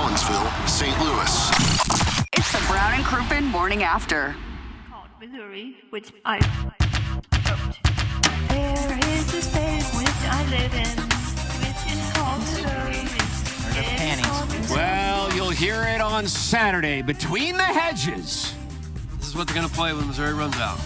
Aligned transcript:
Collinsville, 0.00 0.66
St. 0.66 0.98
Louis. 0.98 1.50
It's 2.32 2.50
the 2.52 2.66
Brown 2.68 2.94
and 2.94 3.04
Crouppen 3.04 3.44
Morning 3.44 3.82
After. 3.82 4.34
called 4.88 5.08
Missouri, 5.20 5.76
which 5.90 6.10
I 6.24 6.38
wrote. 6.64 6.72
There 8.48 8.98
is 9.10 9.34
a 9.34 9.42
state 9.42 9.84
which 9.98 10.08
I 10.24 10.42
live 10.48 10.72
in, 10.72 10.96
which 11.60 11.92
is 11.92 12.12
called 12.14 12.40
Missouri. 12.40 12.96
It's 13.76 14.70
Well, 14.70 15.34
you'll 15.34 15.50
hear 15.50 15.82
it 15.82 16.00
on 16.00 16.26
Saturday 16.26 17.02
between 17.02 17.58
the 17.58 17.62
hedges. 17.62 18.54
This 19.18 19.28
is 19.28 19.36
what 19.36 19.48
they're 19.48 19.56
going 19.56 19.68
to 19.68 19.74
play 19.74 19.92
when 19.92 20.06
Missouri 20.06 20.32
runs 20.32 20.56
out. 20.56 20.80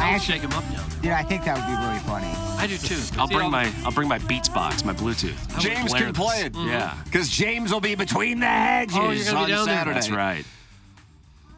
Missouri 0.00 0.08
I'll 0.10 0.16
actually- 0.16 0.32
shake 0.34 0.42
them 0.42 0.52
up 0.52 0.64
now. 0.72 0.84
Dude, 1.02 1.12
I 1.12 1.22
think 1.22 1.44
that 1.44 1.56
would 1.56 1.66
be 1.66 1.86
really 1.86 1.98
funny. 2.00 2.26
I 2.58 2.66
do 2.66 2.76
too. 2.76 2.94
I'll 3.18 3.26
See 3.28 3.34
bring 3.34 3.44
all- 3.46 3.50
my 3.50 3.72
I'll 3.84 3.92
bring 3.92 4.08
my 4.08 4.18
Beats 4.18 4.48
box, 4.48 4.84
my 4.84 4.92
Bluetooth. 4.92 5.34
I 5.50 5.54
will 5.54 5.62
James 5.62 5.90
blare 5.90 6.02
can 6.02 6.12
this. 6.12 6.22
play 6.22 6.40
it. 6.42 6.54
Yeah, 6.56 6.94
Because 7.04 7.28
James 7.30 7.72
will 7.72 7.80
be 7.80 7.94
between 7.94 8.40
the 8.40 8.46
hedges 8.46 8.96
Oh, 8.98 9.10
you're 9.10 9.24
gonna 9.24 9.38
on 9.38 9.46
be 9.46 9.52
down 9.52 9.66
there. 9.66 9.76
Saturday. 9.76 9.94
that's 9.94 10.10
right. 10.10 10.44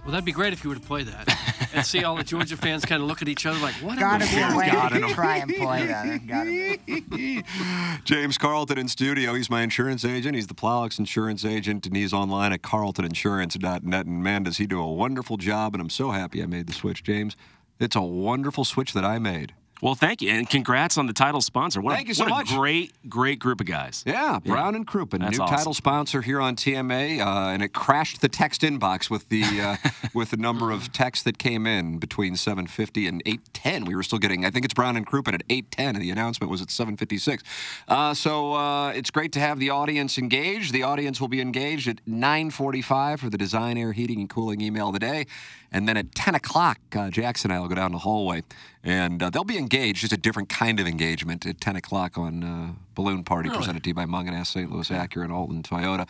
Well, 0.05 0.11
that'd 0.13 0.25
be 0.25 0.33
great 0.33 0.53
if 0.53 0.65
you 0.65 0.71
were 0.71 0.75
to 0.77 0.83
play 0.83 1.05
that 1.05 1.69
and 1.75 1.87
see 1.87 2.03
all 2.03 2.17
the 2.17 2.25
Georgia 2.25 2.57
fans 2.57 2.85
kind 2.85 3.01
of 3.03 3.09
look 3.09 3.23
at 3.23 3.29
each 3.29 3.47
other 3.47 3.59
like, 3.61 3.75
"What?" 3.77 3.95
in 3.95 3.99
Gotta 4.01 4.25
the 4.27 4.31
be 4.33 4.41
a 4.41 4.47
world? 4.47 4.57
way 4.59 4.71
God, 4.71 4.93
I 4.93 4.99
to 5.01 5.15
try 5.15 5.37
and 5.37 5.55
play 5.55 5.87
that. 5.87 6.27
Gotta 6.27 6.79
be. 7.11 7.45
James 8.05 8.37
Carlton 8.39 8.79
in 8.79 8.89
studio. 8.89 9.35
He's 9.35 9.49
my 9.49 9.63
insurance 9.63 10.05
agent. 10.05 10.35
He's 10.35 10.49
the 10.49 10.55
Plowix 10.55 10.99
insurance 10.99 11.45
agent, 11.45 11.87
and 11.87 11.97
he's 11.97 12.13
online 12.13 12.53
at 12.53 12.63
carltoninsurance.net. 12.63 14.07
And 14.07 14.23
man, 14.25 14.43
does 14.43 14.59
he 14.59 14.67
do 14.67 14.81
a 14.81 14.93
wonderful 14.93 15.37
job. 15.37 15.75
And 15.75 15.81
I'm 15.81 15.91
so 15.91 16.11
happy 16.11 16.43
I 16.43 16.47
made 16.47 16.67
the 16.67 16.73
switch, 16.73 17.03
James. 17.05 17.37
It's 17.83 17.97
a 17.97 18.01
wonderful 18.01 18.65
switch 18.65 18.93
that 18.93 19.05
I 19.05 19.19
made. 19.19 19.55
Well, 19.83 19.97
thank 19.97 20.23
you, 20.23 20.31
and 20.31 20.49
congrats 20.49 20.97
on 20.97 21.09
the 21.09 21.13
title 21.13 21.41
sponsor. 21.41 21.81
What 21.81 21.97
Thank 21.97 22.07
a, 22.07 22.11
you 22.11 22.15
so 22.15 22.23
what 22.23 22.31
much. 22.31 22.53
a 22.53 22.55
great, 22.55 22.93
great 23.09 23.41
group 23.41 23.61
of 23.61 23.67
guys. 23.67 24.05
Yeah, 24.07 24.39
Brown 24.39 24.77
and 24.77 24.87
Crouppen, 24.87 25.19
That's 25.19 25.37
new 25.37 25.43
awesome. 25.43 25.57
title 25.57 25.75
sponsor 25.75 26.23
here 26.23 26.41
on 26.41 26.55
TMA, 26.55 27.19
uh, 27.19 27.51
and 27.51 27.65
it 27.65 27.73
crashed 27.73 28.21
the 28.21 28.29
text 28.29 28.63
inbox 28.63 29.11
with 29.11 29.29
the 29.29 29.43
uh, 29.43 29.77
with 30.15 30.31
the 30.31 30.37
number 30.37 30.71
of 30.71 30.93
texts 30.93 31.25
that 31.25 31.37
came 31.37 31.67
in 31.67 31.99
between 31.99 32.35
7:50 32.35 33.09
and 33.09 33.25
8:10. 33.25 33.85
We 33.85 33.97
were 33.97 34.05
still 34.05 34.21
getting, 34.21 34.45
I 34.47 34.51
think 34.51 34.65
it's 34.65 34.73
Brown 34.73 34.97
and 34.97 35.05
Crouppen 35.05 35.35
at 35.35 35.45
8:10, 35.49 35.95
and 35.95 36.01
the 36.01 36.13
announcement 36.13 36.49
was 36.49 36.63
at 36.63 36.69
7:56. 36.69 37.43
Uh, 37.89 38.15
so 38.15 38.55
uh, 38.55 38.91
it's 38.91 39.11
great 39.11 39.33
to 39.33 39.41
have 39.41 39.59
the 39.59 39.71
audience 39.71 40.17
engaged. 40.17 40.73
The 40.73 40.85
audience 40.85 41.21
will 41.21 41.27
be 41.27 41.41
engaged 41.41 41.89
at 41.89 41.97
9:45 42.07 43.19
for 43.19 43.31
the 43.31 43.39
Design 43.39 43.77
Air 43.77 43.93
Heating 43.95 44.21
and 44.21 44.31
Cooling 44.31 44.61
email 44.61 44.91
of 44.91 44.93
the 44.93 45.01
day, 45.01 45.27
and 45.73 45.89
then 45.89 45.97
at 45.97 46.15
10 46.15 46.35
o'clock, 46.35 46.79
uh, 46.95 47.11
Jackson 47.11 47.51
and 47.51 47.57
I 47.57 47.61
will 47.61 47.69
go 47.69 47.75
down 47.75 47.93
the 47.93 47.99
hallway, 47.99 48.43
and 48.85 49.23
uh, 49.23 49.31
they'll 49.31 49.43
be 49.43 49.57
engaged, 49.57 50.03
just 50.03 50.13
a 50.13 50.19
different 50.19 50.51
kind 50.51 50.79
of 50.79 50.87
engagement 50.87 51.47
at 51.47 51.61
10 51.61 51.77
o'clock 51.77 52.19
on 52.19 52.45
uh, 52.45 52.73
Balloon 52.95 53.25
Party 53.25 53.49
presented 53.49 53.83
to 53.85 53.91
you 53.91 53.95
by 53.95 54.05
Mungenast, 54.05 54.49
St. 54.49 54.71
Louis 54.71 54.91
Acura, 54.91 55.25
and 55.25 55.33
Alton 55.33 55.63
Toyota. 55.63 56.07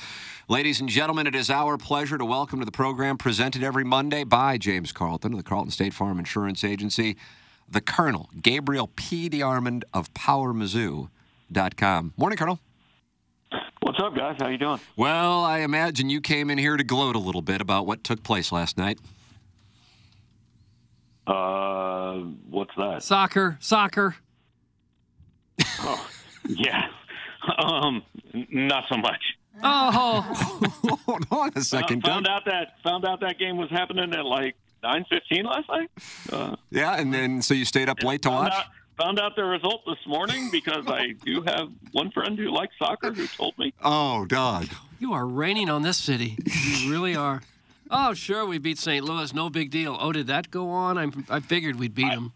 Ladies 0.49 0.81
and 0.81 0.89
gentlemen, 0.89 1.29
it 1.29 1.37
is 1.37 1.49
our 1.49 1.79
pleasure 1.79 2.19
to 2.19 2.25
welcome 2.25 2.59
to 2.59 2.65
the 2.65 2.73
program, 2.73 3.17
presented 3.17 3.63
every 3.63 3.85
Monday 3.85 4.25
by 4.25 4.59
James 4.59 4.91
Carlton 4.91 5.33
of 5.33 5.39
the 5.39 5.45
Carlton 5.45 5.71
State 5.71 5.95
Farm 5.95 6.19
Insurance 6.19 6.65
Agency, 6.65 7.17
the 7.69 7.81
Colonel, 7.81 8.29
Gabriel 8.43 8.91
P. 8.97 9.31
DeArmond 9.31 9.85
of 9.95 10.13
PowerMizzou.com. 10.15 12.15
Morning, 12.17 12.37
Colonel. 12.37 12.59
What's 13.81 14.01
up, 14.01 14.17
guys? 14.17 14.37
How 14.41 14.49
you 14.49 14.59
doing? 14.59 14.81
Well, 14.97 15.43
I 15.43 15.59
imagine 15.59 16.09
you 16.09 16.21
came 16.21 16.51
in 16.51 16.59
here 16.59 16.77
to 16.77 16.85
gloat 16.85 17.15
a 17.15 17.19
little 17.19 17.43
bit 17.43 17.61
about 17.61 17.87
what 17.87 18.03
took 18.03 18.23
place 18.23 18.51
last 18.51 18.79
night. 18.79 18.99
Uh, 21.33 22.15
what's 22.51 22.75
that? 22.77 23.03
Soccer, 23.03 23.57
soccer. 23.61 24.17
Oh, 25.81 26.09
Yeah, 26.49 26.87
um, 27.59 28.03
n- 28.35 28.47
not 28.51 28.85
so 28.91 28.97
much. 28.97 29.21
Oh, 29.63 30.21
Hold 31.07 31.27
on 31.31 31.53
a 31.55 31.61
second, 31.63 32.03
found 32.03 32.25
Doug. 32.27 32.33
out 32.35 32.45
that 32.47 32.75
found 32.83 33.05
out 33.05 33.21
that 33.21 33.39
game 33.39 33.57
was 33.57 33.71
happening 33.71 34.13
at 34.15 34.25
like 34.25 34.57
nine 34.83 35.05
fifteen 35.09 35.45
last 35.45 35.69
night. 35.69 35.91
Uh, 36.33 36.57
Yeah, 36.71 36.95
and 36.99 37.13
then 37.13 37.43
so 37.43 37.55
you 37.55 37.65
stayed 37.65 37.89
up 37.89 38.03
late 38.03 38.23
to 38.23 38.31
watch? 38.31 38.53
out 38.53 38.67
found 38.99 39.19
out 39.21 39.37
the 39.37 39.45
result 39.45 39.83
this 39.87 39.99
morning 40.07 40.49
because 40.53 40.85
I 40.87 41.13
do 41.25 41.43
have 41.43 41.69
one 41.93 42.11
friend 42.13 42.39
who 42.39 42.51
likes 42.51 42.75
soccer 42.79 43.13
who 43.13 43.27
told 43.27 43.57
me. 43.59 43.73
Oh, 43.83 44.25
Doug. 44.27 44.69
you 45.01 45.13
are 45.13 45.27
raining 45.27 45.69
on 45.71 45.83
this 45.83 45.97
city. 45.99 46.37
You 46.47 46.91
really 46.91 47.15
are. 47.17 47.43
Oh, 47.95 48.15
sure, 48.15 48.47
we 48.47 48.59
beat 48.59 48.79
St. 48.79 49.05
Louis. 49.05 49.33
No 49.35 49.51
big 49.51 49.71
deal. 49.71 49.97
Oh, 50.01 50.13
did 50.13 50.27
that 50.29 50.51
go 50.51 50.71
on? 50.71 50.97
I'm, 50.97 51.27
I 51.29 51.41
figured 51.41 51.79
we'd 51.79 51.95
beat 51.95 52.11
them. 52.11 52.33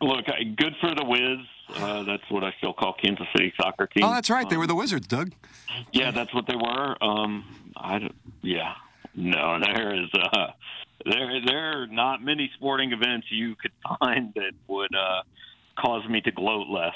Look, 0.00 0.24
I, 0.28 0.42
good 0.42 0.74
for 0.80 0.94
the 0.94 1.04
Wiz. 1.04 1.38
Uh, 1.80 2.02
that's 2.02 2.22
what 2.28 2.42
I 2.44 2.52
still 2.58 2.72
call 2.74 2.92
Kansas 2.94 3.26
City 3.34 3.52
soccer 3.58 3.86
team. 3.86 4.04
Oh, 4.04 4.10
that's 4.10 4.28
right. 4.28 4.48
They 4.48 4.56
Um, 4.56 4.60
were 4.60 4.66
the 4.66 4.74
Wizards, 4.74 5.06
Doug. 5.06 5.32
Yeah, 5.92 6.10
that's 6.10 6.34
what 6.34 6.46
they 6.46 6.56
were. 6.56 7.02
Um, 7.02 7.44
I 7.76 8.00
don't, 8.00 8.14
yeah, 8.42 8.74
no, 9.14 9.58
there 9.60 9.94
is 9.94 10.08
uh, 10.14 10.48
there 11.06 11.40
there 11.46 11.82
are 11.82 11.86
not 11.86 12.22
many 12.22 12.50
sporting 12.56 12.92
events 12.92 13.28
you 13.30 13.54
could 13.56 13.72
find 14.00 14.34
that 14.34 14.52
would 14.68 14.94
uh, 14.94 15.22
cause 15.78 16.06
me 16.08 16.20
to 16.22 16.30
gloat 16.32 16.68
less. 16.68 16.94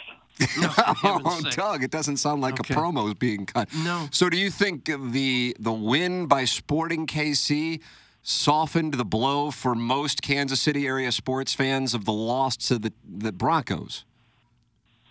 No, 0.61 0.73
Oh. 1.05 1.41
Doug, 1.51 1.83
it 1.83 1.91
doesn't 1.91 2.19
sound 2.19 2.41
like 2.41 2.59
Okay. 2.61 2.75
a 2.75 2.77
promo 2.77 3.09
is 3.09 3.15
being 3.15 3.47
cut. 3.47 3.69
No. 3.85 4.09
So, 4.13 4.29
do 4.29 4.37
you 4.39 4.51
think 4.51 4.85
the 4.87 5.57
the 5.59 5.73
win 5.73 6.27
by 6.27 6.45
Sporting 6.45 7.07
KC 7.07 7.81
softened 8.23 8.95
the 8.95 9.05
blow 9.05 9.51
for 9.51 9.75
most 9.75 10.23
Kansas 10.23 10.61
City 10.61 10.87
area 10.87 11.13
sports 11.13 11.55
fans 11.55 11.95
of 11.95 12.05
the 12.05 12.13
loss 12.13 12.57
to 12.69 12.79
the 12.79 12.93
the 13.07 13.33
Broncos? 13.33 14.05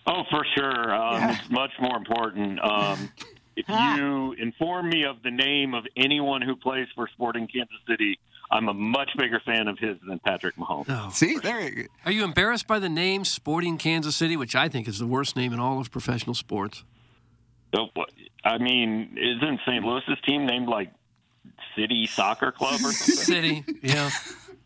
Oh, 0.06 0.22
for 0.30 0.44
sure. 0.56 0.94
Um, 0.94 1.30
It's 1.30 1.50
much 1.50 1.72
more 1.80 1.96
important. 1.96 2.58
Um, 2.62 3.10
if 3.56 3.68
you 3.68 4.32
inform 4.38 4.88
me 4.88 5.04
of 5.04 5.22
the 5.22 5.30
name 5.30 5.74
of 5.74 5.84
anyone 5.96 6.40
who 6.42 6.56
plays 6.56 6.86
for 6.94 7.08
Sporting 7.12 7.46
Kansas 7.46 7.76
City, 7.86 8.18
I'm 8.50 8.68
a 8.68 8.74
much 8.74 9.10
bigger 9.18 9.40
fan 9.44 9.68
of 9.68 9.78
his 9.78 9.96
than 10.06 10.18
Patrick 10.20 10.56
Mahomes. 10.56 10.86
Oh. 10.88 11.10
See, 11.12 11.38
there. 11.38 11.60
You, 11.60 11.88
Are 12.06 12.12
you 12.12 12.24
embarrassed 12.24 12.66
by 12.66 12.78
the 12.78 12.88
name 12.88 13.24
Sporting 13.24 13.76
Kansas 13.76 14.16
City, 14.16 14.36
which 14.36 14.54
I 14.56 14.68
think 14.68 14.88
is 14.88 14.98
the 14.98 15.06
worst 15.06 15.36
name 15.36 15.52
in 15.52 15.60
all 15.60 15.80
of 15.80 15.90
professional 15.90 16.34
sports? 16.34 16.82
So, 17.74 17.88
I 18.44 18.56
mean, 18.58 19.18
isn't 19.18 19.60
St. 19.66 19.84
Louis's 19.84 20.16
team 20.26 20.46
named 20.46 20.68
like 20.68 20.90
City 21.76 22.06
Soccer 22.06 22.50
Club 22.50 22.74
or 22.76 22.92
something? 22.92 23.14
City, 23.24 23.64
yeah. 23.82 24.10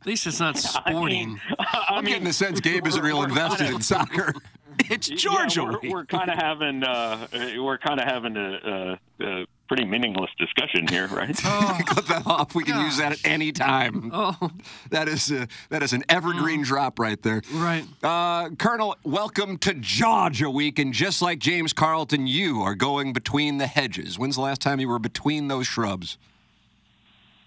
At 0.00 0.06
least 0.06 0.26
it's 0.26 0.38
not 0.40 0.56
sporting. 0.58 1.40
I 1.58 1.86
I'm 1.88 2.04
mean, 2.04 2.12
getting 2.14 2.28
the 2.28 2.32
sense 2.32 2.60
Gabe 2.60 2.86
isn't 2.86 3.02
real 3.02 3.22
invested 3.24 3.64
kinda- 3.64 3.76
in 3.76 3.82
soccer. 3.82 4.32
It's 4.88 5.08
yeah, 5.10 5.16
Georgia. 5.46 5.78
we're, 5.82 5.90
we're 5.90 6.04
kind 6.06 6.30
of 6.30 6.38
having 6.38 6.82
uh, 6.82 7.26
uh, 7.32 7.62
we're 7.62 7.76
kind 7.76 8.00
of 8.00 8.06
having 8.08 8.36
a, 8.38 8.98
a, 9.20 9.24
a 9.24 9.41
pretty 9.72 9.86
meaningless 9.86 10.28
discussion 10.38 10.86
here, 10.86 11.06
right? 11.06 11.34
Cut 11.86 12.06
that 12.08 12.24
off. 12.26 12.54
We 12.54 12.62
can 12.62 12.78
use 12.84 12.98
that 12.98 13.12
at 13.12 13.24
any 13.24 13.52
time. 13.52 14.10
Oh, 14.12 14.50
That 14.90 15.08
is 15.08 15.32
uh, 15.32 15.46
that 15.70 15.82
is 15.82 15.94
an 15.94 16.04
evergreen 16.10 16.60
drop 16.62 16.98
right 16.98 17.20
there. 17.22 17.40
right. 17.54 17.82
Uh, 18.02 18.50
Colonel, 18.58 18.96
welcome 19.02 19.56
to 19.58 19.72
Georgia 19.72 20.50
Week, 20.50 20.78
and 20.78 20.92
just 20.92 21.22
like 21.22 21.38
James 21.38 21.72
Carlton, 21.72 22.26
you 22.26 22.60
are 22.60 22.74
going 22.74 23.14
between 23.14 23.56
the 23.56 23.66
hedges. 23.66 24.18
When's 24.18 24.34
the 24.34 24.42
last 24.42 24.60
time 24.60 24.78
you 24.78 24.88
were 24.90 24.98
between 24.98 25.48
those 25.48 25.66
shrubs? 25.66 26.18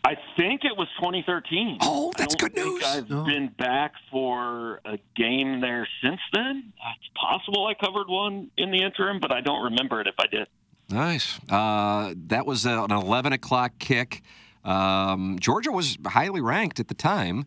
I 0.04 0.16
think 0.36 0.62
it 0.66 0.76
was 0.76 0.88
2013. 1.00 1.78
Oh, 1.82 2.12
that's 2.18 2.34
I 2.34 2.38
don't 2.38 2.54
good 2.54 2.56
think 2.64 2.74
news. 2.74 2.84
I've 2.84 3.12
Oh. 3.12 3.24
been 3.26 3.50
back 3.60 3.94
for 4.10 4.80
a 4.84 4.98
game 5.16 5.62
there 5.62 5.88
since 6.02 6.22
then. 6.34 6.74
It's 6.98 7.10
possible 7.20 7.68
I 7.68 7.76
covered 7.76 8.08
one 8.08 8.50
in 8.58 8.72
the 8.72 8.82
interim, 8.84 9.20
but 9.20 9.32
I 9.32 9.42
don't 9.42 9.64
remember 9.66 10.02
it 10.02 10.08
if 10.08 10.16
I 10.18 10.26
did. 10.26 10.48
Nice. 10.90 11.40
Uh, 11.50 12.14
that 12.28 12.46
was 12.46 12.66
an 12.66 12.92
11 12.92 13.34
o'clock 13.34 13.74
kick. 13.80 14.22
Um, 14.64 15.38
Georgia 15.40 15.72
was 15.72 15.98
highly 16.06 16.42
ranked 16.42 16.80
at 16.80 16.88
the 16.88 16.94
time. 16.94 17.46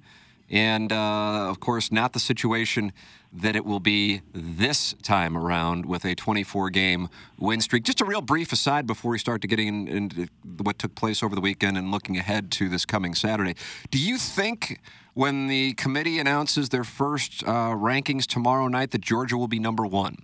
And 0.51 0.93
uh, 0.93 1.51
of 1.51 1.61
course, 1.61 1.93
not 1.93 2.13
the 2.15 2.21
situation 2.21 2.93
that 3.33 3.55
it 3.55 3.67
will 3.67 3.81
be 3.81 4.23
this 4.33 4.95
time 5.03 5.37
around 5.37 5.85
with 5.85 6.05
a 6.05 6.15
24 6.15 6.71
game 6.71 7.09
win 7.39 7.61
streak. 7.61 7.85
Just 7.85 8.01
a 8.01 8.05
real 8.05 8.23
brief 8.23 8.53
aside 8.53 8.87
before 8.87 9.11
we 9.11 9.19
start 9.19 9.43
to 9.43 9.49
getting 9.49 9.87
into 9.87 10.29
what 10.63 10.79
took 10.79 10.95
place 10.95 11.23
over 11.23 11.35
the 11.35 11.41
weekend 11.41 11.77
and 11.77 11.91
looking 11.91 12.17
ahead 12.17 12.51
to 12.53 12.69
this 12.71 12.87
coming 12.87 13.15
Saturday. 13.15 13.55
Do 13.91 13.99
you 13.99 14.17
think 14.17 14.81
when 15.13 15.49
the 15.49 15.75
committee 15.75 16.19
announces 16.19 16.71
their 16.71 16.85
first 16.85 17.45
uh, 17.45 17.75
rankings 17.75 18.27
tomorrow 18.27 18.69
night 18.69 18.93
that 18.93 19.03
Georgia 19.03 19.37
will 19.37 19.49
be 19.49 19.59
number 19.59 19.85
one? 19.85 20.17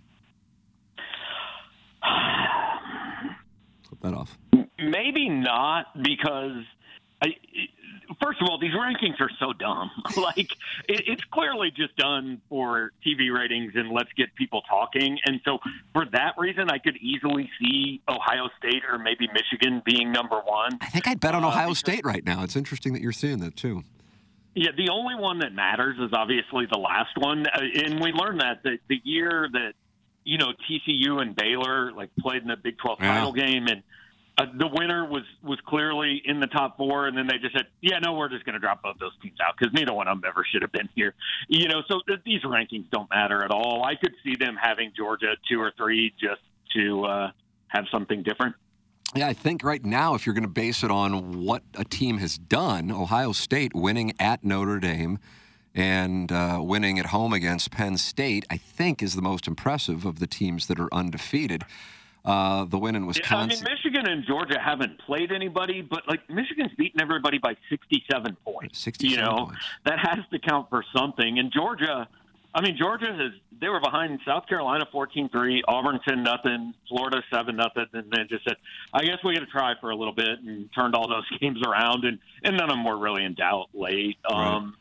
That 4.04 4.14
off. 4.14 4.38
Maybe 4.78 5.28
not 5.28 5.86
because, 6.00 6.62
I, 7.22 7.28
first 8.22 8.40
of 8.40 8.48
all, 8.48 8.58
these 8.58 8.72
rankings 8.72 9.20
are 9.20 9.30
so 9.38 9.52
dumb. 9.52 9.90
like 10.16 10.38
it, 10.88 11.02
it's 11.06 11.24
clearly 11.32 11.70
just 11.70 11.96
done 11.96 12.40
for 12.48 12.92
TV 13.04 13.34
ratings 13.34 13.72
and 13.74 13.90
let's 13.90 14.12
get 14.16 14.34
people 14.34 14.62
talking. 14.68 15.18
And 15.26 15.40
so 15.44 15.58
for 15.92 16.06
that 16.12 16.34
reason, 16.38 16.70
I 16.70 16.78
could 16.78 16.96
easily 16.98 17.50
see 17.60 18.00
Ohio 18.08 18.48
State 18.58 18.82
or 18.88 18.98
maybe 18.98 19.28
Michigan 19.32 19.82
being 19.84 20.12
number 20.12 20.40
one. 20.44 20.78
I 20.80 20.86
think 20.86 21.08
I'd 21.08 21.20
bet 21.20 21.34
on 21.34 21.44
Ohio 21.44 21.74
State 21.74 22.04
right 22.04 22.24
now. 22.24 22.44
It's 22.44 22.56
interesting 22.56 22.92
that 22.92 23.02
you're 23.02 23.12
seeing 23.12 23.38
that 23.40 23.56
too. 23.56 23.82
Yeah, 24.54 24.70
the 24.76 24.90
only 24.90 25.16
one 25.16 25.40
that 25.40 25.52
matters 25.52 25.96
is 25.98 26.12
obviously 26.12 26.66
the 26.70 26.78
last 26.78 27.18
one, 27.18 27.44
uh, 27.44 27.58
and 27.60 28.00
we 28.00 28.12
learned 28.12 28.40
that 28.40 28.62
the, 28.62 28.78
the 28.88 29.00
year 29.02 29.48
that 29.52 29.72
you 30.24 30.38
know 30.38 30.52
TCU 30.68 31.20
and 31.22 31.34
Baylor 31.36 31.92
like 31.92 32.10
played 32.18 32.42
in 32.42 32.48
the 32.48 32.56
Big 32.56 32.78
12 32.78 32.98
Yeah. 33.00 33.14
title 33.14 33.32
game, 33.32 33.66
and 33.68 33.82
uh, 34.36 34.46
the 34.58 34.66
winner 34.66 35.04
was 35.08 35.22
was 35.42 35.58
clearly 35.66 36.20
in 36.24 36.40
the 36.40 36.46
top 36.48 36.76
four, 36.76 37.06
and 37.06 37.16
then 37.16 37.26
they 37.26 37.38
just 37.38 37.54
said, 37.54 37.66
"Yeah, 37.80 37.98
no, 38.00 38.14
we're 38.14 38.28
just 38.28 38.44
going 38.44 38.54
to 38.54 38.58
drop 38.58 38.82
both 38.82 38.98
those 38.98 39.12
teams 39.22 39.36
out 39.46 39.54
because 39.58 39.72
neither 39.72 39.92
one 39.92 40.08
of 40.08 40.20
them 40.20 40.28
ever 40.28 40.44
should 40.50 40.62
have 40.62 40.72
been 40.72 40.88
here." 40.96 41.14
You 41.48 41.68
know, 41.68 41.82
so 41.88 42.00
th- 42.08 42.20
these 42.24 42.42
rankings 42.42 42.90
don't 42.90 43.08
matter 43.10 43.44
at 43.44 43.50
all. 43.52 43.84
I 43.84 43.94
could 43.94 44.14
see 44.24 44.34
them 44.34 44.56
having 44.60 44.92
Georgia 44.96 45.34
two 45.48 45.60
or 45.60 45.72
three 45.76 46.12
just 46.20 46.40
to 46.74 47.04
uh, 47.04 47.30
have 47.68 47.84
something 47.92 48.22
different. 48.24 48.56
Yeah, 49.14 49.28
I 49.28 49.32
think 49.34 49.62
right 49.62 49.84
now, 49.84 50.16
if 50.16 50.26
you're 50.26 50.34
going 50.34 50.42
to 50.42 50.48
base 50.48 50.82
it 50.82 50.90
on 50.90 51.44
what 51.44 51.62
a 51.76 51.84
team 51.84 52.18
has 52.18 52.36
done, 52.36 52.90
Ohio 52.90 53.30
State 53.30 53.72
winning 53.72 54.12
at 54.18 54.42
Notre 54.42 54.80
Dame 54.80 55.20
and 55.74 56.30
uh, 56.30 56.60
winning 56.62 56.98
at 56.98 57.06
home 57.06 57.32
against 57.32 57.70
Penn 57.70 57.96
State, 57.98 58.46
I 58.48 58.56
think 58.56 59.02
is 59.02 59.16
the 59.16 59.22
most 59.22 59.48
impressive 59.48 60.04
of 60.04 60.20
the 60.20 60.26
teams 60.26 60.66
that 60.68 60.78
are 60.78 60.92
undefeated. 60.92 61.64
Uh, 62.24 62.64
the 62.64 62.78
win 62.78 62.96
in 62.96 63.06
Yeah, 63.06 63.36
I 63.36 63.46
mean, 63.46 63.62
Michigan 63.62 64.08
and 64.08 64.24
Georgia 64.24 64.58
haven't 64.58 64.98
played 65.00 65.30
anybody, 65.30 65.82
but 65.82 66.08
like 66.08 66.28
Michigan's 66.30 66.72
beaten 66.78 67.02
everybody 67.02 67.36
by 67.36 67.54
67 67.68 68.36
points. 68.44 68.78
67 68.78 69.10
you 69.10 69.22
know, 69.22 69.46
points. 69.46 69.62
that 69.84 69.98
has 69.98 70.20
to 70.30 70.38
count 70.38 70.70
for 70.70 70.82
something. 70.96 71.38
And 71.38 71.52
Georgia, 71.52 72.08
I 72.54 72.62
mean, 72.62 72.78
Georgia 72.78 73.12
has 73.12 73.32
they 73.60 73.68
were 73.68 73.80
behind 73.80 74.20
South 74.26 74.46
Carolina 74.46 74.86
14-3, 74.92 75.60
Auburn 75.68 76.00
10 76.08 76.22
nothing, 76.22 76.72
Florida 76.88 77.22
7 77.30 77.54
nothing, 77.56 77.86
and 77.92 78.10
then 78.10 78.26
just 78.30 78.44
said, 78.44 78.56
I 78.94 79.04
guess 79.04 79.18
we 79.22 79.34
got 79.34 79.40
to 79.40 79.46
try 79.46 79.74
for 79.78 79.90
a 79.90 79.96
little 79.96 80.14
bit, 80.14 80.40
and 80.40 80.72
turned 80.72 80.94
all 80.94 81.08
those 81.08 81.28
games 81.40 81.60
around, 81.66 82.04
and 82.04 82.18
and 82.42 82.56
none 82.56 82.70
of 82.70 82.76
them 82.76 82.84
were 82.84 82.96
really 82.96 83.24
in 83.24 83.34
doubt 83.34 83.68
late. 83.74 84.16
Um, 84.24 84.76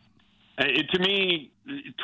it, 0.58 0.90
to 0.92 1.00
me, 1.00 1.52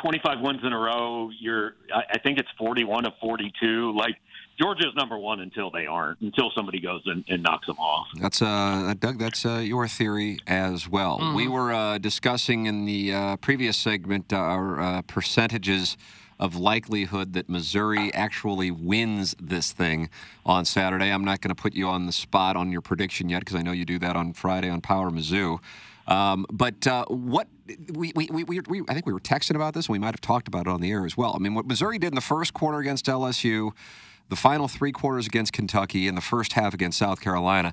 25 0.02 0.40
wins 0.40 0.60
in 0.64 0.72
a 0.72 0.78
row. 0.78 1.30
You're, 1.38 1.74
I, 1.94 2.02
I 2.14 2.18
think 2.18 2.38
it's 2.38 2.48
41 2.58 3.06
of 3.06 3.12
42. 3.20 3.96
Like 3.96 4.16
Georgia's 4.60 4.94
number 4.96 5.18
one 5.18 5.40
until 5.40 5.70
they 5.70 5.86
aren't, 5.86 6.20
until 6.20 6.50
somebody 6.54 6.80
goes 6.80 7.02
and, 7.06 7.24
and 7.28 7.42
knocks 7.42 7.66
them 7.66 7.78
off. 7.78 8.06
That's 8.20 8.42
uh, 8.42 8.94
Doug. 8.98 9.18
That's 9.18 9.46
uh, 9.46 9.58
your 9.58 9.88
theory 9.88 10.38
as 10.46 10.88
well. 10.88 11.32
We 11.34 11.48
were 11.48 11.72
uh, 11.72 11.98
discussing 11.98 12.66
in 12.66 12.84
the 12.84 13.14
uh, 13.14 13.36
previous 13.36 13.76
segment 13.76 14.32
uh, 14.32 14.36
our 14.36 14.80
uh, 14.80 15.02
percentages 15.02 15.96
of 16.38 16.56
likelihood 16.56 17.34
that 17.34 17.48
Missouri 17.48 18.12
actually 18.14 18.70
wins 18.70 19.34
this 19.40 19.72
thing 19.72 20.08
on 20.44 20.64
Saturday. 20.64 21.10
I'm 21.10 21.24
not 21.24 21.42
going 21.42 21.54
to 21.54 21.60
put 21.60 21.74
you 21.74 21.86
on 21.86 22.06
the 22.06 22.12
spot 22.12 22.56
on 22.56 22.72
your 22.72 22.80
prediction 22.80 23.28
yet 23.28 23.40
because 23.40 23.56
I 23.56 23.62
know 23.62 23.72
you 23.72 23.84
do 23.84 23.98
that 23.98 24.16
on 24.16 24.32
Friday 24.32 24.70
on 24.70 24.80
Power 24.80 25.10
Mizzou. 25.10 25.60
Um, 26.10 26.44
but 26.50 26.86
uh, 26.86 27.04
what 27.06 27.46
we, 27.92 28.12
we, 28.14 28.26
we, 28.26 28.44
we, 28.44 28.82
I 28.88 28.94
think 28.94 29.06
we 29.06 29.12
were 29.12 29.20
texting 29.20 29.54
about 29.54 29.74
this, 29.74 29.86
and 29.86 29.92
we 29.92 29.98
might 30.00 30.12
have 30.12 30.20
talked 30.20 30.48
about 30.48 30.62
it 30.62 30.68
on 30.68 30.80
the 30.80 30.90
air 30.90 31.06
as 31.06 31.16
well. 31.16 31.32
I 31.34 31.38
mean, 31.38 31.54
what 31.54 31.66
Missouri 31.66 31.98
did 31.98 32.08
in 32.08 32.16
the 32.16 32.20
first 32.20 32.52
quarter 32.52 32.78
against 32.78 33.06
LSU, 33.06 33.70
the 34.28 34.36
final 34.36 34.66
three 34.66 34.90
quarters 34.90 35.26
against 35.26 35.52
Kentucky, 35.52 36.08
and 36.08 36.16
the 36.16 36.22
first 36.22 36.54
half 36.54 36.74
against 36.74 36.98
South 36.98 37.20
Carolina. 37.20 37.72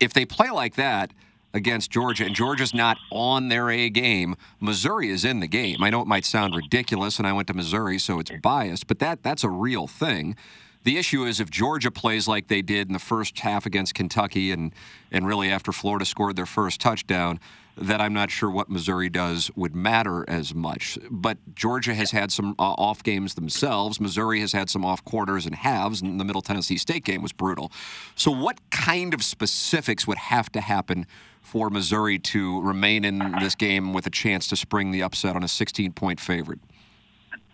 If 0.00 0.12
they 0.12 0.26
play 0.26 0.50
like 0.50 0.74
that 0.74 1.12
against 1.54 1.90
Georgia, 1.92 2.24
and 2.24 2.34
Georgia's 2.34 2.74
not 2.74 2.98
on 3.12 3.48
their 3.48 3.70
A 3.70 3.88
game, 3.88 4.34
Missouri 4.60 5.08
is 5.08 5.24
in 5.24 5.38
the 5.38 5.46
game. 5.46 5.82
I 5.82 5.90
know 5.90 6.02
it 6.02 6.08
might 6.08 6.24
sound 6.24 6.56
ridiculous, 6.56 7.18
and 7.18 7.26
I 7.26 7.32
went 7.32 7.46
to 7.48 7.54
Missouri, 7.54 7.98
so 8.00 8.18
it's 8.18 8.32
biased, 8.42 8.88
but 8.88 8.98
that 8.98 9.22
that's 9.22 9.44
a 9.44 9.48
real 9.48 9.86
thing. 9.86 10.34
The 10.82 10.98
issue 10.98 11.24
is 11.24 11.40
if 11.40 11.50
Georgia 11.50 11.90
plays 11.90 12.28
like 12.28 12.48
they 12.48 12.62
did 12.62 12.88
in 12.88 12.92
the 12.92 13.00
first 13.00 13.38
half 13.40 13.66
against 13.66 13.94
Kentucky 13.94 14.52
and, 14.52 14.72
and 15.10 15.26
really 15.26 15.50
after 15.50 15.72
Florida 15.72 16.04
scored 16.04 16.36
their 16.36 16.46
first 16.46 16.80
touchdown, 16.80 17.40
that 17.76 18.00
I'm 18.00 18.14
not 18.14 18.30
sure 18.30 18.50
what 18.50 18.70
Missouri 18.70 19.08
does 19.08 19.50
would 19.54 19.74
matter 19.74 20.24
as 20.28 20.54
much. 20.54 20.98
But 21.10 21.38
Georgia 21.54 21.94
has 21.94 22.10
had 22.10 22.32
some 22.32 22.54
uh, 22.58 22.62
off 22.62 23.02
games 23.02 23.34
themselves. 23.34 24.00
Missouri 24.00 24.40
has 24.40 24.52
had 24.52 24.70
some 24.70 24.84
off 24.84 25.04
quarters 25.04 25.44
and 25.46 25.54
halves, 25.54 26.00
and 26.00 26.18
the 26.18 26.24
Middle 26.24 26.42
Tennessee 26.42 26.78
State 26.78 27.04
game 27.04 27.22
was 27.22 27.32
brutal. 27.32 27.70
So, 28.14 28.30
what 28.30 28.58
kind 28.70 29.12
of 29.12 29.22
specifics 29.22 30.06
would 30.06 30.18
have 30.18 30.50
to 30.52 30.60
happen 30.60 31.06
for 31.42 31.70
Missouri 31.70 32.18
to 32.18 32.60
remain 32.62 33.04
in 33.04 33.18
this 33.40 33.54
game 33.54 33.92
with 33.92 34.06
a 34.06 34.10
chance 34.10 34.48
to 34.48 34.56
spring 34.56 34.90
the 34.90 35.02
upset 35.02 35.36
on 35.36 35.44
a 35.44 35.48
16 35.48 35.92
point 35.92 36.18
favorite? 36.18 36.60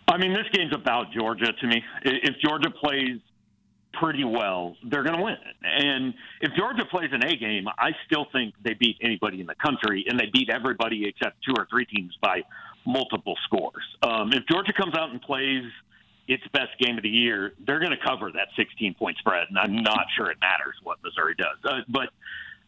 I 0.09 0.19
mean, 0.19 0.33
this 0.33 0.47
game's 0.53 0.75
about 0.75 1.13
Georgia 1.13 1.53
to 1.53 1.67
me. 1.67 1.83
If 2.05 2.37
Georgia 2.45 2.71
plays 2.71 3.19
pretty 3.93 4.25
well, 4.25 4.77
they're 4.89 5.03
going 5.03 5.17
to 5.17 5.23
win. 5.23 5.37
And 5.63 6.15
if 6.41 6.53
Georgia 6.57 6.85
plays 6.85 7.11
an 7.13 7.25
A 7.25 7.37
game, 7.37 7.67
I 7.79 7.91
still 8.07 8.27
think 8.33 8.55
they 8.65 8.75
beat 8.75 8.97
anybody 9.03 9.41
in 9.41 9.47
the 9.47 9.55
country, 9.55 10.05
and 10.09 10.19
they 10.19 10.27
beat 10.33 10.51
everybody 10.51 11.07
except 11.07 11.37
two 11.47 11.55
or 11.57 11.67
three 11.71 11.85
teams 11.87 12.17
by 12.23 12.43
multiple 12.87 13.37
scores. 13.45 13.85
Um, 14.03 14.33
if 14.33 14.45
Georgia 14.51 14.73
comes 14.73 14.95
out 14.97 15.11
and 15.11 15.21
plays 15.21 15.65
its 16.29 16.43
best 16.53 16.71
game 16.81 16.97
of 16.97 17.03
the 17.03 17.09
year, 17.09 17.53
they're 17.67 17.81
going 17.81 17.93
to 17.93 18.05
cover 18.05 18.31
that 18.33 18.49
16 18.57 18.95
point 18.95 19.17
spread, 19.19 19.47
and 19.49 19.59
I'm 19.59 19.83
not 19.83 20.07
sure 20.17 20.31
it 20.31 20.39
matters 20.41 20.75
what 20.83 20.99
Missouri 21.03 21.35
does. 21.37 21.59
Uh, 21.65 21.81
but 21.89 22.09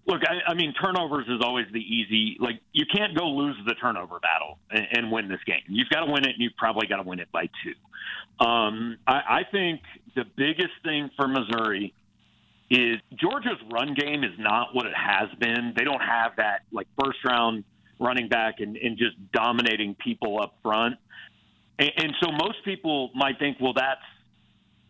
look, 0.07 0.23
I, 0.27 0.51
I 0.51 0.55
mean, 0.55 0.75
turnovers 0.75 1.27
is 1.29 1.41
always 1.43 1.67
the 1.73 1.81
easy. 1.81 2.37
Like, 2.41 2.61
you 2.73 2.85
can't 2.95 3.17
go 3.17 3.29
lose 3.29 3.57
the 3.67 3.75
turnover 3.75 4.19
battle 4.21 4.59
and, 4.71 4.87
and 4.93 5.13
win 5.13 5.29
this 5.29 5.43
game. 5.47 5.63
You've 5.69 5.89
got 5.89 6.05
to 6.05 6.13
win 6.13 6.25
it, 6.25 6.31
and 6.31 6.39
you've 6.39 6.57
probably 6.57 6.87
got 6.87 6.97
to 6.97 7.03
win 7.03 7.21
it 7.21 7.31
by 7.33 7.49
two. 7.63 8.45
Um, 8.45 8.99
I, 9.07 9.13
I 9.13 9.43
think 9.51 9.81
the 10.15 10.25
biggest 10.37 10.75
thing 10.83 11.11
for 11.17 11.29
Missouri 11.29 11.95
is 12.71 12.97
Georgia's 13.15 13.59
run 13.73 13.95
game 13.95 14.25
is 14.25 14.33
not 14.39 14.75
what 14.75 14.87
it 14.87 14.95
has 14.95 15.29
been. 15.39 15.75
They 15.77 15.85
don't 15.85 16.01
have 16.01 16.33
that 16.37 16.63
like 16.73 16.87
first 17.03 17.19
round 17.25 17.65
running 18.01 18.29
back 18.29 18.61
and, 18.61 18.77
and 18.77 18.97
just 18.99 19.17
dominating 19.33 19.95
people 19.95 20.41
up 20.43 20.55
front. 20.63 20.97
And, 21.79 21.91
and 21.97 22.13
so 22.23 22.33
most 22.33 22.65
people 22.65 23.11
might 23.15 23.39
think, 23.39 23.59
well, 23.61 23.75
that's 23.75 24.01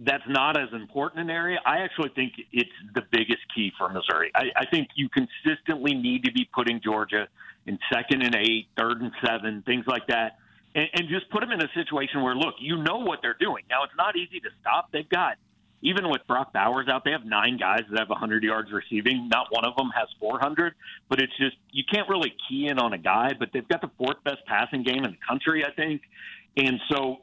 that's 0.00 0.24
not 0.28 0.60
as 0.60 0.68
important 0.72 1.22
an 1.22 1.30
area. 1.30 1.58
I 1.64 1.78
actually 1.78 2.10
think 2.16 2.32
it's 2.52 2.68
the 2.94 3.02
biggest 3.12 3.40
key 3.54 3.72
for 3.78 3.88
Missouri. 3.88 4.30
I, 4.34 4.46
I 4.56 4.66
think 4.66 4.88
you 4.96 5.08
consistently 5.08 5.94
need 5.94 6.24
to 6.24 6.32
be 6.32 6.48
putting 6.52 6.80
Georgia 6.82 7.28
in 7.66 7.78
second 7.92 8.22
and 8.22 8.34
eight, 8.34 8.66
third 8.76 9.00
and 9.00 9.12
seven, 9.24 9.62
things 9.64 9.84
like 9.86 10.06
that, 10.08 10.38
and, 10.74 10.88
and 10.94 11.08
just 11.08 11.30
put 11.30 11.40
them 11.40 11.50
in 11.50 11.60
a 11.60 11.68
situation 11.74 12.22
where, 12.22 12.34
look, 12.34 12.54
you 12.58 12.82
know 12.82 12.98
what 12.98 13.20
they're 13.22 13.36
doing. 13.38 13.64
Now, 13.70 13.84
it's 13.84 13.96
not 13.96 14.16
easy 14.16 14.40
to 14.40 14.48
stop. 14.60 14.90
They've 14.92 15.08
got, 15.08 15.36
even 15.82 16.08
with 16.08 16.22
Brock 16.26 16.52
Bowers 16.52 16.88
out, 16.88 17.04
they 17.04 17.10
have 17.10 17.24
nine 17.24 17.58
guys 17.58 17.82
that 17.90 17.98
have 17.98 18.08
100 18.08 18.42
yards 18.42 18.70
receiving. 18.72 19.28
Not 19.28 19.48
one 19.50 19.64
of 19.64 19.76
them 19.76 19.90
has 19.94 20.08
400, 20.18 20.74
but 21.08 21.20
it's 21.20 21.36
just, 21.38 21.56
you 21.70 21.84
can't 21.92 22.08
really 22.08 22.32
key 22.48 22.68
in 22.68 22.78
on 22.78 22.92
a 22.92 22.98
guy, 22.98 23.32
but 23.38 23.50
they've 23.52 23.68
got 23.68 23.80
the 23.80 23.90
fourth 23.98 24.22
best 24.24 24.44
passing 24.46 24.82
game 24.82 25.04
in 25.04 25.12
the 25.12 25.18
country, 25.28 25.64
I 25.64 25.72
think. 25.72 26.02
And 26.56 26.80
so, 26.90 27.18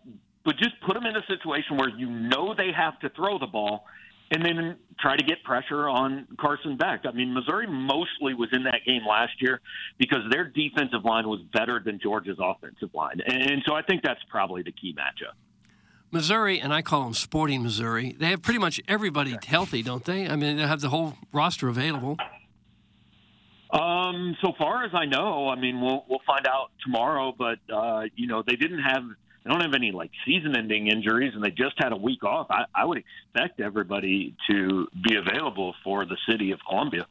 but 0.45 0.57
just 0.57 0.79
put 0.85 0.93
them 0.93 1.05
in 1.05 1.15
a 1.15 1.25
situation 1.27 1.77
where 1.77 1.89
you 1.89 2.09
know 2.09 2.53
they 2.55 2.71
have 2.75 2.99
to 2.99 3.09
throw 3.09 3.39
the 3.39 3.47
ball 3.47 3.85
and 4.31 4.43
then 4.45 4.77
try 4.99 5.17
to 5.17 5.23
get 5.23 5.43
pressure 5.43 5.89
on 5.89 6.25
Carson 6.39 6.77
Beck. 6.77 7.01
I 7.05 7.11
mean, 7.11 7.33
Missouri 7.33 7.67
mostly 7.67 8.33
was 8.33 8.49
in 8.53 8.63
that 8.63 8.79
game 8.85 9.01
last 9.07 9.33
year 9.41 9.59
because 9.97 10.19
their 10.31 10.45
defensive 10.45 11.03
line 11.03 11.27
was 11.27 11.41
better 11.53 11.81
than 11.83 11.99
Georgia's 12.01 12.37
offensive 12.39 12.89
line. 12.93 13.21
And 13.25 13.61
so 13.67 13.75
I 13.75 13.81
think 13.81 14.03
that's 14.03 14.21
probably 14.29 14.63
the 14.63 14.71
key 14.71 14.95
matchup. 14.97 15.33
Missouri, 16.11 16.59
and 16.59 16.73
I 16.73 16.81
call 16.81 17.03
them 17.03 17.13
Sporting 17.13 17.63
Missouri. 17.63 18.15
They 18.17 18.27
have 18.31 18.41
pretty 18.41 18.59
much 18.59 18.81
everybody 18.87 19.37
healthy, 19.45 19.81
don't 19.81 20.03
they? 20.03 20.27
I 20.27 20.35
mean, 20.35 20.57
they 20.57 20.67
have 20.67 20.81
the 20.81 20.89
whole 20.89 21.15
roster 21.31 21.67
available. 21.69 22.17
Um, 23.71 24.35
so 24.41 24.51
far 24.57 24.83
as 24.83 24.91
I 24.93 25.05
know, 25.05 25.47
I 25.47 25.55
mean, 25.55 25.79
we'll 25.79 26.03
we'll 26.09 26.19
find 26.27 26.45
out 26.45 26.71
tomorrow. 26.83 27.33
But 27.37 27.59
uh, 27.73 28.03
you 28.15 28.27
know, 28.27 28.43
they 28.45 28.57
didn't 28.57 28.81
have 28.81 29.03
they 29.43 29.49
don't 29.49 29.61
have 29.61 29.73
any 29.73 29.91
like 29.91 30.11
season-ending 30.25 30.87
injuries, 30.87 31.33
and 31.33 31.43
they 31.43 31.49
just 31.49 31.75
had 31.77 31.91
a 31.91 31.97
week 31.97 32.23
off. 32.23 32.47
I, 32.49 32.65
I 32.75 32.85
would 32.85 33.03
expect 33.03 33.59
everybody 33.59 34.35
to 34.49 34.87
be 35.07 35.15
available 35.15 35.73
for 35.83 36.05
the 36.05 36.17
city 36.29 36.51
of 36.51 36.59
Columbia. 36.67 37.07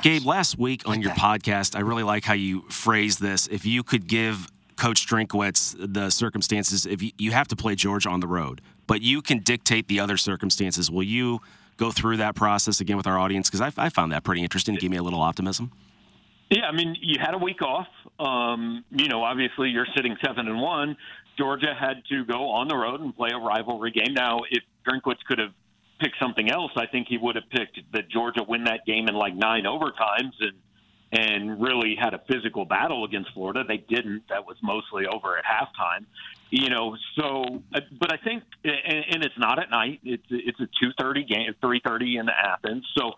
Gabe, 0.00 0.24
last 0.24 0.58
week 0.58 0.88
on 0.88 1.02
your 1.02 1.10
podcast, 1.12 1.74
I 1.74 1.80
really 1.80 2.04
like 2.04 2.24
how 2.24 2.34
you 2.34 2.62
phrased 2.68 3.20
this. 3.20 3.48
If 3.48 3.66
you 3.66 3.82
could 3.82 4.06
give 4.06 4.46
Coach 4.76 5.08
Drinkwitz 5.08 5.74
the 5.92 6.08
circumstances, 6.10 6.86
if 6.86 7.02
you, 7.02 7.10
you 7.18 7.32
have 7.32 7.48
to 7.48 7.56
play 7.56 7.74
Georgia 7.74 8.08
on 8.08 8.20
the 8.20 8.28
road, 8.28 8.60
but 8.86 9.02
you 9.02 9.20
can 9.20 9.40
dictate 9.40 9.88
the 9.88 9.98
other 9.98 10.16
circumstances, 10.16 10.88
will 10.88 11.02
you 11.02 11.40
go 11.76 11.90
through 11.90 12.18
that 12.18 12.36
process 12.36 12.80
again 12.80 12.96
with 12.96 13.08
our 13.08 13.18
audience? 13.18 13.50
Because 13.50 13.60
I, 13.60 13.86
I 13.86 13.88
found 13.88 14.12
that 14.12 14.22
pretty 14.22 14.42
interesting. 14.42 14.76
It 14.76 14.80
gave 14.80 14.90
me 14.90 14.98
a 14.98 15.02
little 15.02 15.20
optimism. 15.20 15.72
Yeah, 16.50 16.66
I 16.66 16.72
mean, 16.72 16.96
you 17.02 17.18
had 17.20 17.34
a 17.34 17.38
week 17.38 17.60
off. 17.60 17.88
Um, 18.18 18.84
you 18.90 19.08
know, 19.08 19.22
obviously 19.22 19.68
you're 19.68 19.86
sitting 19.94 20.16
seven 20.24 20.48
and 20.48 20.60
one. 20.60 20.96
Georgia 21.38 21.74
had 21.78 22.02
to 22.10 22.24
go 22.24 22.50
on 22.50 22.68
the 22.68 22.76
road 22.76 23.00
and 23.00 23.16
play 23.16 23.30
a 23.32 23.38
rivalry 23.38 23.92
game. 23.92 24.12
Now, 24.14 24.40
if 24.50 24.62
Drinkwitz 24.86 25.24
could 25.26 25.38
have 25.38 25.52
picked 26.00 26.16
something 26.20 26.50
else, 26.50 26.72
I 26.76 26.86
think 26.86 27.06
he 27.08 27.16
would 27.16 27.36
have 27.36 27.48
picked 27.50 27.78
that 27.92 28.08
Georgia 28.10 28.42
win 28.46 28.64
that 28.64 28.84
game 28.86 29.08
in 29.08 29.14
like 29.14 29.34
nine 29.34 29.64
overtimes 29.64 30.34
and 30.40 30.52
and 31.10 31.58
really 31.58 31.96
had 31.98 32.12
a 32.12 32.20
physical 32.30 32.66
battle 32.66 33.04
against 33.04 33.32
Florida. 33.32 33.64
They 33.66 33.78
didn't. 33.78 34.24
That 34.28 34.46
was 34.46 34.58
mostly 34.62 35.06
over 35.06 35.38
at 35.38 35.44
halftime. 35.44 36.04
You 36.50 36.68
know, 36.68 36.96
so 37.18 37.62
uh, 37.74 37.80
but 37.98 38.12
I 38.12 38.18
think 38.18 38.42
and, 38.64 39.04
and 39.10 39.24
it's 39.24 39.38
not 39.38 39.58
at 39.58 39.70
night. 39.70 40.00
It's 40.04 40.26
it's 40.28 40.60
a 40.60 40.68
two 40.82 40.90
thirty 41.00 41.24
game, 41.24 41.54
three 41.60 41.80
thirty 41.84 42.18
in 42.18 42.28
Athens. 42.28 42.84
So 42.96 43.12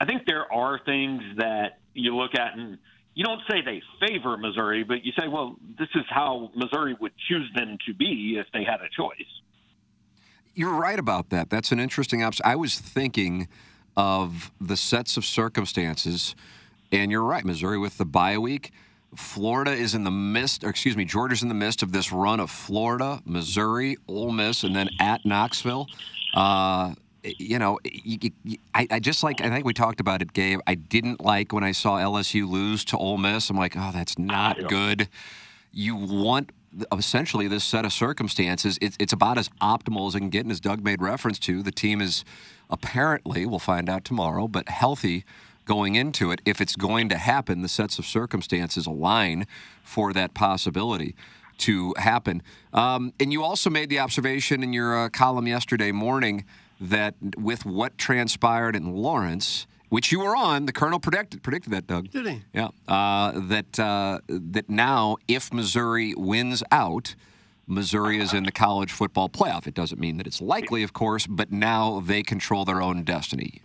I 0.00 0.04
think 0.04 0.26
there 0.26 0.52
are 0.52 0.80
things 0.84 1.22
that 1.36 1.78
you 1.94 2.14
look 2.16 2.34
at 2.34 2.56
and 2.56 2.78
you 3.14 3.24
don't 3.24 3.40
say 3.50 3.60
they 3.62 3.82
favor 4.06 4.36
Missouri, 4.36 4.84
but 4.84 5.04
you 5.04 5.12
say, 5.18 5.28
well, 5.28 5.56
this 5.78 5.88
is 5.94 6.04
how 6.08 6.50
Missouri 6.54 6.96
would 7.00 7.12
choose 7.28 7.50
them 7.54 7.76
to 7.86 7.94
be 7.94 8.36
if 8.38 8.46
they 8.52 8.64
had 8.64 8.80
a 8.80 8.88
choice. 8.96 9.26
You're 10.54 10.74
right 10.74 10.98
about 10.98 11.30
that. 11.30 11.50
That's 11.50 11.72
an 11.72 11.80
interesting 11.80 12.22
option. 12.22 12.44
I 12.44 12.56
was 12.56 12.78
thinking 12.78 13.48
of 13.96 14.50
the 14.60 14.76
sets 14.76 15.16
of 15.16 15.24
circumstances, 15.24 16.34
and 16.92 17.10
you're 17.10 17.24
right. 17.24 17.44
Missouri 17.44 17.78
with 17.78 17.98
the 17.98 18.04
bye 18.04 18.38
week. 18.38 18.72
Florida 19.16 19.72
is 19.72 19.94
in 19.94 20.04
the 20.04 20.10
midst, 20.10 20.62
or 20.62 20.68
excuse 20.68 20.96
me, 20.96 21.04
Georgia's 21.04 21.42
in 21.42 21.48
the 21.48 21.54
midst 21.54 21.82
of 21.82 21.92
this 21.92 22.12
run 22.12 22.38
of 22.38 22.50
Florida, 22.50 23.20
Missouri, 23.24 23.96
Ole 24.06 24.30
Miss, 24.30 24.62
and 24.62 24.74
then 24.74 24.88
at 25.00 25.24
Knoxville. 25.26 25.88
Uh, 26.32 26.94
you 27.24 27.58
know, 27.58 27.78
you, 27.84 28.30
you, 28.44 28.58
I, 28.74 28.86
I, 28.90 29.00
just 29.00 29.22
like, 29.22 29.40
I 29.40 29.50
think 29.50 29.64
we 29.64 29.74
talked 29.74 30.00
about 30.00 30.22
it, 30.22 30.32
Gabe. 30.32 30.60
I 30.66 30.74
didn't 30.74 31.20
like 31.20 31.52
when 31.52 31.64
I 31.64 31.72
saw 31.72 31.98
LSU 31.98 32.48
lose 32.48 32.84
to 32.86 32.96
Ole 32.96 33.18
Miss. 33.18 33.50
I'm 33.50 33.56
like, 33.56 33.74
oh, 33.76 33.90
that's 33.92 34.18
not 34.18 34.68
good. 34.68 35.08
You 35.72 35.96
want 35.96 36.52
essentially 36.92 37.48
this 37.48 37.64
set 37.64 37.84
of 37.84 37.92
circumstances. 37.92 38.78
It, 38.80 38.96
it's 38.98 39.12
about 39.12 39.38
as 39.38 39.48
optimal 39.60 40.08
as 40.08 40.14
it 40.14 40.20
can 40.20 40.30
get. 40.30 40.42
And 40.42 40.52
as 40.52 40.60
Doug 40.60 40.82
made 40.82 41.02
reference 41.02 41.38
to, 41.40 41.62
the 41.62 41.72
team 41.72 42.00
is 42.00 42.24
apparently, 42.68 43.44
we'll 43.46 43.58
find 43.58 43.88
out 43.88 44.04
tomorrow, 44.04 44.48
but 44.48 44.68
healthy 44.68 45.24
going 45.64 45.94
into 45.94 46.30
it. 46.30 46.40
If 46.44 46.60
it's 46.60 46.76
going 46.76 47.08
to 47.10 47.16
happen, 47.16 47.62
the 47.62 47.68
sets 47.68 47.98
of 47.98 48.06
circumstances 48.06 48.86
align 48.86 49.46
for 49.82 50.12
that 50.12 50.34
possibility 50.34 51.14
to 51.58 51.94
happen. 51.98 52.42
Um, 52.72 53.12
and 53.20 53.32
you 53.32 53.42
also 53.42 53.70
made 53.70 53.90
the 53.90 53.98
observation 53.98 54.62
in 54.62 54.72
your 54.72 54.98
uh, 54.98 55.08
column 55.10 55.46
yesterday 55.46 55.92
morning 55.92 56.44
that 56.80 57.14
with 57.36 57.64
what 57.64 57.98
transpired 57.98 58.74
in 58.74 58.94
Lawrence, 58.94 59.66
which 59.90 60.10
you 60.10 60.20
were 60.20 60.34
on, 60.34 60.66
the 60.66 60.72
colonel 60.72 60.98
predicted 60.98 61.42
predicted 61.42 61.72
that, 61.72 61.86
Doug. 61.86 62.10
Did 62.10 62.26
he? 62.26 62.42
Yeah. 62.54 62.68
Uh, 62.88 63.32
that 63.48 63.78
uh, 63.78 64.20
that 64.28 64.70
now, 64.70 65.16
if 65.28 65.52
Missouri 65.52 66.14
wins 66.14 66.62
out, 66.70 67.14
Missouri 67.66 68.18
is 68.18 68.32
in 68.32 68.44
the 68.44 68.52
college 68.52 68.90
football 68.90 69.28
playoff. 69.28 69.66
It 69.66 69.74
doesn't 69.74 70.00
mean 70.00 70.16
that 70.16 70.26
it's 70.26 70.40
likely, 70.40 70.82
of 70.82 70.92
course, 70.92 71.26
but 71.26 71.52
now 71.52 72.00
they 72.00 72.22
control 72.22 72.64
their 72.64 72.82
own 72.82 73.04
destiny. 73.04 73.62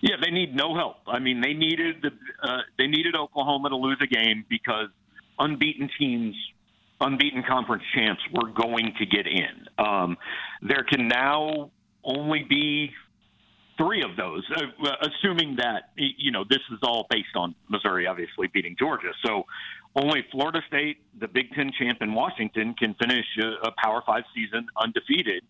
Yeah, 0.00 0.16
they 0.22 0.30
need 0.30 0.54
no 0.54 0.74
help. 0.74 0.96
I 1.06 1.18
mean, 1.18 1.40
they 1.40 1.54
needed 1.54 2.02
the 2.02 2.10
uh, 2.42 2.58
they 2.78 2.86
needed 2.86 3.14
Oklahoma 3.14 3.70
to 3.70 3.76
lose 3.76 3.98
a 4.00 4.06
game 4.06 4.44
because 4.48 4.88
unbeaten 5.38 5.90
teams, 5.98 6.34
unbeaten 7.00 7.42
conference 7.42 7.82
champs, 7.94 8.22
were 8.32 8.50
going 8.50 8.92
to 8.98 9.06
get 9.06 9.26
in. 9.26 9.68
Um, 9.78 10.16
there 10.62 10.84
can 10.84 11.08
now 11.08 11.70
only 12.06 12.44
be 12.48 12.90
three 13.76 14.02
of 14.02 14.16
those, 14.16 14.42
uh, 14.56 14.88
assuming 15.02 15.56
that 15.56 15.90
you 15.96 16.30
know 16.30 16.44
this 16.48 16.60
is 16.72 16.78
all 16.82 17.06
based 17.10 17.34
on 17.34 17.54
Missouri 17.68 18.06
obviously 18.06 18.48
beating 18.52 18.76
Georgia. 18.78 19.10
So 19.24 19.44
only 19.94 20.24
Florida 20.30 20.60
State, 20.68 20.98
the 21.18 21.28
Big 21.28 21.50
Ten 21.52 21.70
champ 21.78 21.98
in 22.00 22.14
Washington, 22.14 22.74
can 22.78 22.94
finish 22.94 23.26
a, 23.40 23.68
a 23.68 23.72
Power 23.82 24.02
Five 24.06 24.24
season 24.34 24.66
undefeated. 24.80 25.42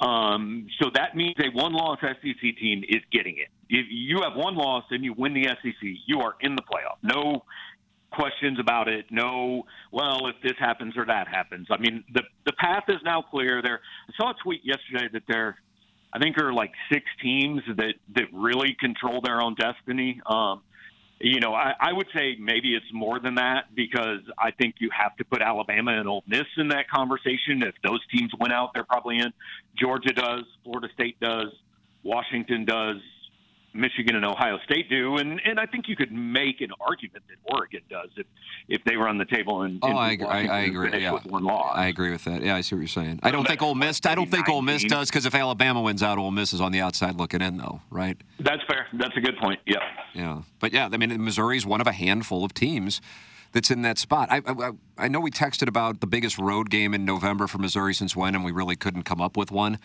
Um, 0.00 0.66
so 0.80 0.88
that 0.94 1.14
means 1.14 1.34
a 1.38 1.50
one-loss 1.54 1.98
SEC 2.00 2.40
team 2.58 2.82
is 2.88 3.02
getting 3.12 3.36
it. 3.36 3.48
If 3.68 3.86
you 3.90 4.22
have 4.22 4.34
one 4.34 4.56
loss 4.56 4.84
and 4.90 5.04
you 5.04 5.12
win 5.12 5.34
the 5.34 5.44
SEC, 5.44 5.88
you 6.06 6.20
are 6.20 6.36
in 6.40 6.56
the 6.56 6.62
playoff. 6.62 6.96
No 7.02 7.44
questions 8.10 8.58
about 8.58 8.88
it. 8.88 9.06
No, 9.10 9.64
well, 9.92 10.26
if 10.26 10.36
this 10.42 10.54
happens 10.58 10.96
or 10.96 11.04
that 11.04 11.28
happens. 11.28 11.68
I 11.70 11.78
mean, 11.78 12.02
the 12.12 12.22
the 12.46 12.52
path 12.54 12.84
is 12.88 12.96
now 13.04 13.22
clear. 13.22 13.62
There, 13.62 13.80
I 14.08 14.12
saw 14.16 14.30
a 14.30 14.34
tweet 14.42 14.62
yesterday 14.64 15.08
that 15.12 15.22
there 15.28 15.58
I 16.12 16.18
think 16.18 16.36
there 16.36 16.48
are 16.48 16.52
like 16.52 16.72
six 16.92 17.04
teams 17.22 17.62
that 17.76 17.94
that 18.14 18.24
really 18.32 18.76
control 18.78 19.20
their 19.20 19.40
own 19.40 19.54
destiny. 19.54 20.20
Um, 20.26 20.62
you 21.20 21.38
know, 21.38 21.52
I, 21.52 21.74
I 21.78 21.92
would 21.92 22.06
say 22.14 22.36
maybe 22.40 22.74
it's 22.74 22.92
more 22.92 23.20
than 23.20 23.34
that 23.34 23.74
because 23.74 24.20
I 24.38 24.52
think 24.52 24.76
you 24.78 24.88
have 24.90 25.14
to 25.16 25.24
put 25.24 25.42
Alabama 25.42 25.92
and 25.92 26.08
Ole 26.08 26.24
Miss 26.26 26.46
in 26.56 26.68
that 26.68 26.88
conversation. 26.88 27.62
If 27.62 27.74
those 27.84 28.00
teams 28.08 28.30
win 28.40 28.52
out, 28.52 28.70
they're 28.74 28.84
probably 28.84 29.18
in. 29.18 29.32
Georgia 29.78 30.14
does, 30.14 30.44
Florida 30.64 30.88
State 30.94 31.20
does, 31.20 31.48
Washington 32.02 32.64
does, 32.64 32.96
Michigan 33.72 34.16
and 34.16 34.24
Ohio 34.24 34.58
State 34.64 34.88
do, 34.88 35.16
and 35.16 35.40
and 35.44 35.60
I 35.60 35.66
think 35.66 35.88
you 35.88 35.96
could 35.96 36.12
make 36.12 36.60
an 36.60 36.70
argument 36.80 37.24
that 37.28 37.54
Oregon 37.54 37.80
does 37.88 38.10
if 38.16 38.26
if 38.68 38.82
they 38.84 38.96
were 38.96 39.08
on 39.08 39.18
the 39.18 39.24
table 39.24 39.62
and, 39.62 39.78
oh, 39.82 39.88
and 39.88 39.98
I, 39.98 40.12
agree. 40.12 40.26
I, 40.26 40.46
I 40.46 40.60
agree. 40.60 41.00
Yeah. 41.00 41.12
with 41.12 41.26
one 41.26 41.44
loss. 41.44 41.76
I 41.76 41.86
agree 41.86 42.10
with 42.10 42.24
that. 42.24 42.42
Yeah, 42.42 42.56
I 42.56 42.60
see 42.60 42.74
what 42.74 42.80
you're 42.80 42.88
saying. 42.88 43.20
I 43.22 43.30
don't 43.30 43.46
think 43.46 43.62
Ole 43.62 43.74
Miss. 43.74 44.00
I 44.04 44.14
don't 44.14 44.30
think 44.30 44.48
Ole 44.48 44.62
Miss 44.62 44.84
does 44.84 45.08
because 45.08 45.26
if 45.26 45.34
Alabama 45.34 45.80
wins 45.80 46.02
out, 46.02 46.18
Ole 46.18 46.30
Miss 46.30 46.52
is 46.52 46.60
on 46.60 46.72
the 46.72 46.80
outside 46.80 47.16
looking 47.16 47.42
in, 47.42 47.56
though, 47.56 47.80
right? 47.90 48.16
That's 48.38 48.62
fair. 48.68 48.86
That's 48.92 49.16
a 49.16 49.20
good 49.20 49.36
point. 49.38 49.60
Yeah. 49.66 49.78
Yeah, 50.14 50.42
but 50.58 50.72
yeah, 50.72 50.88
I 50.92 50.96
mean, 50.96 51.22
Missouri 51.22 51.56
is 51.56 51.64
one 51.64 51.80
of 51.80 51.86
a 51.86 51.92
handful 51.92 52.44
of 52.44 52.52
teams 52.52 53.00
that's 53.52 53.70
in 53.70 53.82
that 53.82 53.98
spot. 53.98 54.28
I, 54.30 54.40
I, 54.46 54.70
I 54.98 55.08
know 55.08 55.20
we 55.20 55.30
texted 55.30 55.66
about 55.68 56.00
the 56.00 56.06
biggest 56.06 56.38
road 56.38 56.70
game 56.70 56.94
in 56.94 57.04
November 57.04 57.46
for 57.46 57.58
Missouri 57.58 57.94
since 57.94 58.14
when, 58.14 58.34
and 58.34 58.44
we 58.44 58.52
really 58.52 58.76
couldn't 58.76 59.02
come 59.04 59.20
up 59.20 59.36
with 59.36 59.50
one 59.50 59.78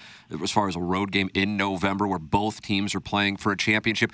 as 0.44 0.52
far 0.52 0.68
as 0.68 0.76
a 0.76 0.80
road 0.82 1.12
game 1.12 1.30
in 1.34 1.58
November 1.58 2.08
where 2.08 2.20
both 2.20 2.62
teams 2.62 2.94
are 2.94 3.00
playing 3.00 3.38
for 3.38 3.52
a 3.52 3.58
championship. 3.58 4.12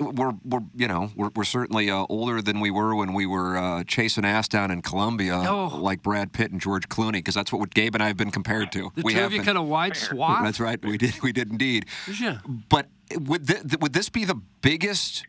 We're, 0.00 0.32
we're 0.42 0.60
you 0.74 0.88
know 0.88 1.10
we're, 1.14 1.28
we're 1.36 1.44
certainly 1.44 1.90
uh, 1.90 2.06
older 2.08 2.40
than 2.40 2.60
we 2.60 2.70
were 2.70 2.94
when 2.96 3.12
we 3.12 3.26
were 3.26 3.58
uh, 3.58 3.84
chasing 3.84 4.24
ass 4.24 4.48
down 4.48 4.70
in 4.70 4.80
Columbia 4.80 5.34
Oh. 5.46 5.66
like 5.82 6.02
Brad 6.02 6.32
Pitt 6.32 6.50
and 6.50 6.58
George 6.58 6.88
Clooney 6.88 7.12
because 7.12 7.34
that's 7.34 7.52
what 7.52 7.74
Gabe 7.74 7.94
and 7.94 8.02
I 8.02 8.06
have 8.06 8.16
been 8.16 8.30
compared 8.30 8.72
to. 8.72 8.90
The 8.94 9.02
we 9.02 9.12
two 9.12 9.18
have 9.18 9.26
of 9.26 9.32
you 9.32 9.40
been- 9.40 9.44
kind 9.44 9.58
of 9.58 9.66
wide 9.66 9.96
swath. 9.98 10.42
That's 10.42 10.60
right. 10.60 10.82
We 10.82 10.96
did. 10.96 11.20
We 11.22 11.32
did 11.32 11.50
indeed. 11.50 11.84
Yeah. 12.18 12.38
But 12.70 12.86
would 13.14 13.46
th- 13.46 13.78
would 13.82 13.92
this 13.92 14.08
be 14.08 14.24
the 14.24 14.40
biggest 14.62 15.26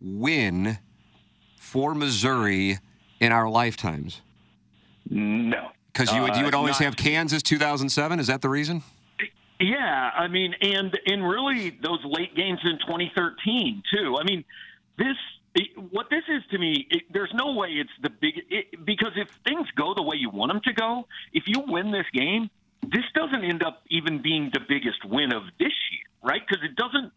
win 0.00 0.78
for 1.68 1.94
Missouri 1.94 2.78
in 3.20 3.30
our 3.32 3.48
lifetimes? 3.48 4.22
No. 5.10 5.68
Because 5.92 6.12
you 6.14 6.22
would 6.22 6.36
you 6.36 6.44
would 6.44 6.54
Uh, 6.54 6.58
always 6.58 6.80
not- 6.80 6.84
have 6.86 6.96
Kansas 6.96 7.42
2007. 7.42 8.18
Is 8.20 8.26
that 8.28 8.40
the 8.40 8.48
reason? 8.48 8.82
Yeah, 9.60 10.10
I 10.16 10.28
mean, 10.28 10.54
and 10.62 10.96
and 11.06 11.28
really 11.28 11.70
those 11.70 11.98
late 12.04 12.34
games 12.36 12.60
in 12.64 12.78
2013 12.86 13.82
too. 13.92 14.16
I 14.20 14.24
mean, 14.24 14.44
this 14.96 15.16
what 15.90 16.08
this 16.10 16.22
is 16.28 16.42
to 16.52 16.58
me. 16.58 16.86
It, 16.90 17.02
there's 17.12 17.32
no 17.34 17.52
way 17.52 17.70
it's 17.72 17.90
the 18.00 18.10
big 18.10 18.34
it, 18.48 18.84
because 18.84 19.12
if 19.16 19.28
things 19.44 19.66
go 19.76 19.94
the 19.94 20.02
way 20.02 20.16
you 20.16 20.30
want 20.30 20.52
them 20.52 20.60
to 20.64 20.72
go, 20.72 21.06
if 21.32 21.44
you 21.48 21.60
win 21.66 21.90
this 21.90 22.06
game, 22.12 22.48
this 22.82 23.04
doesn't 23.14 23.42
end 23.44 23.62
up 23.64 23.82
even 23.90 24.22
being 24.22 24.50
the 24.52 24.60
biggest 24.68 25.04
win 25.04 25.32
of 25.32 25.42
this 25.58 25.74
year, 25.90 26.06
right? 26.22 26.42
Because 26.46 26.62
it 26.62 26.76
doesn't. 26.76 27.12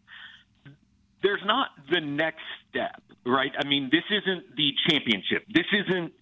There's 1.22 1.44
not 1.44 1.68
the 1.88 2.00
next 2.00 2.42
step, 2.68 3.00
right? 3.24 3.52
I 3.58 3.66
mean, 3.66 3.90
this 3.90 4.04
isn't 4.10 4.56
the 4.56 4.70
championship. 4.88 5.44
This 5.52 5.66
isn't 5.72 6.12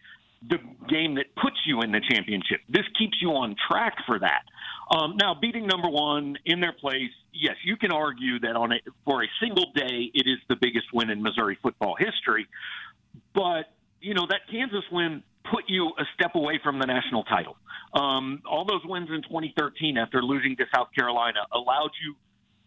the 0.49 0.59
game 0.89 1.17
that 1.17 1.27
puts 1.37 1.57
you 1.67 1.83
in 1.83 1.93
the 1.93 2.01
championship. 2.11 2.61
This 2.69 2.85
keeps 2.99 3.19
you 3.21 3.31
on 3.31 3.57
track 3.71 3.95
for 4.07 4.19
that. 4.19 4.43
Um, 4.91 5.17
now, 5.17 5.35
beating 5.39 5.67
number 5.67 5.89
one 5.89 6.37
in 6.47 6.61
their 6.61 6.73
place, 6.73 7.11
yes, 7.33 7.57
you 7.65 7.77
can 7.77 7.93
argue 7.93 8.41
that 8.41 8.57
on 8.57 8.73
a, 8.73 8.77
for 9.05 9.23
a 9.23 9.27
single 9.41 9.71
day, 9.75 10.11
it 10.15 10.27
is 10.27 10.39
the 10.49 10.57
biggest 10.57 10.87
win 10.93 11.11
in 11.11 11.23
Missouri 11.23 11.59
football 11.63 11.95
history. 11.99 12.47
But 13.35 13.67
you 14.01 14.15
know 14.15 14.27
that 14.29 14.41
Kansas 14.51 14.85
win 14.91 15.23
put 15.51 15.65
you 15.69 15.87
a 15.99 16.05
step 16.15 16.35
away 16.35 16.59
from 16.63 16.79
the 16.79 16.87
national 16.87 17.25
title. 17.25 17.57
Um, 17.95 18.43
all 18.49 18.65
those 18.65 18.83
wins 18.85 19.09
in 19.11 19.23
2013 19.23 19.99
after 19.99 20.23
losing 20.23 20.57
to 20.57 20.65
South 20.75 20.89
Carolina 20.97 21.41
allowed 21.53 21.91
you 22.03 22.15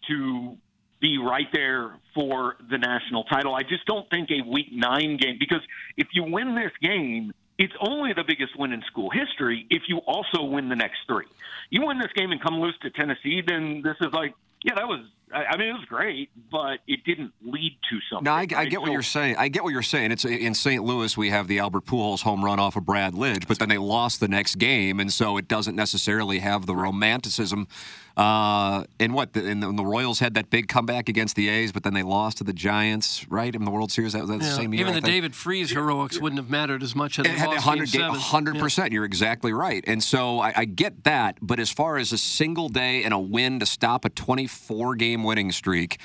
to 0.10 0.58
be 1.04 1.18
right 1.18 1.50
there 1.52 1.92
for 2.16 2.56
the 2.72 2.78
national 2.78 3.26
title. 3.26 3.54
I 3.54 3.64
just 3.64 3.86
don't 3.86 4.10
think 4.10 4.30
a 4.32 4.42
week 4.50 4.70
nine 4.72 5.18
game, 5.18 5.36
because 5.38 5.62
if 5.98 6.08
you 6.14 6.24
win 6.24 6.56
this 6.56 6.72
game, 6.82 7.34
it's 7.60 7.74
only 7.82 8.14
the 8.14 8.24
biggest 8.26 8.58
win 8.58 8.72
in 8.72 8.82
school 8.84 9.10
history 9.10 9.68
if 9.70 9.84
you 9.90 9.98
also 10.08 10.44
win 10.44 10.70
the 10.70 10.78
next 10.78 11.00
three. 11.06 11.26
You 11.70 11.86
win 11.86 12.00
this 12.00 12.14
game 12.16 12.32
and 12.32 12.42
come 12.42 12.56
loose 12.60 12.78
to 12.84 12.90
Tennessee, 12.90 13.44
then 13.46 13.82
this 13.84 13.98
is 14.00 14.14
like, 14.14 14.34
yeah, 14.64 14.76
that 14.76 14.88
was. 14.88 15.02
I 15.34 15.46
I 15.46 15.58
mean, 15.58 15.70
it 15.70 15.74
was 15.74 15.86
great, 15.86 16.30
but 16.52 16.80
it 16.88 17.04
didn't 17.04 17.34
lead 17.44 17.78
to 17.90 18.00
something. 18.10 18.26
No, 18.26 18.32
I, 18.32 18.36
I 18.36 18.62
right? 18.62 18.70
get 18.70 18.82
what 18.82 18.92
you're 18.92 19.02
saying. 19.02 19.36
I 19.38 19.48
get 19.48 19.64
what 19.64 19.74
you're 19.74 19.82
saying. 19.82 20.12
It's 20.12 20.26
in 20.26 20.54
St. 20.54 20.84
Louis. 20.84 21.18
We 21.18 21.30
have 21.30 21.48
the 21.48 21.60
Albert 21.60 21.86
Pujols 21.86 22.22
home 22.22 22.44
run 22.44 22.60
off 22.60 22.76
of 22.76 22.86
Brad 22.86 23.14
Lidge, 23.14 23.48
but 23.48 23.60
then 23.60 23.70
they 23.70 23.78
lost 23.78 24.20
the 24.20 24.28
next 24.28 24.56
game, 24.56 25.00
and 25.00 25.12
so 25.12 25.38
it 25.38 25.48
doesn't 25.48 25.76
necessarily 25.76 26.40
have 26.40 26.66
the 26.66 26.76
romanticism. 26.76 27.68
Uh, 28.16 28.84
and 29.00 29.14
what? 29.16 29.34
The, 29.34 29.50
and 29.50 29.64
the, 29.64 29.70
and 29.70 29.80
the 29.80 29.86
Royals 29.86 30.20
had 30.20 30.36
that 30.36 30.52
big 30.52 30.68
comeback 30.68 31.10
against 31.10 31.36
the 31.36 31.50
A's, 31.50 31.72
but 31.72 31.82
then 31.82 31.96
they 31.96 32.04
lost 32.04 32.38
to 32.38 32.44
the 32.44 32.54
Giants, 32.54 33.28
right? 33.28 33.54
In 33.54 33.66
the 33.66 33.72
World 33.72 33.92
Series, 33.92 34.14
that 34.14 34.22
was 34.22 34.30
that 34.30 34.40
the 34.40 34.46
same 34.46 34.72
year. 34.72 34.88
even 34.88 34.94
the? 34.94 35.02
David 35.02 35.34
Freese 35.34 35.72
heroics 35.72 36.20
wouldn't 36.20 36.40
have 36.40 36.50
mattered 36.50 36.84
as 36.84 36.96
much 36.96 37.16
had 37.16 37.26
It 37.26 37.30
they 37.30 37.36
had 37.40 37.48
lost 37.48 37.66
100 37.66 37.92
game 37.92 38.12
game, 38.12 38.20
seven. 38.20 38.60
100%. 38.60 38.92
You're 38.92 39.06
exactly 39.06 39.52
right. 39.52 39.84
And 39.88 40.04
so 40.04 40.40
I, 40.40 40.54
I 40.58 40.66
get 40.66 41.04
that. 41.06 41.38
But 41.42 41.60
as 41.60 41.72
far 41.72 41.98
as 41.98 42.12
a 42.12 42.18
single 42.18 42.70
day 42.70 43.04
and 43.04 43.14
a 43.14 43.20
win 43.20 43.60
to 43.60 43.66
stop 43.66 44.06
a 44.06 44.10
24 44.10 44.96
game 44.96 45.23
winning 45.24 45.52
streak 45.52 45.98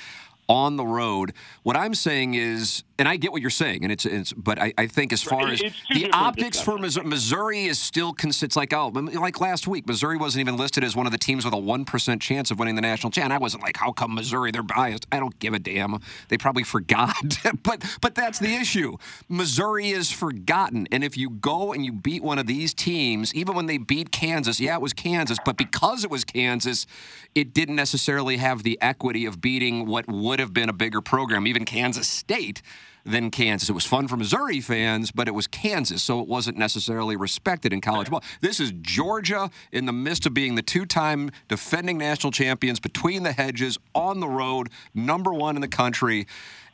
on 0.49 0.77
the 0.77 0.85
road, 0.85 1.33
what 1.61 1.77
I'm 1.77 1.93
saying 1.93 2.33
is, 2.33 2.83
and 2.97 3.07
I 3.07 3.15
get 3.17 3.31
what 3.31 3.41
you're 3.41 3.51
saying, 3.51 3.83
and 3.83 3.91
it's, 3.91 4.05
it's 4.05 4.33
but 4.33 4.59
I, 4.59 4.73
I 4.79 4.87
think 4.87 5.13
as 5.13 5.21
far 5.21 5.47
as 5.47 5.61
the 5.93 6.09
optics 6.11 6.59
for 6.59 6.77
Missouri, 6.79 7.05
Missouri 7.05 7.65
is 7.65 7.79
still, 7.79 8.15
it's 8.19 8.55
like, 8.55 8.73
oh, 8.73 8.87
like 8.87 9.39
last 9.39 9.67
week, 9.67 9.87
Missouri 9.87 10.17
wasn't 10.17 10.41
even 10.41 10.57
listed 10.57 10.83
as 10.83 10.95
one 10.95 11.05
of 11.05 11.11
the 11.11 11.19
teams 11.19 11.45
with 11.45 11.53
a 11.53 11.57
1% 11.57 12.19
chance 12.19 12.49
of 12.49 12.57
winning 12.57 12.75
the 12.75 12.81
national 12.81 13.11
championship. 13.11 13.39
I 13.39 13.41
wasn't 13.41 13.61
like, 13.61 13.77
how 13.77 13.91
come 13.91 14.15
Missouri, 14.15 14.51
they're 14.51 14.63
biased? 14.63 15.05
I 15.11 15.19
don't 15.19 15.37
give 15.37 15.53
a 15.53 15.59
damn. 15.59 15.99
They 16.29 16.37
probably 16.37 16.63
forgot. 16.63 17.15
but, 17.63 17.85
but 18.01 18.15
that's 18.15 18.39
the 18.39 18.55
issue. 18.55 18.97
Missouri 19.27 19.89
is 19.89 20.11
forgotten. 20.11 20.87
And 20.91 21.03
if 21.03 21.15
you 21.15 21.29
go 21.29 21.73
and 21.73 21.85
you 21.85 21.91
beat 21.91 22.23
one 22.23 22.39
of 22.39 22.47
these 22.47 22.73
teams, 22.73 23.35
even 23.35 23.55
when 23.55 23.67
they 23.67 23.77
beat 23.77 24.11
Kansas, 24.11 24.59
yeah, 24.59 24.75
it 24.75 24.81
was 24.81 24.93
Kansas, 24.93 25.37
but 25.45 25.57
because 25.57 26.03
it 26.03 26.09
was 26.09 26.23
Kansas, 26.23 26.87
it 27.35 27.53
didn't 27.53 27.75
necessarily 27.75 28.37
have 28.37 28.63
the 28.63 28.79
equity 28.81 29.25
of 29.25 29.39
beating 29.39 29.85
what 29.85 30.07
would 30.07 30.38
have 30.39 30.53
been 30.53 30.69
a 30.69 30.73
bigger 30.73 31.01
program, 31.01 31.47
even 31.47 31.65
Kansas 31.65 32.07
State 32.07 32.61
than 33.05 33.31
Kansas. 33.31 33.69
It 33.69 33.73
was 33.73 33.85
fun 33.85 34.07
for 34.07 34.17
Missouri 34.17 34.61
fans, 34.61 35.11
but 35.11 35.27
it 35.27 35.31
was 35.31 35.47
Kansas, 35.47 36.03
so 36.03 36.19
it 36.19 36.27
wasn't 36.27 36.57
necessarily 36.57 37.15
respected 37.15 37.73
in 37.73 37.81
college 37.81 38.09
ball. 38.09 38.23
This 38.41 38.59
is 38.59 38.73
Georgia 38.81 39.49
in 39.71 39.85
the 39.85 39.93
midst 39.93 40.25
of 40.25 40.33
being 40.33 40.55
the 40.55 40.61
two-time 40.61 41.31
defending 41.47 41.97
national 41.97 42.31
champions 42.31 42.79
between 42.79 43.23
the 43.23 43.31
hedges 43.31 43.77
on 43.95 44.19
the 44.19 44.27
road, 44.27 44.69
number 44.93 45.33
one 45.33 45.55
in 45.55 45.61
the 45.61 45.67
country. 45.67 46.27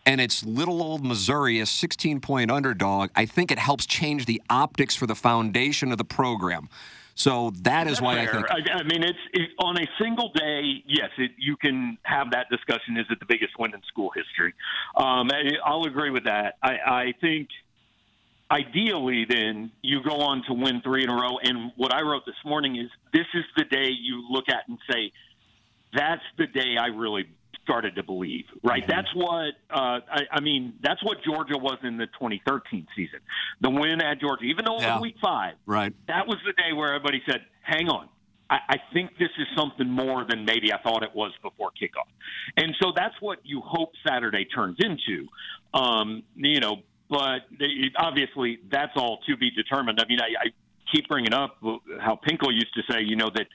And 0.05 0.21
it's 0.21 0.45
little 0.45 0.83
old 0.83 1.03
Missouri, 1.03 1.59
a 1.59 1.65
16 1.65 2.19
point 2.21 2.51
underdog. 2.51 3.09
I 3.15 3.25
think 3.25 3.51
it 3.51 3.57
helps 3.57 3.85
change 3.85 4.25
the 4.25 4.41
optics 4.49 4.95
for 4.95 5.07
the 5.07 5.15
foundation 5.15 5.91
of 5.91 5.97
the 5.97 6.05
program. 6.05 6.69
So 7.15 7.51
that 7.61 7.87
is 7.87 7.93
That's 7.93 8.01
why 8.01 8.19
I 8.19 8.27
think. 8.27 8.45
I, 8.51 8.79
I 8.79 8.83
mean, 8.83 9.01
it's 9.01 9.17
it, 9.33 9.49
on 9.59 9.77
a 9.77 9.87
single 9.99 10.31
day. 10.35 10.83
Yes, 10.85 11.09
it, 11.17 11.31
you 11.37 11.55
can 11.55 11.97
have 12.03 12.31
that 12.31 12.49
discussion. 12.49 12.97
Is 12.97 13.05
it 13.09 13.19
the 13.19 13.25
biggest 13.25 13.57
win 13.57 13.73
in 13.73 13.81
school 13.83 14.11
history? 14.13 14.53
Um, 14.97 15.31
I, 15.31 15.51
I'll 15.65 15.85
agree 15.85 16.09
with 16.09 16.25
that. 16.25 16.57
I, 16.61 16.73
I 16.85 17.13
think 17.21 17.47
ideally, 18.51 19.25
then 19.27 19.71
you 19.81 20.03
go 20.03 20.17
on 20.17 20.43
to 20.47 20.53
win 20.53 20.81
three 20.81 21.03
in 21.03 21.09
a 21.09 21.15
row. 21.15 21.37
And 21.41 21.71
what 21.77 21.93
I 21.93 22.01
wrote 22.01 22.25
this 22.25 22.35
morning 22.43 22.75
is 22.75 22.89
this 23.13 23.27
is 23.33 23.45
the 23.57 23.63
day 23.63 23.89
you 23.89 24.25
look 24.29 24.49
at 24.49 24.67
and 24.67 24.77
say, 24.91 25.11
that's 25.93 26.23
the 26.37 26.47
day 26.47 26.75
I 26.77 26.87
really 26.87 27.27
started 27.65 27.95
to 27.95 28.03
believe. 28.03 28.45
Right? 28.63 28.85
That's 28.87 29.07
what 29.15 29.53
uh, 29.71 29.99
I, 30.09 30.21
I 30.31 30.39
mean. 30.39 30.75
That's 30.81 31.03
what 31.03 31.17
Georgia 31.23 31.57
was 31.57 31.77
in 31.83 31.97
the 31.97 32.05
2013 32.07 32.85
season. 32.95 33.19
The 33.61 33.69
win 33.71 34.01
at 34.01 34.21
Georgia, 34.21 34.43
even 34.45 34.65
though 34.65 34.77
it 34.77 34.81
Yeah. 34.83 34.93
was 34.95 35.01
Week 35.01 35.15
Five 35.21 35.55
Right. 35.65 35.93
that 36.07 36.27
was 36.27 36.37
the 36.45 36.53
day 36.53 36.73
where 36.73 36.93
everybody 36.93 37.21
said, 37.27 37.41
"Hang 37.63 37.89
on, 37.89 38.07
I, 38.49 38.59
I 38.69 38.77
think 38.93 39.17
this 39.17 39.29
is 39.39 39.47
something 39.57 39.89
more 39.89 40.23
than 40.29 40.45
maybe 40.45 40.71
I 40.71 40.77
thought 40.81 41.01
it 41.03 41.13
was 41.15 41.31
before 41.41 41.71
kickoff." 41.71 42.07
And 42.55 42.75
so 42.79 42.91
that's 42.95 43.15
what 43.19 43.39
you 43.43 43.61
hope 43.61 43.89
Saturday 44.07 44.45
turns 44.45 44.77
into. 44.79 45.27
Um, 45.73 46.21
you 46.35 46.59
know, 46.59 46.83
but 47.09 47.39
they, 47.59 47.91
obviously 47.97 48.59
that's 48.71 48.93
all 48.95 49.19
to 49.27 49.35
be 49.37 49.49
determined. 49.51 49.99
I 49.99 50.05
mean, 50.07 50.19
I, 50.21 50.45
I 50.45 50.47
keep 50.93 51.07
bringing 51.07 51.33
up 51.33 51.57
how 51.99 52.19
Pinkel 52.27 52.53
used 52.53 52.73
to 52.75 52.83
say, 52.89 53.01
you 53.01 53.15
know, 53.15 53.29
that 53.33 53.47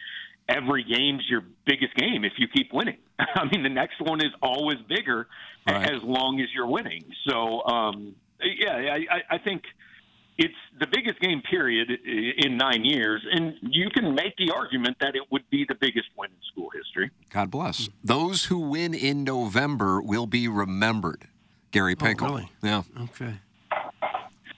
every 0.50 0.84
game's 0.84 1.22
your 1.28 1.42
biggest 1.66 1.94
game 1.94 2.24
if 2.24 2.32
you 2.38 2.48
keep 2.48 2.72
winning. 2.72 2.98
I 3.18 3.44
mean, 3.44 3.62
the 3.62 3.68
next 3.68 4.00
one 4.00 4.20
is 4.20 4.32
always 4.42 4.78
bigger 4.88 5.26
Right. 5.68 5.90
as 5.90 6.02
long 6.02 6.40
as 6.40 6.48
you're 6.54 6.66
winning. 6.66 7.04
So, 7.28 7.62
um, 7.66 8.14
yeah, 8.42 8.72
I, 8.72 9.14
I- 9.16 9.34
I 9.34 9.38
think 9.38 9.62
it's 10.38 10.54
the 10.78 10.86
biggest 10.86 11.20
game 11.20 11.42
period 11.42 11.90
in 11.90 12.56
nine 12.56 12.82
years, 12.82 13.20
and 13.30 13.52
you 13.60 13.90
can 13.90 14.14
make 14.14 14.34
the 14.38 14.50
argument 14.52 14.96
that 15.00 15.14
it 15.14 15.22
would 15.30 15.48
be 15.50 15.66
the 15.68 15.74
biggest 15.74 16.08
win 16.16 16.30
in 16.30 16.36
school 16.50 16.70
history. 16.70 17.10
God 17.28 17.50
bless. 17.50 17.90
Those 18.02 18.46
who 18.46 18.58
win 18.58 18.94
in 18.94 19.22
November 19.22 20.00
will 20.00 20.26
be 20.26 20.48
remembered. 20.48 21.28
Gary 21.72 21.94
Pinkel. 21.94 22.22
really? 22.30 22.50
Yeah. 22.62 22.82
Okay. 23.02 23.34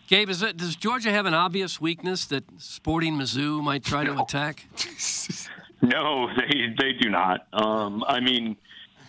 Gabe, 0.06 0.28
is 0.30 0.40
it, 0.42 0.56
does 0.56 0.76
Georgia 0.76 1.10
have 1.10 1.26
an 1.26 1.34
obvious 1.34 1.80
weakness 1.80 2.26
that 2.26 2.44
Sporting 2.58 3.14
Mizzou 3.14 3.60
might 3.62 3.82
try 3.82 4.04
to 4.04 4.16
attack? 4.22 4.66
No, 5.82 6.28
they 6.36 6.74
they 6.78 6.92
do 6.92 7.10
not. 7.10 7.46
Um, 7.52 8.04
I 8.06 8.20
mean, 8.20 8.56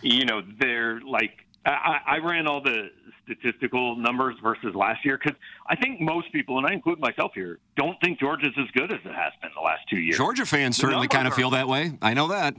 you 0.02 0.24
know, 0.24 0.42
they're 0.58 1.00
like 1.00 1.44
I, 1.64 1.98
I 2.06 2.18
ran 2.18 2.46
all 2.46 2.60
the 2.60 2.90
statistical 3.24 3.96
numbers 3.96 4.36
versus 4.42 4.74
last 4.74 5.04
year 5.04 5.18
because 5.22 5.38
I 5.66 5.76
think 5.76 6.00
most 6.00 6.30
people, 6.32 6.58
and 6.58 6.66
I 6.66 6.72
include 6.72 7.00
myself 7.00 7.32
here, 7.34 7.58
don't 7.76 7.98
think 8.00 8.20
Georgia's 8.20 8.52
as 8.58 8.70
good 8.72 8.92
as 8.92 9.00
it 9.04 9.14
has 9.14 9.32
been 9.40 9.50
the 9.54 9.62
last 9.62 9.80
two 9.88 9.96
years. 9.96 10.18
Georgia 10.18 10.44
fans 10.44 10.76
The 10.76 10.82
certainly 10.82 11.08
kind 11.08 11.26
of 11.26 11.34
feel 11.34 11.50
that 11.50 11.66
way. 11.66 11.96
I 12.02 12.12
know 12.12 12.28
that. 12.28 12.54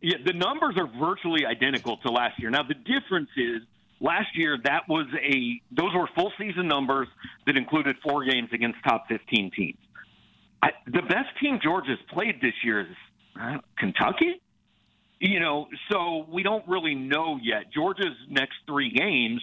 Yeah, 0.00 0.16
the 0.24 0.32
numbers 0.32 0.76
are 0.78 0.86
virtually 0.98 1.44
identical 1.44 1.98
to 1.98 2.10
last 2.10 2.38
year. 2.38 2.50
Now 2.50 2.62
the 2.62 2.74
difference 2.74 3.30
is 3.36 3.62
last 4.00 4.28
year 4.34 4.58
that 4.64 4.88
was 4.88 5.06
a 5.22 5.60
those 5.72 5.92
were 5.94 6.08
full 6.14 6.32
season 6.38 6.68
numbers 6.68 7.08
that 7.46 7.56
included 7.56 7.96
four 8.02 8.24
games 8.24 8.48
against 8.52 8.78
top 8.84 9.08
15 9.08 9.50
teams. 9.50 9.78
I, 10.62 10.70
the 10.86 11.02
best 11.02 11.28
team 11.40 11.60
Georgia's 11.62 11.98
played 12.08 12.40
this 12.40 12.54
year 12.64 12.80
is 12.80 12.96
Kentucky. 13.78 14.40
You 15.18 15.40
know, 15.40 15.68
so 15.90 16.26
we 16.30 16.42
don't 16.42 16.66
really 16.68 16.94
know 16.94 17.38
yet. 17.42 17.72
Georgia's 17.72 18.16
next 18.28 18.56
three 18.66 18.90
games 18.90 19.40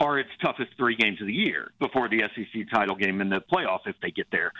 are 0.00 0.18
its 0.18 0.30
toughest 0.40 0.70
three 0.76 0.94
games 0.94 1.20
of 1.20 1.26
the 1.26 1.32
year 1.32 1.72
before 1.80 2.08
the 2.08 2.22
SEC 2.34 2.70
title 2.72 2.94
game 2.94 3.20
and 3.20 3.32
the 3.32 3.40
playoff 3.52 3.80
if 3.86 3.96
they 4.00 4.12
get 4.12 4.26
there. 4.30 4.52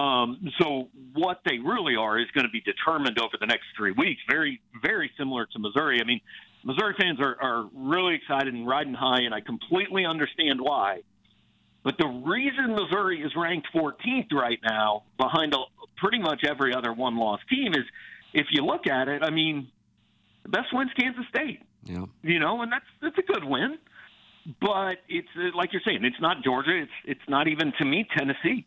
Um, 0.00 0.48
so 0.60 0.88
what 1.14 1.40
they 1.44 1.58
really 1.58 1.96
are 1.96 2.18
is 2.18 2.26
going 2.32 2.44
to 2.44 2.50
be 2.50 2.60
determined 2.60 3.18
over 3.18 3.34
the 3.40 3.46
next 3.46 3.64
three 3.76 3.90
weeks. 3.90 4.20
Very, 4.30 4.60
very 4.82 5.10
similar 5.18 5.46
to 5.46 5.58
Missouri. 5.58 6.00
I 6.00 6.04
mean, 6.04 6.20
Missouri 6.62 6.94
fans 6.98 7.18
are, 7.20 7.36
are 7.40 7.68
really 7.74 8.14
excited 8.14 8.54
and 8.54 8.68
riding 8.68 8.94
high, 8.94 9.22
and 9.22 9.34
I 9.34 9.40
completely 9.40 10.06
understand 10.06 10.60
why. 10.60 11.00
But 11.82 11.98
the 11.98 12.06
reason 12.06 12.74
Missouri 12.74 13.20
is 13.20 13.32
ranked 13.36 13.68
14th 13.74 14.32
right 14.32 14.58
now, 14.64 15.02
behind 15.18 15.54
a, 15.54 15.58
pretty 15.96 16.18
much 16.18 16.42
every 16.48 16.74
other 16.74 16.92
one-loss 16.92 17.40
team, 17.50 17.72
is 17.72 17.84
if 18.34 18.46
you 18.50 18.64
look 18.64 18.86
at 18.86 19.08
it. 19.08 19.22
I 19.22 19.30
mean, 19.30 19.68
the 20.42 20.50
best 20.50 20.66
win's 20.72 20.92
Kansas 20.98 21.24
State. 21.28 21.60
Yeah. 21.84 22.04
You 22.22 22.38
know, 22.38 22.62
and 22.62 22.70
that's 22.70 22.84
that's 23.00 23.16
a 23.18 23.22
good 23.22 23.44
win. 23.44 23.78
But 24.60 24.98
it's 25.08 25.28
uh, 25.36 25.56
like 25.56 25.72
you're 25.72 25.82
saying, 25.86 26.04
it's 26.04 26.20
not 26.20 26.42
Georgia. 26.44 26.82
It's 26.82 26.92
it's 27.06 27.28
not 27.28 27.48
even 27.48 27.72
to 27.78 27.84
me 27.84 28.06
Tennessee. 28.16 28.66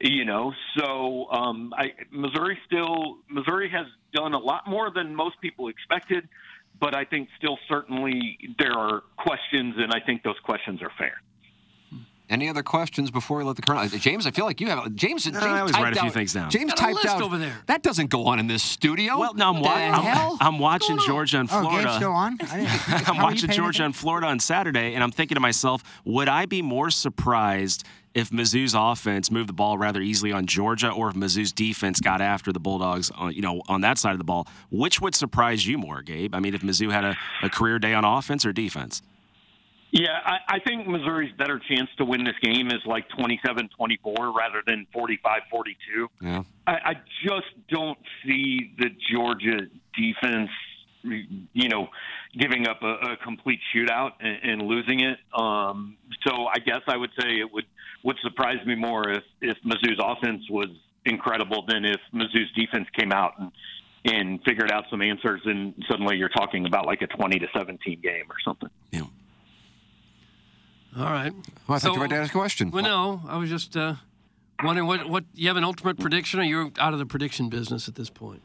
You 0.00 0.24
know, 0.24 0.52
so 0.76 1.26
um, 1.32 1.74
I, 1.76 1.86
Missouri 2.12 2.56
still 2.66 3.18
Missouri 3.28 3.68
has 3.70 3.86
done 4.14 4.32
a 4.32 4.38
lot 4.38 4.68
more 4.68 4.92
than 4.94 5.12
most 5.12 5.40
people 5.40 5.66
expected, 5.66 6.28
but 6.78 6.94
I 6.94 7.04
think 7.04 7.28
still 7.36 7.58
certainly 7.68 8.38
there 8.60 8.74
are 8.74 9.02
questions, 9.16 9.74
and 9.76 9.92
I 9.92 9.98
think 10.06 10.22
those 10.22 10.38
questions 10.44 10.82
are 10.82 10.92
fair. 10.96 11.20
Any 12.30 12.48
other 12.50 12.62
questions 12.62 13.10
before 13.10 13.38
we 13.38 13.44
let 13.44 13.56
the 13.56 13.62
colonel? 13.62 13.82
Uh, 13.82 13.88
James, 13.88 14.26
I 14.26 14.30
feel 14.30 14.44
like 14.44 14.60
you 14.60 14.68
have. 14.68 14.94
James, 14.94 15.26
uh, 15.26 15.30
James 15.30 15.42
I 15.44 15.60
always 15.60 15.72
typed 15.74 15.82
write 15.84 15.96
a 15.96 16.00
few 16.00 16.08
out- 16.08 16.12
things 16.14 16.32
down. 16.34 16.50
James 16.50 16.74
typed 16.74 17.06
out 17.06 17.22
over 17.22 17.38
there. 17.38 17.56
That 17.66 17.82
doesn't 17.82 18.10
go 18.10 18.26
on 18.26 18.38
in 18.38 18.46
this 18.46 18.62
studio. 18.62 19.18
Well, 19.18 19.32
no, 19.34 19.48
I'm, 19.48 19.60
wa- 19.60 19.70
I'm, 19.72 20.36
I'm 20.40 20.58
watching 20.58 20.98
Georgia 21.06 21.38
and 21.40 21.48
oh, 21.50 21.60
Florida. 21.62 21.68
Oh, 21.68 21.70
Florida. 21.70 21.88
game's 21.88 21.96
still 21.96 22.12
on? 22.12 22.38
I 22.50 22.56
didn't- 22.56 22.68
I'm 22.88 23.04
How 23.04 23.12
are 23.12 23.16
you 23.16 23.22
watching 23.22 23.50
Georgia 23.50 23.84
and 23.84 23.96
Florida 23.96 24.26
on 24.26 24.40
Saturday, 24.40 24.94
and 24.94 25.02
I'm 25.02 25.10
thinking 25.10 25.36
to 25.36 25.40
myself, 25.40 25.82
would 26.04 26.28
I 26.28 26.44
be 26.46 26.60
more 26.60 26.90
surprised 26.90 27.84
if 28.14 28.30
Mizzou's 28.30 28.74
offense 28.74 29.30
moved 29.30 29.48
the 29.48 29.52
ball 29.54 29.78
rather 29.78 30.00
easily 30.00 30.32
on 30.32 30.46
Georgia, 30.46 30.90
or 30.90 31.08
if 31.08 31.14
Mizzou's 31.14 31.52
defense 31.52 32.00
got 32.00 32.20
after 32.20 32.52
the 32.52 32.60
Bulldogs, 32.60 33.10
on, 33.12 33.32
you 33.32 33.42
know, 33.42 33.62
on 33.68 33.80
that 33.82 33.96
side 33.96 34.12
of 34.12 34.18
the 34.18 34.24
ball? 34.24 34.46
Which 34.70 35.00
would 35.00 35.14
surprise 35.14 35.66
you 35.66 35.78
more, 35.78 36.02
Gabe? 36.02 36.34
I 36.34 36.40
mean, 36.40 36.54
if 36.54 36.62
Mizzou 36.62 36.90
had 36.90 37.04
a, 37.04 37.16
a 37.42 37.48
career 37.48 37.78
day 37.78 37.94
on 37.94 38.04
offense 38.04 38.44
or 38.44 38.52
defense? 38.52 39.02
Yeah, 39.90 40.18
I, 40.24 40.36
I 40.48 40.58
think 40.60 40.86
Missouri's 40.86 41.32
better 41.38 41.60
chance 41.70 41.88
to 41.96 42.04
win 42.04 42.24
this 42.24 42.34
game 42.42 42.66
is 42.68 42.84
like 42.84 43.08
27 43.18 43.70
24 43.74 44.32
rather 44.32 44.62
than 44.66 44.86
45 44.92 45.40
42. 45.50 46.08
Yeah. 46.20 46.42
I, 46.66 46.72
I 46.72 46.94
just 47.24 47.46
don't 47.70 47.98
see 48.24 48.74
the 48.78 48.90
Georgia 49.10 49.66
defense 49.96 50.50
you 51.02 51.68
know, 51.68 51.88
giving 52.38 52.66
up 52.66 52.82
a, 52.82 53.12
a 53.12 53.16
complete 53.22 53.60
shootout 53.74 54.12
and, 54.20 54.38
and 54.42 54.62
losing 54.62 55.00
it. 55.00 55.18
Um, 55.32 55.96
so 56.26 56.46
I 56.46 56.58
guess 56.58 56.80
I 56.88 56.96
would 56.96 57.10
say 57.20 57.38
it 57.38 57.52
would 57.52 57.66
would 58.04 58.16
surprise 58.22 58.64
me 58.66 58.74
more 58.74 59.08
if 59.08 59.22
if 59.40 59.56
Mizzou's 59.64 60.00
offense 60.02 60.42
was 60.50 60.68
incredible 61.04 61.64
than 61.66 61.84
if 61.84 62.00
Mizzou's 62.14 62.52
defense 62.56 62.86
came 62.98 63.12
out 63.12 63.34
and 63.38 63.52
and 64.04 64.40
figured 64.44 64.70
out 64.70 64.84
some 64.90 65.02
answers, 65.02 65.40
and 65.44 65.74
suddenly 65.90 66.16
you're 66.16 66.28
talking 66.28 66.66
about 66.66 66.86
like 66.86 67.02
a 67.02 67.06
20 67.06 67.40
to 67.40 67.46
17 67.54 68.00
game 68.00 68.24
or 68.30 68.36
something. 68.44 68.70
All 70.96 71.04
right. 71.04 71.32
Well, 71.66 71.76
I 71.76 71.78
thought 71.78 71.94
you 71.94 72.00
were 72.00 72.06
about 72.06 72.14
to 72.16 72.22
ask 72.22 72.34
a 72.34 72.38
question. 72.38 72.70
Well, 72.70 72.82
no, 72.82 73.20
I 73.28 73.36
was 73.36 73.50
just 73.50 73.76
uh, 73.76 73.94
wondering 74.62 74.86
what 74.86 75.08
what 75.08 75.24
you 75.34 75.48
have 75.48 75.56
an 75.56 75.64
ultimate 75.64 75.98
prediction, 75.98 76.40
or 76.40 76.44
you're 76.44 76.70
out 76.78 76.92
of 76.92 76.98
the 76.98 77.06
prediction 77.06 77.48
business 77.48 77.88
at 77.88 77.94
this 77.94 78.10
point. 78.10 78.42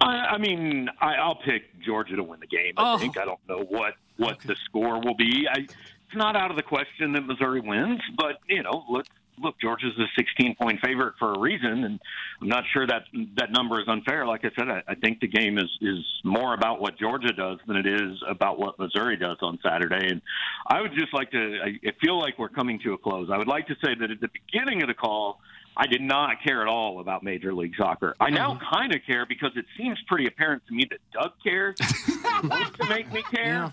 I, 0.00 0.06
I 0.06 0.38
mean, 0.38 0.88
I, 1.00 1.14
I'll 1.16 1.34
pick 1.36 1.78
Georgia 1.80 2.16
to 2.16 2.22
win 2.22 2.40
the 2.40 2.46
game. 2.46 2.72
I 2.76 2.94
Oh. 2.94 2.98
think 2.98 3.18
I 3.18 3.24
don't 3.24 3.40
know 3.48 3.64
what 3.68 3.94
what 4.16 4.38
the 4.46 4.56
score 4.64 5.00
will 5.00 5.14
be. 5.14 5.46
I, 5.50 5.58
it's 5.60 6.16
not 6.16 6.34
out 6.36 6.50
of 6.50 6.56
the 6.56 6.62
question 6.62 7.12
that 7.12 7.26
Missouri 7.26 7.60
wins, 7.60 8.00
but 8.16 8.38
you 8.48 8.62
know, 8.62 8.84
look, 8.88 9.06
look, 9.40 9.60
Georgia's 9.60 9.92
a 9.98 10.06
16 10.16 10.56
point 10.60 10.80
favorite 10.84 11.14
for 11.18 11.32
a 11.32 11.38
reason, 11.38 11.84
and 11.84 12.00
I'm 12.40 12.48
not 12.48 12.64
sure 12.72 12.86
that 12.86 13.04
that 13.36 13.50
number 13.50 13.80
is 13.80 13.88
unfair. 13.88 14.26
Like 14.26 14.44
I 14.44 14.50
said, 14.58 14.68
I, 14.68 14.82
I 14.88 14.94
think 14.94 15.20
the 15.20 15.28
game 15.28 15.58
is 15.58 15.70
is 15.80 16.04
more 16.24 16.54
about 16.54 16.80
what 16.80 16.98
Georgia 16.98 17.32
does 17.32 17.58
than 17.66 17.76
it 17.76 17.86
is 17.86 18.18
about 18.28 18.58
what 18.58 18.78
Missouri 18.78 19.16
does 19.16 19.38
on 19.42 19.58
Saturday. 19.62 20.08
And 20.08 20.20
I 20.66 20.80
would 20.80 20.92
just 20.92 21.12
like 21.12 21.30
to. 21.32 21.58
I, 21.64 21.88
I 21.88 21.92
feel 22.02 22.18
like 22.18 22.38
we're 22.38 22.48
coming 22.48 22.78
to 22.84 22.92
a 22.92 22.98
close. 22.98 23.28
I 23.32 23.38
would 23.38 23.48
like 23.48 23.66
to 23.68 23.74
say 23.84 23.94
that 23.98 24.10
at 24.10 24.20
the 24.20 24.28
beginning 24.28 24.82
of 24.82 24.88
the 24.88 24.94
call. 24.94 25.40
I 25.76 25.86
did 25.86 26.02
not 26.02 26.42
care 26.44 26.60
at 26.60 26.68
all 26.68 27.00
about 27.00 27.22
Major 27.22 27.54
League 27.54 27.74
Soccer. 27.78 28.14
I 28.18 28.28
now 28.28 28.54
mm-hmm. 28.54 28.74
kind 28.74 28.94
of 28.94 29.00
care 29.06 29.24
because 29.24 29.52
it 29.54 29.64
seems 29.78 29.98
pretty 30.08 30.26
apparent 30.26 30.66
to 30.66 30.74
me 30.74 30.86
that 30.90 30.98
Doug 31.12 31.30
cares. 31.42 31.76
wants 32.44 32.76
to 32.78 32.88
make 32.88 33.10
me 33.12 33.22
care. 33.22 33.72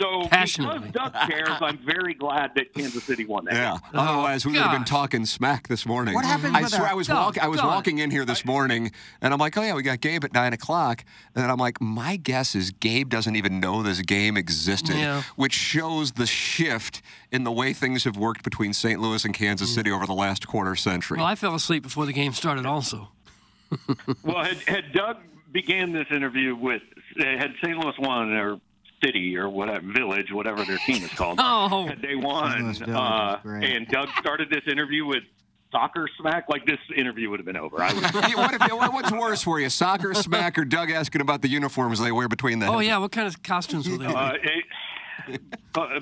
So 0.00 0.22
because 0.22 0.28
Passionately. 0.30 0.90
Doug 0.90 1.12
cares, 1.12 1.48
I'm 1.60 1.78
very 1.78 2.14
glad 2.14 2.52
that 2.56 2.72
Kansas 2.74 3.02
City 3.04 3.24
won 3.24 3.44
that. 3.46 3.54
Yeah. 3.54 3.72
game. 3.72 3.80
Otherwise, 3.94 4.46
we 4.46 4.52
oh, 4.52 4.54
would 4.54 4.62
have 4.62 4.72
been 4.72 4.80
gosh. 4.82 4.88
talking 4.88 5.26
smack 5.26 5.68
this 5.68 5.84
morning. 5.86 6.14
What 6.14 6.24
happened 6.24 6.56
I 6.56 6.62
with 6.62 6.70
swear, 6.70 6.82
our- 6.82 6.88
I 6.90 6.94
was 6.94 7.08
Go, 7.08 7.14
walking. 7.14 7.42
I 7.42 7.48
was 7.48 7.60
go 7.60 7.66
on. 7.68 7.74
walking 7.74 7.98
in 7.98 8.10
here 8.10 8.24
this 8.24 8.44
morning, 8.44 8.92
and 9.20 9.32
I'm 9.32 9.38
like, 9.40 9.56
"Oh 9.56 9.62
yeah, 9.62 9.74
we 9.74 9.82
got 9.82 10.00
Gabe 10.00 10.24
at 10.24 10.32
nine 10.32 10.52
o'clock." 10.52 11.04
And 11.34 11.42
then 11.42 11.50
I'm 11.50 11.58
like, 11.58 11.80
"My 11.80 12.16
guess 12.16 12.54
is 12.54 12.70
Gabe 12.70 13.08
doesn't 13.08 13.36
even 13.36 13.60
know 13.60 13.82
this 13.82 14.00
game 14.02 14.36
existed," 14.36 14.96
Yeah. 14.96 15.22
which 15.36 15.52
shows 15.54 16.12
the 16.12 16.26
shift 16.26 17.02
in 17.30 17.44
the 17.44 17.52
way 17.52 17.72
things 17.72 18.04
have 18.04 18.16
worked 18.16 18.42
between 18.44 18.72
St. 18.72 19.00
Louis 19.00 19.24
and 19.24 19.34
Kansas 19.34 19.74
City 19.74 19.90
over 19.90 20.06
the 20.06 20.14
last 20.14 20.46
quarter 20.46 20.74
century. 20.76 21.18
Well, 21.18 21.26
I 21.26 21.34
fell 21.34 21.54
asleep 21.54 21.82
before 21.82 22.06
the 22.06 22.12
game 22.12 22.32
started, 22.32 22.66
also. 22.66 23.08
Well, 24.22 24.44
had, 24.44 24.56
had 24.66 24.92
Doug 24.92 25.18
began 25.52 25.92
this 25.92 26.06
interview 26.10 26.54
with 26.54 26.82
had 27.18 27.52
St. 27.62 27.76
Louis 27.76 27.94
won 27.98 28.32
or 28.32 28.60
City 29.04 29.36
or 29.36 29.48
whatever 29.48 29.80
village, 29.92 30.32
whatever 30.32 30.64
their 30.64 30.78
team 30.78 31.02
is 31.04 31.10
called, 31.10 31.38
Oh. 31.42 31.88
they 32.02 32.16
won, 32.16 32.76
uh, 32.82 33.38
and 33.44 33.86
Doug 33.88 34.08
started 34.18 34.50
this 34.50 34.62
interview 34.70 35.04
with 35.06 35.22
soccer 35.70 36.08
smack, 36.18 36.46
like 36.48 36.64
this 36.66 36.78
interview 36.96 37.30
would 37.30 37.38
have 37.38 37.46
been 37.46 37.56
over. 37.56 37.80
I 37.80 37.92
what 38.34 38.54
if, 38.54 38.92
what's 38.92 39.12
worse 39.12 39.42
for 39.42 39.60
you, 39.60 39.68
soccer 39.68 40.14
smack 40.14 40.58
or 40.58 40.64
Doug 40.64 40.90
asking 40.90 41.20
about 41.20 41.42
the 41.42 41.48
uniforms 41.48 42.00
they 42.00 42.10
wear 42.12 42.28
between 42.28 42.58
the? 42.58 42.66
Oh 42.66 42.78
yeah, 42.80 42.98
what 42.98 43.12
kind 43.12 43.26
of 43.26 43.42
costumes 43.42 43.88
were 43.88 43.98
they? 43.98 44.06
Uh, 44.18 44.32
it, 44.42 44.42
bo- 44.42 44.62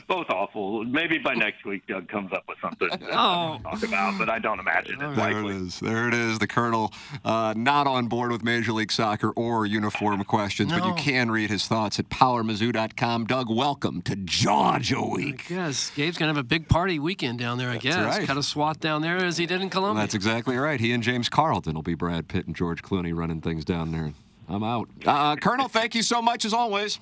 both 0.08 0.26
awful. 0.30 0.84
Maybe 0.84 1.18
by 1.18 1.34
next 1.34 1.64
week, 1.64 1.86
Doug 1.86 2.08
comes 2.08 2.32
up 2.32 2.44
with 2.48 2.58
something 2.60 2.88
to 2.88 2.98
Oh. 3.12 3.58
talk 3.62 3.82
about, 3.82 4.18
but 4.18 4.28
I 4.30 4.38
don't 4.38 4.58
imagine 4.60 4.94
it. 4.94 4.98
There 5.00 5.12
it 5.12 5.16
likely. 5.16 5.56
is. 5.56 5.80
There 5.80 6.08
it 6.08 6.14
is. 6.14 6.38
The 6.38 6.46
Colonel 6.46 6.92
uh, 7.24 7.54
not 7.56 7.86
on 7.86 8.06
board 8.08 8.32
with 8.32 8.42
Major 8.44 8.72
League 8.72 8.92
Soccer 8.92 9.30
or 9.30 9.66
uniform 9.66 10.22
questions, 10.24 10.72
but 10.72 10.84
you 10.84 10.94
can 10.94 11.30
read 11.30 11.50
his 11.50 11.66
thoughts 11.66 11.98
at 11.98 12.08
powermizzou.com. 12.08 13.26
Doug, 13.26 13.50
welcome 13.50 14.02
to 14.02 14.16
Georgia 14.16 14.98
I 14.98 15.08
Week. 15.14 15.48
guess 15.48 15.90
Gabe's 15.90 16.16
gonna 16.18 16.30
have 16.30 16.36
a 16.38 16.42
big 16.44 16.68
party 16.68 16.98
weekend 16.98 17.38
down 17.38 17.58
there. 17.58 17.70
I 17.70 17.78
guess 17.78 17.96
right. 17.96 18.26
cut 18.26 18.36
a 18.36 18.42
swat 18.42 18.80
down 18.80 19.02
there 19.02 19.16
as 19.16 19.36
he 19.36 19.46
did 19.46 19.60
in 19.60 19.70
Columbia. 19.70 20.02
That's 20.02 20.14
exactly 20.14 20.56
right. 20.56 20.80
He 20.80 20.92
and 20.92 21.02
James 21.02 21.28
Carlton 21.28 21.74
will 21.74 21.82
be 21.82 21.94
Brad 21.94 22.28
Pitt 22.28 22.46
and 22.46 22.54
George 22.56 22.82
Clooney 22.82 23.14
running 23.16 23.40
things 23.40 23.64
down 23.64 23.92
there. 23.92 24.12
I'm 24.48 24.62
out. 24.62 24.88
Uh, 25.04 25.34
Colonel, 25.36 25.68
thank 25.68 25.94
you 25.94 26.02
so 26.02 26.22
much 26.22 26.44
as 26.44 26.52
always. 26.52 27.00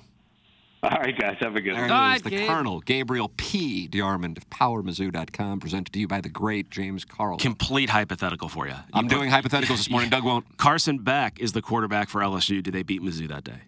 All 0.85 0.99
right, 0.99 1.17
guys, 1.17 1.35
have 1.39 1.55
a 1.55 1.61
good 1.61 1.73
one. 1.73 1.85
it 1.85 1.89
right, 1.89 2.23
the 2.23 2.29
Gabe. 2.29 2.47
Colonel, 2.47 2.79
Gabriel 2.79 3.31
P. 3.37 3.87
DeArmond 3.87 4.37
of 4.37 4.47
PowerMizzou.com, 4.51 5.59
presented 5.59 5.91
to 5.93 5.99
you 5.99 6.07
by 6.07 6.21
the 6.21 6.29
great 6.29 6.69
James 6.69 7.03
Carlton. 7.03 7.41
Complete 7.43 7.89
hypothetical 7.89 8.49
for 8.49 8.67
you. 8.67 8.75
I'm 8.93 9.07
doing 9.07 9.31
hypotheticals 9.31 9.77
this 9.77 9.89
morning. 9.91 10.11
Doug 10.11 10.23
won't. 10.23 10.57
Carson 10.57 10.99
Beck 10.99 11.39
is 11.39 11.53
the 11.53 11.61
quarterback 11.63 12.09
for 12.09 12.21
LSU. 12.21 12.61
Did 12.61 12.73
they 12.73 12.83
beat 12.83 13.01
Mizzou 13.01 13.27
that 13.29 13.43
day? 13.43 13.61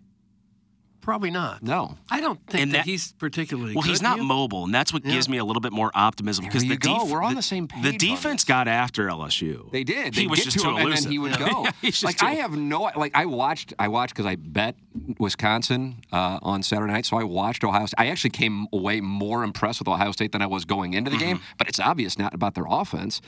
Probably 1.08 1.32
not. 1.32 1.63
No. 1.63 1.98
I 2.12 2.20
don't 2.20 2.38
think 2.48 2.63
And 2.63 2.72
that, 2.74 2.80
that- 2.80 2.86
he's 2.86 3.13
particularly 3.13 3.74
Well, 3.74 3.84
good. 3.84 3.91
he's 3.91 4.02
not 4.02 4.17
you? 4.17 4.24
mobile, 4.24 4.65
and 4.65 4.76
that's 4.76 4.91
what 4.91 5.06
gives 5.06 5.30
me 5.30 5.38
a 5.38 5.46
little 5.46 5.62
bit 5.62 5.72
more 5.72 5.89
optimism 5.96 6.43
because 6.43 6.63
the 6.63 6.76
go. 6.76 7.00
def- 7.00 7.10
We're 7.10 7.24
on 7.24 7.34
the 7.36 7.41
same 7.41 7.65
page 7.70 7.82
The 7.82 7.98
defense 7.98 8.43
got 8.43 8.67
after 8.67 9.08
LSU. 9.08 9.72
They 9.72 9.86
did. 9.86 10.15
He 10.15 10.24
They'd 10.24 10.30
was 10.30 10.39
get 10.39 10.46
just 10.46 10.58
to 10.58 10.63
too 10.63 10.70
him, 10.72 10.76
and 10.76 10.86
then 10.88 10.88
elusive. 10.91 11.12
he 11.12 11.20
would 11.20 11.38
go. 11.39 11.65
He's 11.82 12.02
just 12.02 12.04
like 12.04 12.22
I 12.22 12.34
have 12.34 12.58
no 12.58 12.91
like 12.98 13.13
I 13.15 13.26
watched 13.26 13.74
I 13.80 13.88
watched 13.88 14.13
because 14.15 14.26
I 14.26 14.36
bet 14.36 14.76
Wisconsin 15.17 16.02
uh, 16.12 16.39
on 16.41 16.62
Saturday 16.63 16.91
night, 16.93 17.06
so 17.06 17.17
I 17.17 17.24
watched 17.24 17.63
Ohio. 17.63 17.86
State. 17.86 17.96
I 17.98 18.08
actually 18.08 18.32
came 18.32 18.67
away 18.74 19.02
more 19.02 19.43
impressed 19.43 19.80
with 19.80 19.88
Ohio 19.88 20.12
State 20.12 20.32
than 20.32 20.41
I 20.41 20.48
was 20.48 20.65
going 20.65 20.93
into 20.93 21.10
the 21.10 21.17
Mm-hmm. 21.17 21.26
game. 21.26 21.39
But 21.58 21.67
it's 21.70 21.80
obvious 21.80 22.17
not 22.20 22.34
about 22.34 22.54
their 22.56 22.65
offense. 22.70 23.22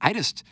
I 0.00 0.12
just 0.12 0.42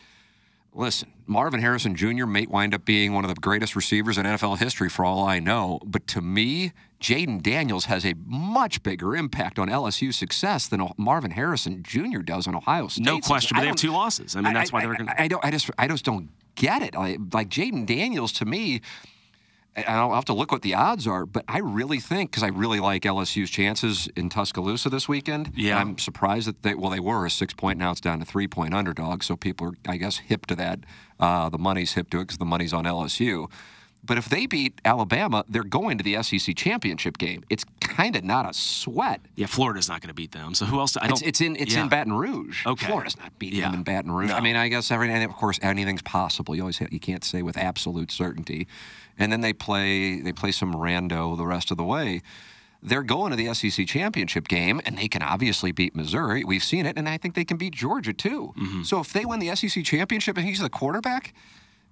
listen. 0.73 1.13
Marvin 1.25 1.61
Harrison 1.61 1.93
Jr. 1.95 2.25
may 2.25 2.47
wind 2.47 2.73
up 2.73 2.85
being 2.85 3.13
one 3.13 3.23
of 3.23 3.33
the 3.33 3.39
greatest 3.39 3.75
receivers 3.75 4.17
in 4.17 4.25
NFL 4.25 4.57
history 4.57 4.89
for 4.89 5.05
all 5.05 5.23
I 5.23 5.39
know. 5.39 5.79
But 5.85 6.07
to 6.07 6.21
me, 6.21 6.71
Jayden 6.99 7.43
Daniels 7.43 7.85
has 7.85 8.03
a 8.03 8.15
much 8.25 8.81
bigger 8.81 9.15
impact 9.15 9.59
on 9.59 9.69
LSU's 9.69 10.15
success 10.15 10.67
than 10.67 10.87
Marvin 10.97 11.31
Harrison 11.31 11.83
Jr. 11.83 12.19
does 12.19 12.47
on 12.47 12.55
Ohio 12.55 12.87
State. 12.87 13.05
No 13.05 13.19
question, 13.19 13.55
but 13.55 13.61
they 13.61 13.67
have 13.67 13.75
two 13.75 13.91
losses. 13.91 14.35
I 14.35 14.41
mean, 14.41 14.53
that's 14.53 14.73
why 14.73 14.81
they're 14.81 14.95
going 14.95 15.07
to. 15.07 15.21
I 15.21 15.27
don't. 15.27 15.43
I 15.45 15.51
just. 15.51 15.69
I 15.77 15.87
just 15.87 16.03
don't 16.03 16.29
get 16.55 16.81
it. 16.81 16.95
I, 16.95 17.17
like 17.31 17.49
Jayden 17.49 17.85
Daniels 17.85 18.31
to 18.33 18.45
me. 18.45 18.81
I'll 19.77 20.13
have 20.13 20.25
to 20.25 20.33
look 20.33 20.51
what 20.51 20.61
the 20.61 20.73
odds 20.73 21.07
are, 21.07 21.25
but 21.25 21.45
I 21.47 21.59
really 21.59 21.99
think 21.99 22.31
because 22.31 22.43
I 22.43 22.47
really 22.47 22.79
like 22.79 23.03
LSU's 23.03 23.49
chances 23.49 24.09
in 24.15 24.29
Tuscaloosa 24.29 24.89
this 24.89 25.07
weekend. 25.07 25.51
Yeah. 25.55 25.77
I'm 25.77 25.97
surprised 25.97 26.47
that 26.47 26.63
they 26.63 26.75
well 26.75 26.89
they 26.89 26.99
were 26.99 27.25
a 27.25 27.29
six 27.29 27.53
point 27.53 27.79
now 27.79 27.91
it's 27.91 28.01
down 28.01 28.19
to 28.19 28.25
three 28.25 28.47
point 28.47 28.73
underdog, 28.73 29.23
so 29.23 29.35
people 29.35 29.67
are 29.67 29.73
I 29.87 29.97
guess 29.97 30.17
hip 30.17 30.45
to 30.47 30.55
that. 30.55 30.79
Uh, 31.19 31.49
the 31.49 31.57
money's 31.57 31.93
hip 31.93 32.09
to 32.11 32.19
it 32.19 32.23
because 32.23 32.37
the 32.37 32.45
money's 32.45 32.73
on 32.73 32.85
LSU. 32.85 33.49
But 34.09 34.17
if 34.17 34.27
they 34.27 34.45
beat 34.47 34.81
Alabama, 34.83 35.45
they're 35.47 35.63
going 35.63 35.97
to 35.99 36.03
the 36.03 36.21
SEC 36.23 36.55
championship 36.57 37.17
game. 37.19 37.43
It's 37.49 37.63
kind 37.79 38.15
of 38.17 38.23
not 38.25 38.49
a 38.49 38.53
sweat. 38.53 39.21
Yeah, 39.35 39.45
Florida's 39.45 39.87
not 39.87 40.01
going 40.01 40.07
to 40.09 40.13
beat 40.13 40.31
them. 40.31 40.53
So 40.55 40.65
who 40.65 40.79
else? 40.79 40.97
I 40.97 41.05
It's, 41.07 41.21
don't. 41.21 41.27
it's 41.29 41.41
in 41.41 41.55
it's 41.55 41.75
yeah. 41.75 41.83
in 41.83 41.89
Baton 41.89 42.13
Rouge. 42.13 42.65
Okay. 42.65 42.87
Florida's 42.87 43.17
not 43.17 43.37
beating 43.39 43.59
Yeah. 43.59 43.65
them 43.69 43.75
in 43.75 43.83
Baton 43.83 44.11
Rouge. 44.11 44.29
No. 44.31 44.35
I 44.35 44.41
mean, 44.41 44.55
I 44.57 44.67
guess 44.67 44.89
every 44.91 45.09
and 45.13 45.23
of 45.23 45.37
course 45.37 45.59
anything's 45.61 46.01
possible. 46.01 46.55
You 46.55 46.63
always 46.63 46.79
have, 46.79 46.91
you 46.91 46.99
can't 46.99 47.23
say 47.23 47.41
with 47.43 47.55
absolute 47.55 48.11
certainty. 48.11 48.67
And 49.17 49.31
then 49.31 49.41
they 49.41 49.53
play 49.53 50.19
they 50.21 50.33
play 50.33 50.51
some 50.51 50.73
rando 50.73 51.37
the 51.37 51.45
rest 51.45 51.71
of 51.71 51.77
the 51.77 51.83
way. 51.85 52.21
They're 52.81 53.03
going 53.03 53.31
to 53.31 53.35
the 53.37 53.53
SEC 53.53 53.85
championship 53.87 54.47
game, 54.47 54.79
and 54.85 54.97
they 54.97 55.09
can 55.09 55.21
obviously 55.21 55.71
beat 55.73 55.95
Missouri. 55.95 56.45
We've 56.45 56.63
seen 56.63 56.85
it, 56.85 56.97
and 56.97 57.09
I 57.09 57.17
think 57.17 57.35
they 57.35 57.43
can 57.45 57.57
beat 57.57 57.73
Georgia 57.75 58.13
too. 58.13 58.53
Mm-hmm. 58.57 58.83
So 58.83 59.01
if 59.01 59.11
they 59.13 59.25
win 59.25 59.39
the 59.39 59.53
SEC 59.55 59.83
championship 59.83 60.37
and 60.37 60.47
he's 60.47 60.59
the 60.61 60.69
quarterback, 60.69 61.33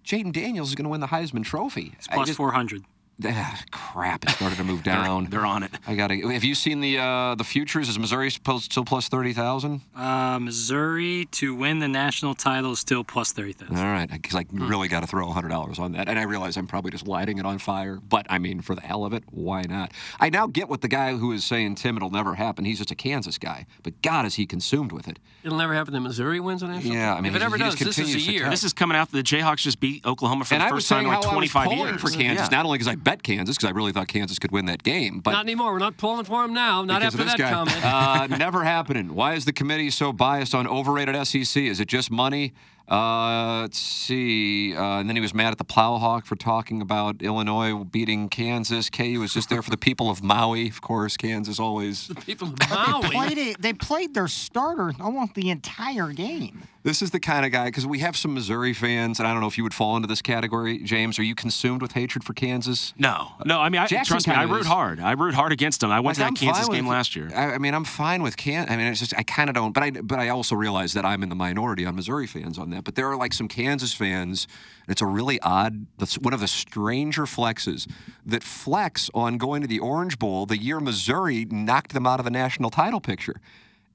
Jayden 0.08 0.32
Daniels 0.32 0.70
is 0.70 0.76
going 0.76 0.86
to 0.86 0.90
win 0.90 1.02
the 1.02 1.08
Heisman 1.08 1.44
Trophy. 1.44 1.92
It's 1.98 2.08
Plus 2.08 2.30
400. 2.30 2.86
Ah, 3.26 3.64
crap! 3.72 4.24
It 4.26 4.30
started 4.32 4.58
to 4.58 4.64
move 4.64 4.84
down. 4.84 5.26
They're 5.26 5.46
on 5.46 5.64
it. 5.64 5.72
I 5.88 5.96
got 5.96 6.08
to. 6.10 6.28
Have 6.30 6.44
you 6.44 6.54
seen 6.54 6.82
the 6.82 7.00
uh, 7.00 7.34
the 7.36 7.44
futures? 7.44 7.90
Is 7.90 7.98
Missouri 7.98 8.30
supposed 8.30 8.66
still 8.72 8.86
plus 8.86 9.08
thirty 9.10 9.34
thousand? 9.34 9.82
Uh, 9.96 10.38
Missouri 10.40 11.26
to 11.32 11.56
win 11.56 11.80
the 11.80 11.88
national 11.88 12.36
title 12.36 12.74
is 12.74 12.80
still 12.80 13.04
plus 13.04 13.32
30,000. 13.32 13.76
All 13.76 13.84
right, 13.84 14.10
because 14.10 14.36
I 14.36 14.46
really 14.52 14.88
got 14.88 15.00
to 15.00 15.08
throw 15.08 15.28
hundred 15.32 15.50
dollars 15.50 15.80
on 15.80 15.94
that, 15.94 16.08
and 16.08 16.20
I 16.20 16.24
realize 16.24 16.58
I'm 16.58 16.68
probably 16.68 16.92
just 16.92 17.08
lighting 17.08 17.40
it 17.40 17.46
on 17.46 17.58
fire. 17.58 17.98
But 18.08 18.28
I 18.30 18.38
mean, 18.38 18.62
for 18.62 18.76
the 18.76 18.82
hell 18.82 19.04
of 19.04 19.14
it, 19.14 19.24
why 19.32 19.64
not? 19.64 19.94
I 20.20 20.30
now 20.30 20.46
get 20.46 20.70
what 20.70 20.82
the 20.82 20.88
guy 20.88 21.16
who 21.18 21.32
is 21.32 21.44
saying 21.44 21.74
Tim, 21.76 21.98
it'll 21.98 22.12
never 22.12 22.36
happen. 22.36 22.66
He's 22.66 22.78
just 22.78 22.92
a 22.92 22.96
Kansas 22.96 23.40
guy, 23.40 23.66
but 23.82 24.00
God, 24.04 24.28
is 24.28 24.36
he 24.36 24.46
consumed 24.46 24.92
with 24.92 25.08
it? 25.08 25.18
It'll 25.44 25.58
never 25.58 25.74
happen 25.74 25.94
that 25.94 26.02
Missouri 26.02 26.40
wins 26.40 26.62
a 26.62 26.68
national. 26.68 26.94
Yeah, 26.94 27.16
I 27.16 27.22
mean, 27.22 27.32
if 27.32 27.36
it 27.36 27.40
he- 27.40 27.46
ever 27.46 27.58
does, 27.58 27.76
this 27.76 27.98
is 27.98 28.14
a 28.16 28.20
year. 28.20 28.48
This 28.50 28.64
is 28.64 28.74
coming 28.74 28.96
after 28.96 29.18
The 29.18 29.24
Jayhawks 29.24 29.60
just 29.60 29.80
beat 29.80 30.06
Oklahoma 30.06 30.46
for 30.46 30.54
and 30.54 30.62
the 30.62 30.68
I 30.68 30.70
first 30.70 30.88
time 30.88 31.06
in 31.06 31.08
like 31.08 31.24
how 31.24 31.32
I 31.32 31.36
was 31.38 31.50
25 31.52 31.72
years. 31.72 32.02
for 32.02 32.10
Kansas, 32.10 32.48
Yeah. 32.52 32.58
not 32.58 32.66
only 32.66 32.78
because 32.78 32.88
I 32.92 32.96
bet 33.10 33.24
Kansas, 33.24 33.56
because 33.58 33.70
I 33.70 33.72
really 33.74 33.92
thought 33.92 34.08
Kansas 34.08 34.40
could 34.40 34.52
win 34.52 34.66
that 34.66 34.84
game, 34.84 35.20
but 35.20 35.32
not 35.32 35.46
anymore. 35.46 35.72
We're 35.72 35.80
not 35.80 35.98
pulling 35.98 36.26
for 36.26 36.44
him 36.44 36.54
now. 36.54 36.84
Not 36.84 37.04
after 37.04 37.24
that 37.24 37.38
guy. 37.38 37.52
comment. 37.52 37.84
Uh, 37.84 38.28
never 38.38 38.64
happening. 38.64 39.16
Why 39.16 39.34
is 39.34 39.46
the 39.46 39.54
committee 39.54 39.90
so 39.90 40.12
biased 40.12 40.54
on 40.54 40.68
overrated 40.68 41.16
SEC? 41.28 41.64
Is 41.64 41.80
it 41.80 41.88
just 41.88 42.12
money? 42.12 42.54
Uh, 42.90 43.62
let's 43.62 43.78
see. 43.78 44.76
Uh, 44.76 45.00
and 45.00 45.10
then 45.10 45.16
he 45.16 45.22
was 45.22 45.34
mad 45.34 45.52
at 45.52 45.58
the 45.58 45.66
Plowhawk 45.66 46.26
for 46.26 46.36
talking 46.36 46.82
about 46.82 47.22
Illinois 47.22 47.84
beating 47.84 48.30
Kansas. 48.30 48.90
KU 48.90 49.20
was 49.20 49.34
just 49.34 49.50
there 49.50 49.62
for 49.62 49.70
the 49.72 49.78
people 49.78 50.10
of 50.10 50.24
Maui, 50.24 50.70
of 50.70 50.80
course. 50.82 51.18
Kansas 51.18 51.60
always. 51.60 52.08
The 52.08 52.16
People 52.16 52.48
of 52.50 52.56
They 52.60 52.68
Maui. 52.68 53.10
played, 53.10 53.38
it, 53.38 53.62
they 53.62 53.74
played 53.74 54.14
their 54.14 54.28
starter 54.30 54.94
almost 55.02 55.34
the 55.34 55.50
entire 55.50 56.12
game. 56.14 56.64
This 56.84 57.02
is 57.02 57.12
the 57.12 57.20
kind 57.20 57.46
of 57.46 57.52
guy 57.52 57.66
because 57.66 57.86
we 57.86 58.00
have 58.00 58.16
some 58.16 58.34
Missouri 58.34 58.74
fans, 58.74 59.20
and 59.20 59.28
I 59.28 59.34
don't 59.34 59.42
know 59.42 59.48
if 59.48 59.58
you 59.58 59.64
would 59.66 59.74
fall 59.74 59.98
into 59.98 60.08
this 60.08 60.22
category, 60.22 60.78
James. 60.80 61.20
Are 61.20 61.24
you 61.24 61.36
consumed 61.36 61.82
with 61.82 61.92
hatred 61.92 62.24
for 62.24 62.32
Kansas? 62.34 62.94
No, 62.98 63.34
no. 63.46 63.60
I 63.60 63.68
mean, 63.68 63.82
I, 63.82 63.88
Jackson 63.88 64.14
trust 64.14 64.28
me, 64.30 64.34
I 64.34 64.38
kinda 64.44 64.54
root 64.54 64.62
is. 64.62 64.68
hard. 64.68 65.02
I 65.02 65.12
root 65.12 65.34
hard 65.34 65.52
against 65.52 65.82
them. 65.82 65.92
I 65.92 66.00
went 66.00 66.18
Like, 66.18 66.24
to 66.24 66.28
I'm 66.28 66.34
that 66.36 66.40
Kansas 66.40 66.70
game 66.70 66.86
with- 66.86 66.92
last 66.94 67.14
year. 67.18 67.30
I, 67.36 67.56
I 67.56 67.58
mean, 67.58 67.74
I'm 67.74 67.84
fine 67.84 68.24
with 68.24 68.38
Kansas. 68.38 68.72
I 68.72 68.78
mean, 68.78 68.88
it's 68.88 69.02
just 69.02 69.14
I 69.18 69.24
kind 69.24 69.50
of 69.50 69.56
don't. 69.56 69.74
But 69.74 69.84
I 69.84 69.92
but 69.92 70.18
I 70.20 70.30
also 70.30 70.56
realize 70.56 70.94
that 70.94 71.04
I'm 71.04 71.24
in 71.24 71.30
the 71.30 71.36
minority 71.36 71.86
on 71.86 71.94
Missouri 71.98 72.26
fans 72.28 72.58
on 72.58 72.70
that. 72.70 72.77
But 72.82 72.96
there 72.96 73.10
are 73.10 73.18
like 73.18 73.34
some 73.34 73.48
Kansas 73.48 73.94
fans. 73.94 74.48
It's 74.88 75.02
a 75.02 75.06
really 75.06 75.40
odd. 75.42 75.88
That's 75.98 76.18
one 76.18 76.34
of 76.34 76.40
the 76.40 76.48
stranger 76.48 77.24
flexes 77.24 77.90
that 78.26 78.44
flex 78.44 79.10
on 79.14 79.38
going 79.38 79.62
to 79.62 79.68
the 79.68 79.80
Orange 79.80 80.20
Bowl 80.20 80.46
the 80.46 80.58
year 80.58 80.80
Missouri 80.80 81.46
knocked 81.46 81.94
them 81.94 82.08
out 82.08 82.20
of 82.20 82.24
the 82.26 82.32
national 82.32 82.70
title 82.70 83.02
picture. 83.02 83.36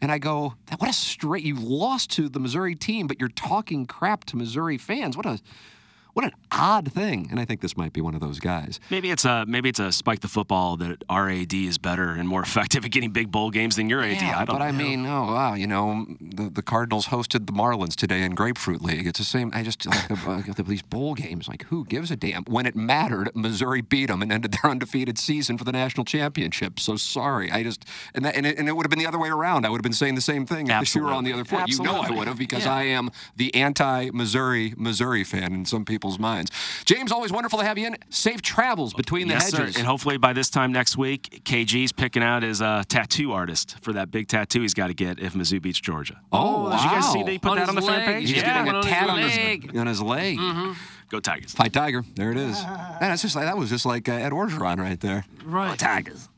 And 0.01 0.11
I 0.11 0.19
go, 0.19 0.55
what 0.79 0.91
a 0.91 0.93
straight! 0.93 1.45
You 1.45 1.55
lost 1.55 2.11
to 2.13 2.29
the 2.29 2.41
Missouri 2.41 2.75
team, 2.75 3.07
but 3.07 3.21
you're 3.21 3.29
talking 3.29 3.87
crap 3.87 4.25
to 4.25 4.37
Missouri 4.37 4.77
fans. 4.77 5.17
What 5.17 5.27
a 5.27 5.39
what 6.15 6.25
an 6.25 6.33
odd 6.51 6.93
thing. 6.93 7.29
And 7.31 7.41
I 7.41 7.45
think 7.45 7.61
this 7.61 7.77
might 7.77 7.93
be 7.93 8.01
one 8.01 8.15
of 8.15 8.21
those 8.21 8.39
guys. 8.41 8.81
Maybe 8.91 9.11
it's 9.11 9.25
a 9.25 9.45
maybe 9.47 9.69
it's 9.69 9.79
a 9.81 9.93
spike 9.93 10.21
the 10.21 10.29
football 10.29 10.77
that 10.79 11.03
our 11.09 11.31
AD 11.31 11.55
is 11.55 11.79
better 11.79 12.11
and 12.11 12.29
more 12.29 12.43
effective 12.49 12.85
at 12.85 12.91
getting 12.91 13.11
big 13.11 13.31
bowl 13.31 13.51
games 13.51 13.77
than 13.77 13.89
your 13.89 14.03
AD. 14.03 14.21
Yeah, 14.21 14.39
I 14.39 14.45
don't 14.45 14.59
but 14.59 14.63
I 14.63 14.73
mean, 14.73 15.07
oh 15.07 15.23
wow, 15.25 15.55
you 15.55 15.67
know, 15.67 16.07
the, 16.21 16.51
the 16.51 16.63
Cardinals 16.63 17.07
hosted 17.07 17.47
the 17.47 17.53
Marlins 17.53 17.95
today 17.97 18.23
in 18.23 18.35
Grapefruit 18.35 18.83
League. 18.83 19.07
It's 19.07 19.19
the 19.19 19.25
same. 19.25 19.51
I 19.55 19.63
just 19.63 19.87
like 19.87 20.09
the, 20.09 20.55
uh, 20.59 20.63
these 20.65 20.83
bowl 20.83 21.15
games. 21.15 21.49
Like, 21.49 21.65
who 21.65 21.85
gives 21.85 22.11
a 22.11 22.17
damn? 22.17 22.45
When 22.45 22.67
it 22.67 22.77
mattered, 22.77 23.31
Missouri 23.35 23.81
beat 23.81 24.07
them 24.07 24.23
and 24.23 24.31
ended 24.33 24.53
their 24.63 24.71
undefeated 24.71 25.19
season 25.19 25.57
for 25.59 25.65
the 25.65 25.73
national 25.73 26.05
championship. 26.05 26.79
So 26.79 26.97
sorry, 26.97 27.51
I 27.51 27.63
just 27.63 27.85
and 28.15 28.25
that, 28.25 28.37
and 28.37 28.47
it, 28.47 28.59
and 28.59 28.69
it 28.69 28.77
would 28.77 28.85
have 28.85 28.91
been 28.91 28.99
the 28.99 29.07
other 29.07 29.19
way 29.19 29.29
around. 29.31 29.65
I 29.67 29.71
would 29.71 29.79
have 29.79 29.83
been 29.83 29.93
saying 29.93 30.15
the 30.15 30.21
same 30.21 30.47
thing 30.47 30.69
if 30.69 30.81
the 30.81 30.85
shoe 30.87 31.03
were 31.03 31.11
on 31.13 31.25
the 31.25 31.33
other 31.33 31.45
foot. 31.45 31.69
You 31.69 31.83
know, 31.83 32.01
I 32.01 32.11
would 32.11 32.29
have 32.29 32.39
because 32.39 32.65
Yeah. 32.65 32.75
I 32.75 32.83
am 32.85 33.11
the 33.37 33.55
anti-Missouri 33.55 34.75
Missouri 34.77 35.25
fan 35.25 35.53
in 35.53 35.65
some 35.65 35.85
people's 36.03 36.19
minds. 36.19 36.51
James, 36.85 37.13
always 37.13 37.31
wonderful 37.31 37.61
to 37.61 37.65
have 37.65 37.79
you 37.79 37.87
in. 37.87 37.97
Safe 38.11 38.43
travels 38.43 38.93
between 38.93 39.29
the 39.29 39.35
yes, 39.35 39.51
sir. 39.51 39.59
hedges. 39.59 39.77
And 39.77 39.87
hopefully 39.87 40.17
by 40.17 40.33
this 40.33 40.51
time 40.51 40.73
next 40.73 40.97
week, 40.97 41.43
KG's 41.45 41.93
picking 41.93 42.25
out 42.25 42.43
his 42.43 42.61
uh, 42.61 42.83
tattoo 42.89 43.31
artist 43.31 43.77
for 43.83 43.93
that 43.93 44.11
big 44.11 44.27
tattoo 44.27 44.63
he's 44.63 44.75
got 44.75 44.89
to 44.89 44.95
get 44.95 45.21
if 45.21 45.35
Mizzou 45.35 45.63
beats 45.63 45.81
Georgia. 45.81 46.21
Oh, 46.33 46.71
Did 46.71 46.81
you 46.81 46.91
guys 46.91 47.05
wow. 47.05 47.13
see 47.13 47.23
they 47.23 47.39
put 47.39 47.53
On 47.53 47.57
that 47.59 47.69
on 47.69 47.77
the 47.77 47.83
fan 47.83 47.91
leg. 47.91 48.07
page? 48.07 48.31
He's 48.31 48.43
yeah. 48.43 48.65
getting 48.65 48.75
a 48.75 48.83
tat 48.83 49.09
on 49.09 49.19
his, 49.19 49.37
leg. 49.37 49.77
on 49.77 49.87
his 49.87 50.03
leg. 50.03 50.39
Go 51.09 51.21
Tigers. 51.21 51.53
Fight 51.53 51.73
Tiger. 51.73 52.03
There 52.17 52.33
it 52.33 52.39
is. 52.39 52.61
Man, 52.65 52.99
that's 53.01 53.23
just 53.23 53.37
like 53.37 53.45
that 53.45 53.57
was 53.57 53.71
just 53.71 53.87
like 53.87 54.09
uh, 54.09 54.13
Ed 54.13 54.33
Orgeron 54.33 54.79
right 54.79 54.99
there. 54.99 55.25
Right. 55.45 55.79
Tigers. 55.79 56.29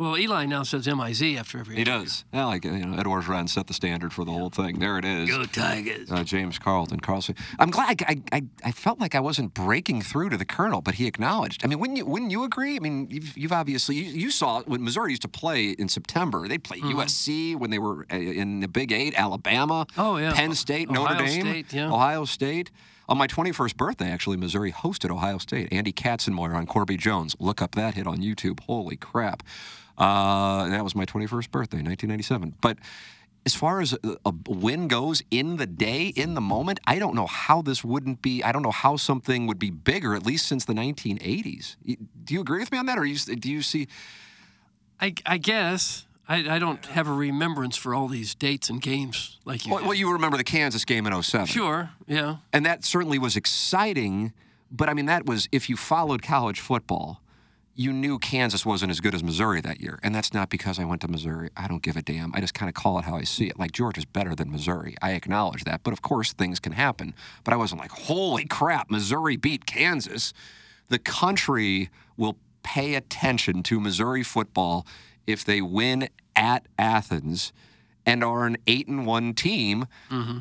Well, 0.00 0.16
Eli 0.16 0.46
now 0.46 0.62
says 0.62 0.88
M-I-Z 0.88 1.36
after 1.36 1.58
every. 1.58 1.76
He 1.76 1.84
does. 1.84 2.24
Yeah, 2.32 2.46
like 2.46 2.64
you 2.64 2.70
know, 2.70 2.98
Ed 2.98 3.04
Orgeron 3.04 3.46
set 3.50 3.66
the 3.66 3.74
standard 3.74 4.14
for 4.14 4.24
the 4.24 4.32
whole 4.32 4.48
thing. 4.48 4.78
There 4.78 4.96
it 4.96 5.04
is. 5.04 5.28
Go 5.28 5.44
Tigers. 5.44 6.10
Uh, 6.10 6.24
James 6.24 6.58
Carlton, 6.58 7.00
Carlson. 7.00 7.34
I'm 7.58 7.70
glad. 7.70 8.02
I, 8.08 8.22
I, 8.32 8.42
I 8.64 8.72
felt 8.72 8.98
like 8.98 9.14
I 9.14 9.20
wasn't 9.20 9.52
breaking 9.52 10.00
through 10.00 10.30
to 10.30 10.38
the 10.38 10.46
colonel, 10.46 10.80
but 10.80 10.94
he 10.94 11.06
acknowledged. 11.06 11.62
I 11.62 11.68
mean, 11.68 11.78
wouldn't 11.80 11.98
you? 11.98 12.06
Wouldn't 12.06 12.30
you 12.30 12.44
agree? 12.44 12.76
I 12.76 12.78
mean, 12.78 13.08
you've, 13.10 13.36
you've 13.36 13.52
obviously 13.52 13.96
you, 13.96 14.04
you 14.04 14.30
saw 14.30 14.62
when 14.62 14.82
Missouri 14.82 15.10
used 15.10 15.20
to 15.20 15.28
play 15.28 15.72
in 15.72 15.86
September. 15.90 16.48
They 16.48 16.56
played 16.56 16.82
USC 16.82 17.54
when 17.56 17.68
they 17.68 17.78
were 17.78 18.06
uh, 18.10 18.16
in 18.16 18.60
the 18.60 18.68
Big 18.68 18.92
Eight, 18.92 19.12
Alabama, 19.18 19.86
Oh, 19.98 20.16
yeah. 20.16 20.32
Penn 20.32 20.54
State, 20.54 20.88
Ohio 20.88 21.12
Notre 21.12 21.26
Dame, 21.26 21.40
State, 21.42 21.72
yeah. 21.74 21.92
Ohio 21.92 22.24
State. 22.24 22.70
On 23.10 23.18
my 23.18 23.26
21st 23.26 23.76
birthday, 23.76 24.08
actually, 24.08 24.36
Missouri 24.36 24.70
hosted 24.72 25.10
Ohio 25.10 25.36
State. 25.38 25.68
Andy 25.72 25.92
Katzenmoyer 25.92 26.54
on 26.54 26.64
Corby 26.64 26.96
Jones. 26.96 27.34
Look 27.40 27.60
up 27.60 27.72
that 27.74 27.94
hit 27.94 28.06
on 28.06 28.18
YouTube. 28.18 28.60
Holy 28.60 28.96
crap. 28.96 29.42
Uh, 30.00 30.62
and 30.64 30.72
that 30.72 30.82
was 30.82 30.94
my 30.94 31.04
21st 31.04 31.50
birthday, 31.50 31.76
1997. 31.82 32.54
But 32.60 32.78
as 33.44 33.54
far 33.54 33.80
as 33.80 33.92
a, 33.92 34.16
a 34.24 34.32
win 34.48 34.88
goes 34.88 35.22
in 35.30 35.56
the 35.56 35.66
day, 35.66 36.08
in 36.08 36.34
the 36.34 36.40
moment, 36.40 36.80
I 36.86 36.98
don't 36.98 37.14
know 37.14 37.26
how 37.26 37.62
this 37.62 37.84
wouldn't 37.84 38.22
be. 38.22 38.42
I 38.42 38.52
don't 38.52 38.62
know 38.62 38.70
how 38.70 38.96
something 38.96 39.46
would 39.46 39.58
be 39.58 39.70
bigger, 39.70 40.14
at 40.14 40.24
least 40.24 40.46
since 40.46 40.64
the 40.64 40.72
1980s. 40.72 41.76
Do 42.24 42.34
you 42.34 42.40
agree 42.40 42.60
with 42.60 42.72
me 42.72 42.78
on 42.78 42.86
that, 42.86 42.98
or 42.98 43.04
you, 43.04 43.16
do 43.16 43.50
you 43.50 43.62
see? 43.62 43.88
I, 45.00 45.14
I 45.24 45.38
guess 45.38 46.06
I, 46.28 46.56
I 46.56 46.58
don't 46.58 46.84
have 46.86 47.08
a 47.08 47.12
remembrance 47.12 47.76
for 47.76 47.94
all 47.94 48.06
these 48.06 48.34
dates 48.34 48.70
and 48.70 48.80
games 48.80 49.38
like 49.44 49.66
you. 49.66 49.74
Well, 49.74 49.84
well, 49.84 49.94
you 49.94 50.12
remember 50.12 50.36
the 50.36 50.44
Kansas 50.44 50.84
game 50.84 51.06
in 51.06 51.22
07. 51.22 51.46
Sure. 51.46 51.90
Yeah. 52.06 52.36
And 52.52 52.64
that 52.66 52.84
certainly 52.84 53.18
was 53.18 53.36
exciting. 53.36 54.32
But 54.70 54.88
I 54.88 54.94
mean, 54.94 55.06
that 55.06 55.26
was, 55.26 55.48
if 55.50 55.68
you 55.68 55.76
followed 55.76 56.22
college 56.22 56.60
football, 56.60 57.20
you 57.74 57.92
knew 57.92 58.18
Kansas 58.18 58.66
wasn't 58.66 58.90
as 58.90 59.00
good 59.00 59.14
as 59.14 59.22
Missouri 59.22 59.60
that 59.60 59.80
year. 59.80 59.98
And 60.02 60.14
that's 60.14 60.34
not 60.34 60.50
because 60.50 60.78
I 60.78 60.84
went 60.84 61.00
to 61.02 61.08
Missouri. 61.08 61.50
I 61.56 61.68
don't 61.68 61.82
give 61.82 61.96
a 61.96 62.02
damn. 62.02 62.34
I 62.34 62.40
just 62.40 62.54
kind 62.54 62.68
of 62.68 62.74
call 62.74 62.98
it 62.98 63.04
how 63.04 63.16
I 63.16 63.24
see 63.24 63.46
it. 63.46 63.58
Like, 63.58 63.72
Georgia's 63.72 64.04
better 64.04 64.34
than 64.34 64.50
Missouri. 64.50 64.96
I 65.00 65.12
acknowledge 65.12 65.64
that. 65.64 65.82
But 65.82 65.92
of 65.92 66.02
course, 66.02 66.32
things 66.32 66.60
can 66.60 66.72
happen. 66.72 67.14
But 67.44 67.54
I 67.54 67.56
wasn't 67.56 67.80
like, 67.80 67.92
holy 67.92 68.44
crap, 68.44 68.90
Missouri 68.90 69.36
beat 69.36 69.66
Kansas. 69.66 70.32
The 70.88 70.98
country 70.98 71.90
will 72.16 72.36
pay 72.62 72.94
attention 72.94 73.62
to 73.64 73.80
Missouri 73.80 74.22
football 74.22 74.86
if 75.26 75.44
they 75.44 75.62
win 75.62 76.08
at 76.36 76.66
Athens 76.78 77.52
and 78.06 78.24
are 78.24 78.46
an 78.46 78.56
eight 78.66 78.88
and 78.88 79.06
one 79.06 79.34
team 79.34 79.86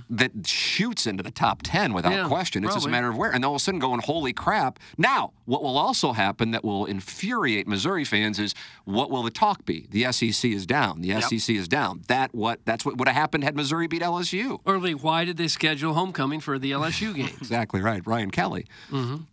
that 0.10 0.32
shoots 0.45 1.06
into 1.06 1.24
the 1.24 1.32
top 1.32 1.62
ten 1.63 1.93
without 1.93 2.12
Yeah, 2.12 2.28
question. 2.28 2.63
It's 2.63 2.74
just 2.74 2.88
a 2.88 2.89
matter 2.89 3.10
of 3.10 3.17
where. 3.17 3.32
And 3.32 3.43
all 3.45 3.52
of 3.54 3.58
a 3.58 3.60
sudden 3.60 3.80
going, 3.80 4.02
holy 4.02 4.34
crap. 4.34 4.80
Now, 4.98 5.34
what 5.45 5.62
will 5.63 5.78
also 5.78 6.13
happen 6.13 6.52
that 6.52 6.63
will 6.63 6.86
infuriate 6.86 7.67
Missouri 7.67 8.04
fans 8.06 8.39
is 8.39 8.54
what 8.86 9.10
will 9.12 9.24
the 9.24 9.32
talk 9.32 9.65
be? 9.65 9.88
The 9.89 10.12
SEC 10.12 10.52
is 10.52 10.65
down. 10.65 11.02
The 11.02 11.19
SEC 11.22 11.56
is 11.56 11.67
down. 11.67 12.02
That 12.08 12.34
what 12.34 12.60
that's 12.65 12.86
what 12.86 12.98
would 12.98 13.08
have 13.08 13.15
happened 13.17 13.43
had 13.43 13.56
Missouri 13.56 13.88
beat 13.88 14.02
LSU. 14.02 14.60
Early, 14.65 14.93
why 14.93 15.26
did 15.26 15.38
they 15.38 15.48
schedule 15.48 15.93
homecoming 15.93 16.39
for 16.39 16.58
the 16.60 16.72
LSU 16.72 17.13
game? 17.19 17.28
Exactly 17.39 17.82
right, 17.82 18.06
Ryan 18.06 18.32
Kelly. 18.32 18.65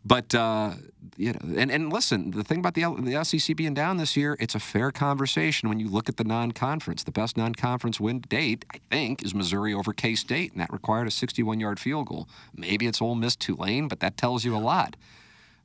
But 0.04 0.34
uh, 0.34 0.74
you 1.16 1.32
know, 1.32 1.38
and, 1.56 1.70
and 1.70 1.92
listen, 1.92 2.32
the 2.32 2.44
thing 2.44 2.58
about 2.58 2.74
the 2.74 2.82
L- 2.82 2.96
the 2.96 3.24
SEC 3.24 3.56
being 3.56 3.74
down 3.74 3.96
this 3.96 4.16
year, 4.16 4.36
it's 4.40 4.54
a 4.54 4.60
fair 4.60 4.90
conversation 4.90 5.68
when 5.68 5.78
you 5.80 5.88
look 5.88 6.08
at 6.08 6.16
the 6.16 6.24
non-conference. 6.24 7.04
The 7.04 7.12
best 7.12 7.36
non-conference 7.36 7.98
win 8.00 8.15
date, 8.20 8.64
I 8.72 8.78
think, 8.90 9.24
is 9.24 9.34
Missouri 9.34 9.72
over 9.74 9.92
K 9.92 10.14
State, 10.14 10.52
and 10.52 10.60
that 10.60 10.72
required 10.72 11.06
a 11.06 11.10
61-yard 11.10 11.78
field 11.78 12.08
goal. 12.08 12.28
Maybe 12.54 12.86
it's 12.86 13.00
Ole 13.00 13.14
Miss 13.14 13.36
Tulane, 13.36 13.88
but 13.88 14.00
that 14.00 14.16
tells 14.16 14.44
you 14.44 14.56
a 14.56 14.58
lot. 14.58 14.96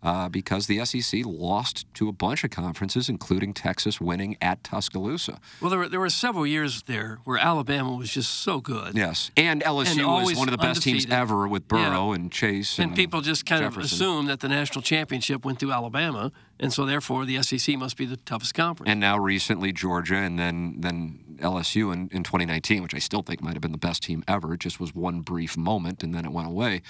Uh, 0.03 0.27
because 0.27 0.65
the 0.65 0.83
SEC 0.83 1.21
lost 1.25 1.85
to 1.93 2.09
a 2.09 2.11
bunch 2.11 2.43
of 2.43 2.49
conferences, 2.49 3.07
including 3.07 3.53
Texas 3.53 4.01
winning 4.01 4.35
at 4.41 4.63
Tuscaloosa. 4.63 5.39
Well, 5.61 5.69
there 5.69 5.77
were, 5.77 5.87
there 5.87 5.99
were 5.99 6.09
several 6.09 6.47
years 6.47 6.81
there 6.87 7.19
where 7.23 7.37
Alabama 7.37 7.93
was 7.95 8.09
just 8.11 8.31
so 8.33 8.59
good. 8.61 8.95
Yes, 8.95 9.29
and 9.37 9.61
LSU 9.61 10.23
was 10.25 10.35
one 10.35 10.47
of 10.47 10.51
the 10.53 10.57
best 10.57 10.81
teams 10.81 11.05
ever 11.05 11.47
with 11.47 11.67
Burrow 11.67 12.13
and 12.13 12.31
Chase. 12.31 12.79
And, 12.79 12.87
And 12.87 12.95
people 12.95 13.21
just 13.21 13.45
kind 13.45 13.63
of 13.63 13.75
Jefferson. 13.75 13.95
assume 13.95 14.25
that 14.25 14.39
the 14.39 14.47
national 14.49 14.81
championship 14.81 15.45
went 15.45 15.59
through 15.59 15.71
Alabama, 15.71 16.31
and 16.59 16.73
so 16.73 16.83
therefore 16.87 17.25
the 17.27 17.39
SEC 17.43 17.77
must 17.77 17.95
be 17.95 18.07
the 18.07 18.17
toughest 18.17 18.55
conference. 18.55 18.89
and 18.89 18.99
now 18.99 19.19
recently 19.19 19.71
Georgia 19.71 20.15
and 20.15 20.39
then 20.39 20.77
then 20.79 21.19
LSU 21.41 21.93
in, 21.93 22.09
in 22.11 22.23
2019, 22.23 22.81
which 22.81 22.95
I 22.95 22.99
still 22.99 23.21
think 23.21 23.43
might 23.43 23.53
have 23.53 23.61
been 23.61 23.71
the 23.71 23.77
best 23.77 24.01
team 24.01 24.23
ever. 24.27 24.55
It 24.55 24.61
just 24.61 24.79
was 24.79 24.95
one 24.95 25.21
brief 25.21 25.55
moment 25.57 26.01
and 26.01 26.13
then 26.15 26.25
it 26.25 26.31
went 26.31 26.47
away. 26.47 26.81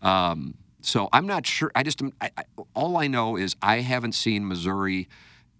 Um, 0.00 0.54
so 0.82 1.08
I'm 1.12 1.26
not 1.26 1.46
sure. 1.46 1.70
I 1.74 1.82
just 1.82 2.02
I, 2.20 2.30
I, 2.36 2.44
all 2.74 2.96
I 2.96 3.06
know 3.06 3.36
is 3.36 3.56
I 3.62 3.80
haven't 3.80 4.12
seen 4.12 4.46
Missouri 4.46 5.08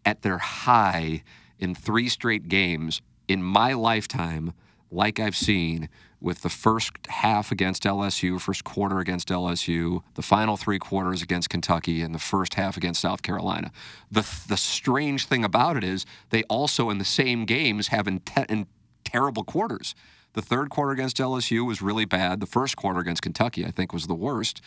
at 0.05 0.23
their 0.23 0.39
high 0.39 1.23
in 1.59 1.75
three 1.75 2.09
straight 2.09 2.49
games 2.49 3.03
in 3.29 3.43
my 3.43 3.73
lifetime, 3.73 4.53
like 4.91 5.21
I've 5.21 5.37
seen 5.37 5.89
with 6.21 6.43
the 6.43 6.49
first 6.49 6.93
half 7.09 7.51
against 7.51 7.83
LSU, 7.83 8.41
first 8.41 8.63
quarter 8.63 9.01
against 9.01 9.29
LSU, 9.29 10.03
the 10.15 10.23
final 10.23 10.57
three 10.57 10.79
quarters 10.79 11.21
against 11.21 11.51
Kentucky, 11.51 12.01
and 12.01 12.15
the 12.15 12.19
first 12.19 12.55
half 12.55 12.77
against 12.77 13.01
South 13.01 13.23
Carolina. 13.23 13.73
The 14.11 14.27
the 14.49 14.57
strange 14.57 15.27
thing 15.27 15.45
about 15.45 15.77
it 15.77 15.85
is 15.85 16.07
they 16.31 16.45
also 16.45 16.91
in 16.91 16.99
the 16.99 17.05
same 17.05 17.45
games 17.45 17.89
have 17.89 18.07
in, 18.07 18.21
te- 18.21 18.47
in 18.49 18.67
terrible 19.05 19.45
quarters. 19.45 19.95
The 20.35 20.43
third 20.43 20.71
quarter 20.71 20.93
against 20.93 21.19
LSU 21.19 21.67
was 21.67 21.83
really 21.83 22.07
bad. 22.07 22.41
The 22.41 22.47
first 22.47 22.77
quarter 22.77 23.01
against 23.01 23.23
Kentucky, 23.23 23.67
I 23.67 23.71
think, 23.71 23.93
was 23.93 24.07
the 24.07 24.15
worst. 24.15 24.63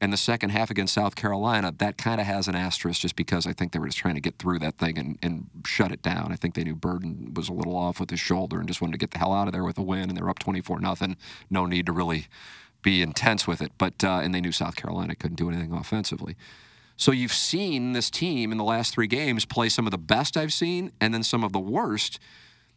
And 0.00 0.12
the 0.12 0.16
second 0.16 0.50
half 0.50 0.70
against 0.70 0.94
South 0.94 1.16
Carolina, 1.16 1.74
that 1.78 1.98
kind 1.98 2.20
of 2.20 2.26
has 2.26 2.46
an 2.46 2.54
asterisk 2.54 3.00
just 3.00 3.16
because 3.16 3.46
I 3.48 3.52
think 3.52 3.72
they 3.72 3.80
were 3.80 3.86
just 3.86 3.98
trying 3.98 4.14
to 4.14 4.20
get 4.20 4.38
through 4.38 4.60
that 4.60 4.78
thing 4.78 4.96
and, 4.96 5.18
and 5.22 5.50
shut 5.66 5.90
it 5.90 6.02
down. 6.02 6.30
I 6.30 6.36
think 6.36 6.54
they 6.54 6.62
knew 6.62 6.76
Burden 6.76 7.34
was 7.34 7.48
a 7.48 7.52
little 7.52 7.76
off 7.76 7.98
with 7.98 8.10
his 8.10 8.20
shoulder 8.20 8.60
and 8.60 8.68
just 8.68 8.80
wanted 8.80 8.92
to 8.92 8.98
get 8.98 9.10
the 9.10 9.18
hell 9.18 9.32
out 9.32 9.48
of 9.48 9.52
there 9.52 9.64
with 9.64 9.76
a 9.76 9.82
win, 9.82 10.08
and 10.08 10.16
they're 10.16 10.30
up 10.30 10.38
24 10.38 10.78
nothing. 10.78 11.16
No 11.50 11.66
need 11.66 11.86
to 11.86 11.92
really 11.92 12.28
be 12.82 13.02
intense 13.02 13.46
with 13.46 13.60
it. 13.60 13.72
But 13.76 14.04
uh, 14.04 14.20
and 14.22 14.32
they 14.32 14.40
knew 14.40 14.52
South 14.52 14.76
Carolina 14.76 15.16
couldn't 15.16 15.36
do 15.36 15.48
anything 15.48 15.72
offensively. 15.72 16.36
So 16.96 17.12
you've 17.12 17.32
seen 17.32 17.92
this 17.92 18.10
team 18.10 18.52
in 18.52 18.58
the 18.58 18.64
last 18.64 18.94
three 18.94 19.06
games 19.06 19.44
play 19.44 19.68
some 19.68 19.86
of 19.86 19.90
the 19.90 19.98
best 19.98 20.36
I've 20.36 20.52
seen, 20.52 20.92
and 21.00 21.12
then 21.12 21.22
some 21.22 21.42
of 21.42 21.52
the 21.52 21.60
worst. 21.60 22.20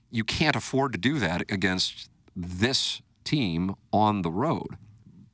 You 0.09 0.23
can't 0.23 0.55
afford 0.55 0.91
to 0.91 0.97
do 0.97 1.19
that 1.19 1.41
against 1.49 2.09
this 2.35 3.01
team 3.23 3.75
on 3.93 4.23
the 4.23 4.31
road. 4.31 4.75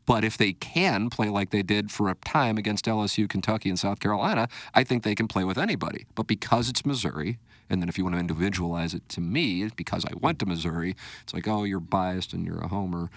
But 0.08 0.24
if 0.24 0.38
they 0.38 0.54
can 0.54 1.12
play 1.12 1.30
like 1.30 1.52
they 1.52 1.62
did 1.62 1.92
for 1.92 2.10
a 2.10 2.16
time 2.16 2.58
against 2.58 2.86
LSU, 2.86 3.30
Kentucky, 3.30 3.70
and 3.70 3.78
South 3.78 4.00
Carolina, 4.00 4.48
I 4.74 4.84
think 4.84 5.04
they 5.04 5.14
can 5.14 5.28
play 5.28 5.44
with 5.44 5.58
anybody. 5.58 6.08
But 6.16 6.28
because 6.28 6.70
it's 6.70 6.86
Missouri, 6.86 7.38
and 7.70 7.82
then 7.82 7.90
if 7.90 7.98
you 7.98 8.06
want 8.06 8.16
to 8.16 8.20
individualize 8.20 8.94
it 8.94 9.08
to 9.10 9.22
me, 9.22 9.70
because 9.76 10.06
I 10.06 10.14
went 10.20 10.40
to 10.40 10.46
Missouri, 10.46 10.96
it's 11.24 11.34
like, 11.34 11.46
oh, 11.46 11.66
you're 11.66 11.82
biased 11.82 12.32
and 12.32 12.46
you're 12.46 12.62
a 12.62 12.70
homer. 12.70 13.10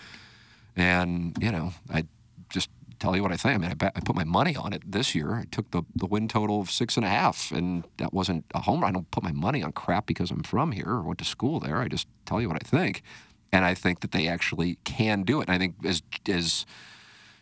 And, 0.74 1.36
you 1.40 1.52
know, 1.52 1.74
I 1.94 2.06
just 2.50 2.68
tell 2.98 3.14
you 3.14 3.22
what 3.22 3.30
I 3.30 3.36
think. 3.36 3.54
I 3.54 3.58
mean, 3.58 3.70
I, 3.70 3.74
bet, 3.74 3.92
I 3.94 4.00
put 4.00 4.16
my 4.16 4.24
money 4.24 4.56
on 4.56 4.72
it 4.72 4.82
this 4.90 5.14
year. 5.14 5.34
I 5.34 5.44
took 5.52 5.70
the, 5.70 5.82
the 5.94 6.06
win 6.06 6.26
total 6.26 6.60
of 6.60 6.72
six 6.72 6.96
and 6.96 7.06
a 7.06 7.08
half, 7.08 7.52
and 7.52 7.84
that 7.98 8.12
wasn't 8.12 8.44
a 8.52 8.62
homer. 8.62 8.86
I 8.86 8.90
don't 8.90 9.08
put 9.12 9.22
my 9.22 9.32
money 9.32 9.62
on 9.62 9.70
crap 9.70 10.06
because 10.06 10.32
I'm 10.32 10.42
from 10.42 10.72
here 10.72 10.88
or 10.88 11.02
went 11.02 11.20
to 11.20 11.24
school 11.24 11.60
there. 11.60 11.78
I 11.78 11.86
just 11.86 12.08
tell 12.26 12.40
you 12.40 12.48
what 12.48 12.56
I 12.60 12.66
think. 12.66 13.02
And 13.52 13.64
I 13.64 13.74
think 13.74 14.00
that 14.00 14.12
they 14.12 14.28
actually 14.28 14.78
can 14.84 15.22
do 15.22 15.40
it. 15.40 15.48
And 15.48 15.54
I 15.54 15.58
think 15.58 15.74
as, 15.84 16.02
as 16.28 16.66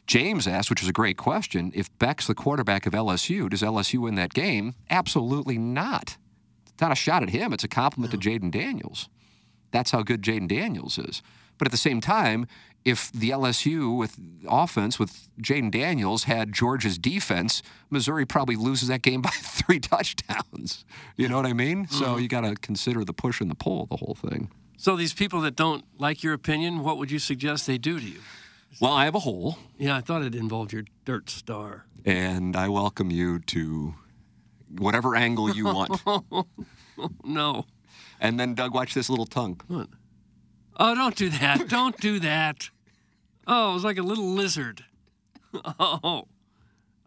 James 0.07 0.49
asked, 0.49 0.71
which 0.71 0.83
is 0.83 0.88
a 0.88 0.92
great 0.92 1.18
question, 1.18 1.71
if 1.75 1.97
Beck's 1.99 2.27
the 2.27 2.35
quarterback 2.35 2.87
of 2.87 2.94
LSU, 2.94 3.51
does 3.51 3.62
LSU 3.62 4.01
win 4.01 4.14
that 4.14 4.33
game? 4.33 4.75
Absolutely 4.88 5.59
not. 5.59 6.16
It's 6.66 6.81
not 6.81 6.92
a 6.92 6.97
shot 6.97 7.23
at 7.23 7.31
him. 7.31 7.53
It's 7.53 7.64
a 7.64 7.68
compliment 7.68 8.12
to 8.12 8.18
Jayden 8.18 8.51
Daniels. 8.51 9.09
That's 9.71 9.90
how 9.90 10.03
good 10.03 10.23
Jayden 10.23 10.49
Daniels 10.49 10.97
is. 10.97 11.23
But 11.59 11.68
at 11.68 11.73
the 11.73 11.77
same 11.79 12.01
time, 12.01 12.47
if 12.85 13.12
the 13.12 13.31
LSU 13.31 13.97
with 13.97 14.16
offense 14.49 14.99
with 14.99 15.29
Jayden 15.42 15.71
Daniels 15.71 16.25
had 16.25 16.53
Georgia's 16.53 16.97
defense, 16.97 17.62
Missouri 17.90 18.25
probably 18.25 18.57
loses 18.57 18.88
that 18.88 19.03
game 19.03 19.21
by 19.23 19.31
three 19.31 19.81
touchdowns. 19.81 20.85
You 21.16 21.29
know 21.29 21.37
what 21.37 21.47
I 21.47 21.53
mean? 21.53 21.87
So 21.88 22.14
hmm. 22.14 22.21
you 22.21 22.29
got 22.29 22.42
to 22.42 22.55
consider 22.55 23.05
the 23.05 23.12
push 23.12 23.40
and 23.40 23.51
the 23.51 23.55
pull 23.55 23.83
of 23.83 23.88
the 23.88 23.97
whole 23.97 24.14
thing. 24.14 24.51
So 24.81 24.95
these 24.97 25.12
people 25.12 25.41
that 25.41 25.57
don't 25.57 25.85
like 25.99 26.23
your 26.23 26.33
opinion, 26.35 26.85
what 26.85 26.99
would 26.99 27.11
you 27.11 27.19
suggest 27.19 27.67
they 27.67 27.79
do 27.79 27.99
to 27.99 28.07
you? 28.07 28.21
Well, 28.81 28.93
I 28.93 29.07
have 29.07 29.17
a 29.17 29.19
hole, 29.19 29.59
Yeah, 29.77 29.97
I 29.97 30.01
thought 30.01 30.23
it 30.23 30.37
involved 30.37 30.73
your 30.73 30.85
dirt 31.05 31.29
star. 31.29 31.85
and 32.05 32.55
I 32.57 32.69
welcome 32.69 33.11
you 33.11 33.41
to 33.41 33.95
whatever 34.79 35.17
angle 35.17 35.51
you 35.55 35.64
want. 35.64 36.01
no. 37.25 37.67
And 38.21 38.38
then, 38.38 38.55
Doug, 38.55 38.73
watch 38.73 38.95
this 38.95 39.11
little 39.11 39.27
tongue. 39.27 39.61
What? 39.67 39.88
Oh, 40.77 40.95
don't 40.95 41.17
do 41.17 41.29
that. 41.29 41.69
don't 41.79 41.97
do 41.99 42.21
that. 42.21 42.71
Oh, 43.49 43.73
it 43.73 43.75
was 43.75 43.85
like 43.85 43.99
a 43.99 44.03
little 44.03 44.29
lizard. 44.33 44.85
Oh, 45.81 46.29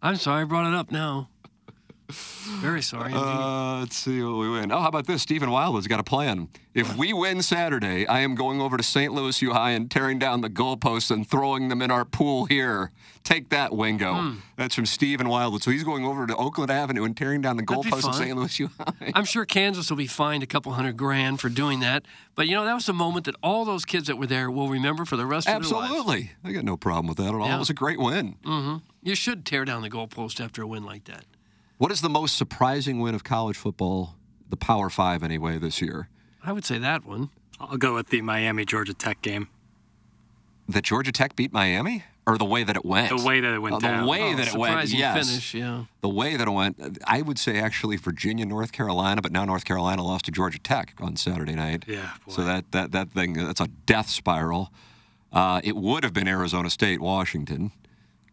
I'm 0.02 0.16
sorry 0.16 0.42
I 0.42 0.46
brought 0.46 0.66
it 0.68 0.76
up 0.76 0.92
now. 0.92 1.30
Very 2.12 2.82
sorry. 2.82 3.12
Uh, 3.14 3.80
let's 3.80 3.96
see 3.96 4.22
what 4.24 4.38
we 4.38 4.50
win. 4.50 4.72
Oh, 4.72 4.80
how 4.80 4.88
about 4.88 5.08
this? 5.08 5.22
Stephen 5.22 5.52
Wildwood's 5.52 5.88
got 5.88 6.00
a 6.00 6.04
plan. 6.04 6.48
If 6.74 6.96
we 6.96 7.12
win 7.12 7.42
Saturday, 7.42 8.08
I 8.08 8.22
am 8.22 8.34
going 8.34 8.62
over 8.62 8.78
to 8.78 8.84
St. 8.84 9.14
Louis 9.14 9.42
U 9.42 9.52
High 9.52 9.72
and 9.72 9.92
tearing 9.92 10.20
down 10.20 10.40
the 10.40 10.50
goalposts 10.50 11.12
and 11.12 11.30
throwing 11.30 11.68
them 11.68 11.82
in 11.82 11.92
our 11.92 12.06
pool 12.06 12.46
here. 12.46 12.92
Take 13.24 13.50
that, 13.50 13.74
Wingo. 13.74 14.14
Hmm. 14.14 14.36
That's 14.56 14.74
from 14.74 14.86
Stephen 14.86 15.28
Wildwood. 15.28 15.64
So 15.64 15.72
he's 15.72 15.84
going 15.84 16.06
over 16.06 16.26
to 16.26 16.36
Oakland 16.36 16.72
Avenue 16.72 17.04
and 17.04 17.16
tearing 17.16 17.42
down 17.42 17.58
the 17.58 17.64
goalposts 17.64 18.02
fun. 18.02 18.14
St. 18.14 18.38
Louis 18.38 18.60
U 18.60 18.70
High. 18.80 19.12
I'm 19.16 19.26
sure 19.26 19.46
Kansas 19.46 19.90
will 19.90 19.98
be 19.98 20.08
fined 20.08 20.44
a 20.44 20.48
couple 20.48 20.72
hundred 20.72 20.96
grand 20.96 21.42
for 21.42 21.50
doing 21.50 21.82
that. 21.82 22.06
But 22.36 22.48
you 22.48 22.56
know, 22.56 22.64
that 22.64 22.74
was 22.74 22.88
a 22.88 22.94
moment 22.94 23.26
that 23.26 23.36
all 23.44 23.66
those 23.66 23.84
kids 23.84 24.08
that 24.08 24.18
were 24.18 24.28
there 24.28 24.50
will 24.50 24.70
remember 24.70 25.04
for 25.04 25.18
the 25.18 25.26
rest 25.26 25.50
of 25.50 25.62
their 25.62 25.72
lives. 25.72 25.92
Absolutely. 25.92 26.32
I 26.44 26.54
got 26.54 26.64
no 26.64 26.78
problem 26.78 27.08
with 27.08 27.18
that 27.18 27.28
at 27.28 27.36
all. 27.36 27.48
Yeah. 27.48 27.58
It 27.58 27.60
was 27.60 27.70
a 27.70 27.76
great 27.76 28.00
win. 28.00 28.38
Mm-hmm. 28.46 28.78
You 29.04 29.16
should 29.16 29.46
tear 29.46 29.66
down 29.66 29.82
the 29.82 29.90
goalpost 29.90 30.44
after 30.44 30.62
a 30.62 30.68
win 30.68 30.86
like 30.86 31.04
that. 31.06 31.26
What 31.82 31.92
is 31.92 32.02
the 32.02 32.10
most 32.10 32.38
surprising 32.38 33.00
win 33.00 33.16
of 33.16 33.24
college 33.24 33.58
football, 33.58 34.16
the 34.48 34.56
Power 34.56 34.88
Five 34.88 35.24
anyway, 35.24 35.58
this 35.58 35.82
year? 35.82 36.10
I 36.44 36.54
would 36.54 36.64
say 36.64 36.78
that 36.78 37.06
one. 37.06 37.32
I'll 37.60 37.78
go 37.78 37.96
with 37.96 38.10
the 38.10 38.22
Miami 38.22 38.66
Georgia 38.66 38.94
Tech 38.94 39.24
game. 39.24 39.48
That 40.70 40.84
Georgia 40.84 41.12
Tech 41.12 41.36
beat 41.36 41.52
Miami? 41.52 42.04
Or 42.28 42.38
the 42.38 42.46
way 42.46 42.64
that 42.64 42.76
it 42.76 42.86
went? 42.86 43.10
The 43.10 43.26
way 43.26 43.40
that 43.40 43.52
it 43.52 43.58
went 43.58 43.82
down. 43.82 44.04
The 44.04 44.08
way 44.08 44.32
Oh, 44.32 44.36
that 44.36 44.50
it 44.50 44.54
went, 44.54 44.74
surprising 44.74 45.00
yes. 45.00 45.28
finish, 45.28 45.54
yeah. 45.56 45.86
The 46.02 46.10
way 46.10 46.36
that 46.38 46.48
it 46.48 46.52
went, 46.52 47.00
I 47.08 47.24
would 47.24 47.40
say 47.40 47.58
actually 47.60 47.98
Virginia, 47.98 48.46
North 48.46 48.72
Carolina, 48.74 49.24
but 49.24 49.32
now 49.32 49.44
North 49.44 49.66
Carolina 49.66 50.04
lost 50.04 50.26
to 50.26 50.32
Georgia 50.32 50.60
Tech 50.60 50.94
on 51.00 51.16
Saturday 51.16 51.56
night. 51.56 51.86
Yeah, 51.88 52.12
So 52.30 52.44
that, 52.44 52.72
that, 52.74 52.92
that 52.92 53.10
thing, 53.10 53.34
that's 53.34 53.60
a 53.60 53.70
death 53.88 54.08
spiral. 54.08 54.72
Uh, 55.34 55.62
it 55.64 55.76
would 55.76 56.04
have 56.04 56.14
been 56.14 56.28
Arizona 56.28 56.70
State, 56.70 57.02
Washington. 57.02 57.72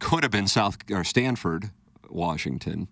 Could 0.00 0.22
have 0.22 0.32
been 0.32 0.48
South 0.48 0.76
or 0.90 1.02
Stanford, 1.02 1.70
Washington. 2.11 2.88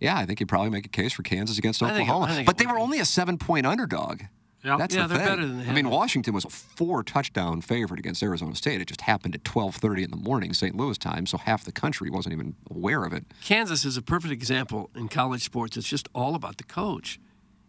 Yeah, 0.00 0.16
I 0.16 0.26
think 0.26 0.40
you'd 0.40 0.48
probably 0.48 0.70
make 0.70 0.84
a 0.86 0.90
case 0.90 1.12
for 1.12 1.22
Kansas 1.22 1.58
against 1.58 1.82
I 1.82 1.88
think 1.88 2.00
it- 2.08 2.10
Oklahoma. 2.12 2.24
I 2.26 2.28
think 2.36 2.40
it 2.42 2.46
but 2.46 2.58
they 2.58 2.66
were 2.66 2.78
only 2.78 2.98
a 3.00 3.04
seven 3.04 3.38
point 3.38 3.66
underdog. 3.66 4.22
Yep. 4.64 4.78
That's 4.78 4.94
Yeah, 4.96 5.02
the 5.06 5.08
they're 5.14 5.18
thing. 5.18 5.26
better 5.36 5.46
than 5.46 5.58
they 5.58 5.64
I 5.64 5.66
mean, 5.66 5.84
been. 5.84 5.90
Washington 5.90 6.34
was 6.34 6.44
a 6.44 6.48
four 6.50 7.04
touchdown 7.04 7.60
favorite 7.60 8.00
against 8.00 8.20
Arizona 8.20 8.56
State. 8.56 8.80
It 8.80 8.88
just 8.88 9.02
happened 9.02 9.34
at 9.36 9.44
12:30 9.44 10.02
in 10.02 10.10
the 10.10 10.16
morning 10.16 10.52
St. 10.52 10.74
Louis 10.76 10.98
time, 10.98 11.24
so 11.26 11.38
half 11.38 11.62
the 11.64 11.70
country 11.70 12.10
wasn't 12.10 12.32
even 12.32 12.56
aware 12.68 13.04
of 13.04 13.12
it. 13.12 13.24
Kansas 13.44 13.84
is 13.84 13.96
a 13.96 14.02
perfect 14.02 14.32
example 14.32 14.90
in 14.96 15.06
college 15.08 15.44
sports. 15.44 15.76
It's 15.76 15.88
just 15.88 16.08
all 16.14 16.34
about 16.34 16.56
the 16.56 16.64
coach. 16.64 17.20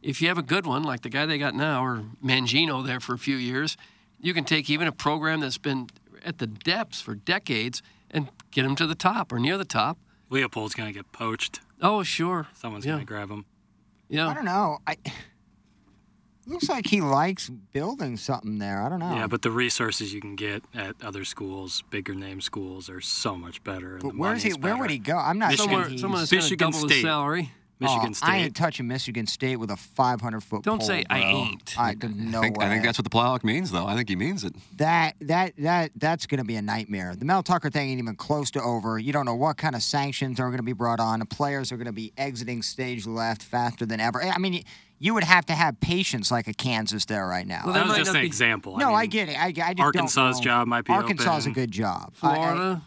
If 0.02 0.22
you 0.22 0.28
have 0.28 0.38
a 0.40 0.44
good 0.44 0.66
one, 0.66 0.82
like 0.84 1.02
the 1.02 1.10
guy 1.10 1.26
they 1.28 1.38
got 1.38 1.54
now, 1.54 1.84
or 1.86 2.04
Mangino 2.24 2.84
there 2.86 3.00
for 3.00 3.13
a 3.13 3.20
few 3.20 3.36
years, 3.38 3.78
you 4.20 4.34
can 4.34 4.44
take 4.44 4.68
even 4.70 4.88
a 4.88 4.92
program 4.92 5.40
that's 5.42 5.58
been 5.60 5.90
at 6.26 6.40
the 6.40 6.48
depths 6.48 7.00
for 7.00 7.13
decades 7.13 7.84
and 8.10 8.30
get 8.52 8.63
them 8.63 8.76
to 8.76 8.88
the 8.88 8.96
top 8.96 9.32
or 9.32 9.40
near 9.40 9.58
the 9.58 9.66
top. 9.66 10.00
Leipold's 10.32 10.74
going 10.74 10.92
to 10.92 10.94
get 10.94 11.12
poached. 11.12 11.60
Oh, 11.82 12.04
sure. 12.04 12.48
Someone's 12.54 12.86
Yeah. 12.86 12.94
going 12.94 13.06
to 13.06 13.08
grab 13.08 13.30
him. 13.30 13.46
Yeah. 14.10 14.28
I 14.28 14.34
don't 14.34 14.46
know. 14.46 14.80
I 14.88 14.96
looks 16.48 16.70
like 16.70 16.88
he 16.88 17.02
likes 17.02 17.50
building 17.50 18.16
something 18.18 18.58
there. 18.58 18.82
I 18.82 18.90
don't 18.90 19.00
know. 19.00 19.13
Yeah, 19.16 19.28
but 19.28 19.42
the 19.42 19.52
resources 19.52 20.13
you 20.13 20.22
can 20.22 20.36
get 20.36 20.63
at 20.74 20.96
other 21.04 21.26
schools, 21.26 21.84
bigger 21.90 22.16
name 22.16 22.40
schools, 22.42 22.90
are 22.90 23.02
so 23.02 23.36
much 23.36 23.63
better. 23.63 24.00
But 24.02 24.16
where's 24.16 24.44
he? 24.44 24.50
money's 24.52 24.63
Where 24.63 24.78
would 24.78 24.90
he 24.90 24.98
go? 25.00 25.18
I'm 25.18 25.38
not 25.40 25.50
Michigan- 25.52 25.58
saying 25.70 25.70
Somewhere, 25.70 25.90
he's- 25.90 26.02
someone 26.02 26.18
going 26.20 26.28
to 26.28 26.36
Michigan 26.36 26.72
double 26.72 26.88
his 26.88 26.92
State. 26.98 27.02
salary. 27.04 27.52
Michigan 27.80 28.10
Oh, 28.10 28.13
State. 28.13 28.28
I 28.30 28.38
ain't 28.38 28.56
touching 28.56 28.88
Michigan 28.88 29.28
State 29.28 29.58
with 29.58 29.70
a 29.72 29.78
500 29.78 30.42
foot. 30.42 30.63
Don't 30.63 30.80
pole, 30.80 30.88
say, 30.88 31.04
"I 31.10 31.20
ain't." 31.20 31.80
I 31.80 31.94
no 32.02 32.40
I 32.40 32.42
think, 32.42 32.58
way. 32.58 32.66
I 32.66 32.70
think 32.70 32.84
that's 32.84 32.98
what 32.98 33.04
the 33.04 33.10
Plowhawk 33.10 33.44
means, 33.44 33.72
though. 33.72 33.86
I 33.86 33.96
think 33.96 34.10
he 34.10 34.16
means 34.16 34.44
it. 34.44 34.56
that 34.78 35.16
that 35.22 35.54
that 35.60 35.92
that's 35.96 36.26
going 36.26 36.40
to 36.40 36.44
be 36.46 36.56
a 36.56 36.62
nightmare. 36.62 37.16
The 37.16 37.26
Mel 37.26 37.44
Tucker 37.44 37.70
thing 37.70 37.90
ain't 37.90 38.00
even 38.00 38.16
close 38.16 38.50
to 38.52 38.62
over. 38.62 38.98
You 38.98 39.13
don't 39.13 39.26
know 39.26 39.36
what 39.36 39.58
kind 39.58 39.76
of 39.76 39.82
sanctions 39.84 40.40
are 40.40 40.48
going 40.48 40.58
to 40.58 40.63
be 40.63 40.74
brought 40.74 41.00
on. 41.00 41.20
The 41.20 41.26
players 41.26 41.72
are 41.72 41.78
going 41.78 41.86
to 41.86 41.92
be 41.92 42.12
exiting 42.18 42.62
stage 42.63 43.06
left 43.06 43.44
faster 43.44 43.86
than 43.86 44.00
ever. 44.00 44.22
I 44.24 44.38
mean, 44.40 44.63
you 45.00 45.13
would 45.13 45.24
have 45.24 45.46
to 45.46 45.54
have 45.54 45.80
patience 45.80 46.32
like 46.32 46.48
a 46.48 46.54
Kansas 46.54 47.06
there 47.06 47.28
right 47.28 47.46
now. 47.46 47.62
Well, 47.66 47.74
that 47.76 47.86
was 47.88 47.98
just 47.98 48.16
an 48.16 48.22
be- 48.22 48.26
example. 48.26 48.78
no, 48.78 48.92
I, 48.94 49.02
I, 49.02 49.06
get 49.06 49.30
it. 49.30 49.38
I, 49.40 49.46
I 49.48 49.52
just 49.52 49.80
Arkansas's 49.80 50.16
don't 50.16 50.46
know. 50.46 50.52
job 50.52 50.68
might 50.68 50.86
be 50.86 50.94
Arkansas's 50.94 51.46
open. 51.46 51.52
a 51.52 51.54
good 51.54 51.72
job. 51.72 52.13
I- 52.24 52.30
I- 52.32 52.34
Florida. 52.36 52.82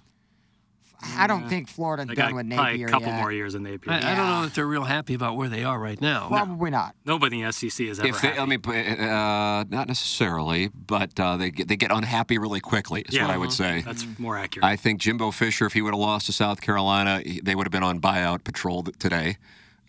I, 1.17 1.27
don't 1.27 1.49
think 1.49 1.69
Florida 1.69 2.05
They 2.05 2.15
done 2.15 2.31
got 2.31 2.37
with 2.37 2.51
probably 2.51 2.73
Napier 2.73 2.87
a 2.87 2.91
couple 2.91 3.09
yet. 3.09 3.17
more 3.21 3.33
years 3.33 3.55
in 3.55 3.63
Napier. 3.63 3.93
I, 3.93 4.13
I 4.13 4.15
don't 4.15 4.27
know 4.29 4.45
if 4.45 4.55
they're 4.55 4.67
real 4.67 4.85
happy 4.85 5.15
about 5.15 5.37
where 5.37 5.49
they 5.49 5.65
are 5.65 5.79
right 5.79 6.01
now. 6.01 6.29
Probably 6.29 6.71
not. 6.71 6.95
Nobody 7.05 7.41
in 7.41 7.47
the 7.47 7.53
SEC 7.53 7.87
is 7.87 7.99
ever 7.99 8.09
If 8.09 8.21
they, 8.21 8.29
happy. 8.29 8.41
I 8.41 8.47
mean, 8.47 8.61
uh, 9.01 9.65
not 9.69 9.89
necessarily, 9.89 10.69
but 10.69 11.19
uh, 11.19 11.37
they 11.37 11.51
get, 11.51 11.69
they 11.69 11.77
get 11.77 11.91
unhappy 11.91 12.39
really 12.39 12.61
quickly. 12.61 13.03
Is 13.03 13.15
yeah, 13.15 13.27
what 13.27 13.35
I 13.35 13.39
would 13.39 13.53
say. 13.53 13.81
That's 13.83 14.07
more 14.19 14.37
accurate. 14.37 14.65
I 14.65 14.77
think 14.77 15.01
Jimbo 15.01 15.31
Fisher, 15.31 15.67
if 15.67 15.73
he 15.73 15.83
would 15.83 15.93
have 15.95 16.01
lost 16.01 16.27
to 16.27 16.33
South 16.33 16.61
Carolina, 16.61 17.21
he- 17.25 17.41
they 17.41 17.55
would 17.55 17.67
have 17.67 17.73
been 17.73 17.83
on 17.83 18.01
buyout 18.01 18.45
patrol 18.45 18.83
th- 18.83 18.99
today. 18.99 19.37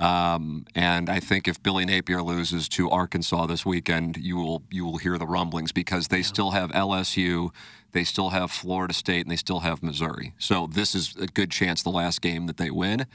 Um, 0.02 0.66
and 0.74 1.10
I 1.10 1.20
think 1.20 1.48
if 1.48 1.62
Billy 1.62 1.86
Napier 1.86 2.24
loses 2.24 2.68
to 2.70 2.90
Arkansas 2.90 3.46
this 3.46 3.66
weekend, 3.66 4.18
you 4.18 4.36
will 4.36 4.64
you 4.72 4.84
will 4.84 4.98
hear 4.98 5.20
the 5.20 5.28
rumblings 5.28 5.72
because 5.72 6.08
they 6.08 6.24
still 6.24 6.52
have 6.52 6.72
LSU, 6.72 7.52
they 7.92 8.04
still 8.04 8.30
have 8.30 8.50
Florida 8.50 8.96
State, 8.96 9.22
and 9.22 9.32
they 9.32 9.36
still 9.36 9.60
have 9.60 9.84
Missouri. 9.84 10.34
So 10.40 10.66
this 10.66 10.96
is 10.96 11.16
a 11.18 11.28
good 11.28 11.52
chance 11.52 11.84
the 11.84 11.92
last 11.92 12.22
game 12.22 12.48
that 12.48 12.58
they 12.58 12.72
win. 12.72 13.06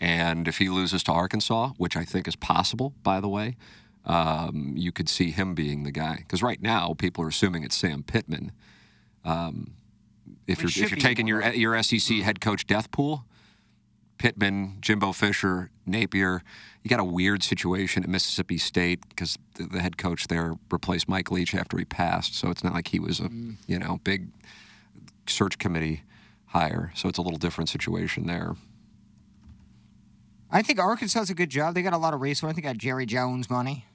And 0.00 0.48
if 0.48 0.56
he 0.56 0.70
loses 0.70 1.02
to 1.04 1.12
Arkansas, 1.12 1.72
which 1.76 1.94
I 1.94 2.04
think 2.04 2.26
is 2.26 2.36
possible, 2.36 2.94
by 3.02 3.20
the 3.20 3.28
way, 3.28 3.56
um, 4.06 4.72
you 4.74 4.92
could 4.92 5.10
see 5.10 5.30
him 5.32 5.54
being 5.54 5.82
the 5.82 5.90
guy. 5.90 6.16
Because 6.20 6.42
right 6.42 6.62
now, 6.62 6.94
people 6.94 7.22
are 7.22 7.28
assuming 7.28 7.64
it's 7.64 7.76
Sam 7.76 8.02
Pittman. 8.02 8.52
Um, 9.26 9.74
if 10.46 10.62
you're 10.62 10.84
if 10.84 10.90
you're 10.90 11.00
taking 11.00 11.26
your 11.26 11.46
your 11.52 11.80
SEC 11.82 12.18
head 12.18 12.40
coach 12.40 12.66
death 12.66 12.90
pool, 12.90 13.26
Pittman, 14.20 14.76
Jimbo 14.82 15.12
Fisher, 15.12 15.70
Napier, 15.86 16.42
you 16.82 16.90
got 16.90 17.00
a 17.00 17.04
weird 17.04 17.42
situation 17.42 18.02
at 18.02 18.08
Mississippi 18.10 18.58
State 18.58 19.00
because 19.08 19.38
the, 19.54 19.62
the 19.64 19.80
head 19.80 19.96
coach 19.96 20.26
there 20.28 20.56
replaced 20.70 21.08
Mike 21.08 21.30
Leach 21.30 21.54
after 21.54 21.78
he 21.78 21.86
passed, 21.86 22.34
so 22.34 22.50
it's 22.50 22.62
not 22.62 22.74
like 22.74 22.88
he 22.88 23.00
was 23.00 23.18
a 23.18 23.30
Mm. 23.30 23.54
you 23.66 23.78
know 23.78 23.98
big 24.04 24.28
search 25.26 25.56
committee 25.56 26.02
hire. 26.48 26.92
So 26.94 27.08
it's 27.08 27.16
a 27.16 27.22
little 27.22 27.38
different 27.38 27.70
situation 27.70 28.26
there. 28.26 28.56
I 30.50 30.60
think 30.60 30.78
Arkansas 30.78 31.20
does 31.20 31.30
a 31.30 31.34
good 31.34 31.48
job. 31.48 31.74
They 31.74 31.80
got 31.82 31.94
a 31.94 31.96
lot 31.98 32.12
of 32.12 32.20
resources. 32.20 32.56
They 32.56 32.62
got 32.62 32.76
Jerry 32.76 33.06
Jones 33.06 33.48
money. 33.48 33.86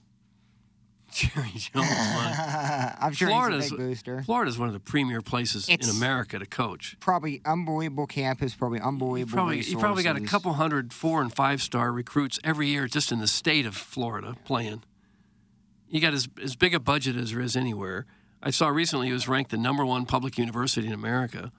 Jerry 1.16 1.50
Jones. 1.56 1.88
I'm 3.00 3.14
sure 3.14 3.30
Florida's, 3.30 3.64
he's 3.66 3.72
a 3.72 3.76
big 3.76 3.88
booster. 3.88 4.24
Florida's 4.24 4.58
one 4.60 4.68
of 4.68 4.74
the 4.74 4.80
premier 4.80 5.22
places 5.22 5.70
It's- 5.70 5.90
in 5.90 5.96
America 5.96 6.38
to 6.40 6.46
coach. 6.46 6.98
Probably 7.00 7.42
unbelievable 7.46 8.06
campus. 8.08 8.54
Probably 8.54 8.80
unbelievable 8.82 9.36
Probably, 9.36 9.58
resources. 9.58 9.74
you 9.74 9.80
probably 9.80 10.04
got 10.04 10.18
a 10.18 10.22
couple 10.22 10.54
hundred 10.54 10.92
four 10.94 11.22
and 11.22 11.34
five 11.34 11.62
star 11.62 11.92
recruits 11.92 12.38
every 12.44 12.68
year 12.68 12.88
just 12.88 13.12
in 13.12 13.20
the 13.20 13.28
state 13.28 13.66
of 13.66 13.76
Florida 13.76 14.36
playing. 14.46 14.84
You 15.88 16.02
got 16.02 16.14
as, 16.14 16.28
as 16.44 16.56
big 16.56 16.74
a 16.76 16.80
budget 16.80 17.16
as 17.16 17.32
there 17.32 17.40
is 17.42 17.56
anywhere. 17.56 18.06
I 18.44 18.50
saw 18.50 18.68
recently 18.68 19.10
it 19.10 19.14
was 19.14 19.28
ranked 19.28 19.52
the 19.52 19.58
number 19.58 19.86
one 19.86 20.06
public 20.06 20.38
university 20.38 20.86
in 20.88 20.94
America. 20.94 21.52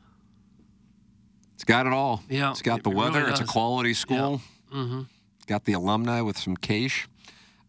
It's 1.55 1.65
got 1.65 1.87
it 1.87 1.93
all. 1.93 2.23
Yeah, 2.29 2.51
It's 2.51 2.61
got 2.63 2.79
it 2.81 2.85
the 2.85 2.91
really 2.91 3.03
weather. 3.11 3.29
it's 3.29 3.41
a 3.41 3.45
quality 3.47 3.95
school. 3.95 4.43
Mm-hmm. 4.73 5.03
Got 5.47 5.65
the 5.65 5.73
alumni 5.73 6.21
with 6.21 6.37
some 6.37 6.57
cash. 6.57 7.09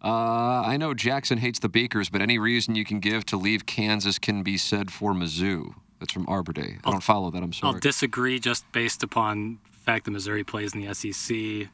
Uh, 0.03 0.61
I 0.65 0.77
know 0.77 0.93
Jackson 0.93 1.39
hates 1.39 1.59
the 1.59 1.69
Beakers, 1.69 2.09
but 2.09 2.21
any 2.21 2.37
reason 2.37 2.75
you 2.75 2.85
can 2.85 2.99
give 2.99 3.25
to 3.27 3.37
leave 3.37 3.65
Kansas 3.65 4.19
can 4.19 4.43
be 4.43 4.57
said 4.57 4.91
for 4.91 5.13
Mizzou. 5.13 5.73
That's 5.99 6.13
from 6.13 6.25
Arbor 6.27 6.53
Day. 6.53 6.77
I 6.85 6.91
don't 6.91 7.01
follow 7.01 7.31
that. 7.31 7.41
I'm 7.41 7.51
sorry. 7.51 7.73
I'll 7.73 7.79
disagree 7.79 8.39
just 8.39 8.71
based 8.71 9.01
upon 9.01 9.57
the 9.71 9.77
fact 9.79 10.05
that 10.05 10.11
Missouri 10.11 10.43
plays 10.43 10.75
in 10.75 10.85
the 10.85 10.93
SEC. 10.93 11.69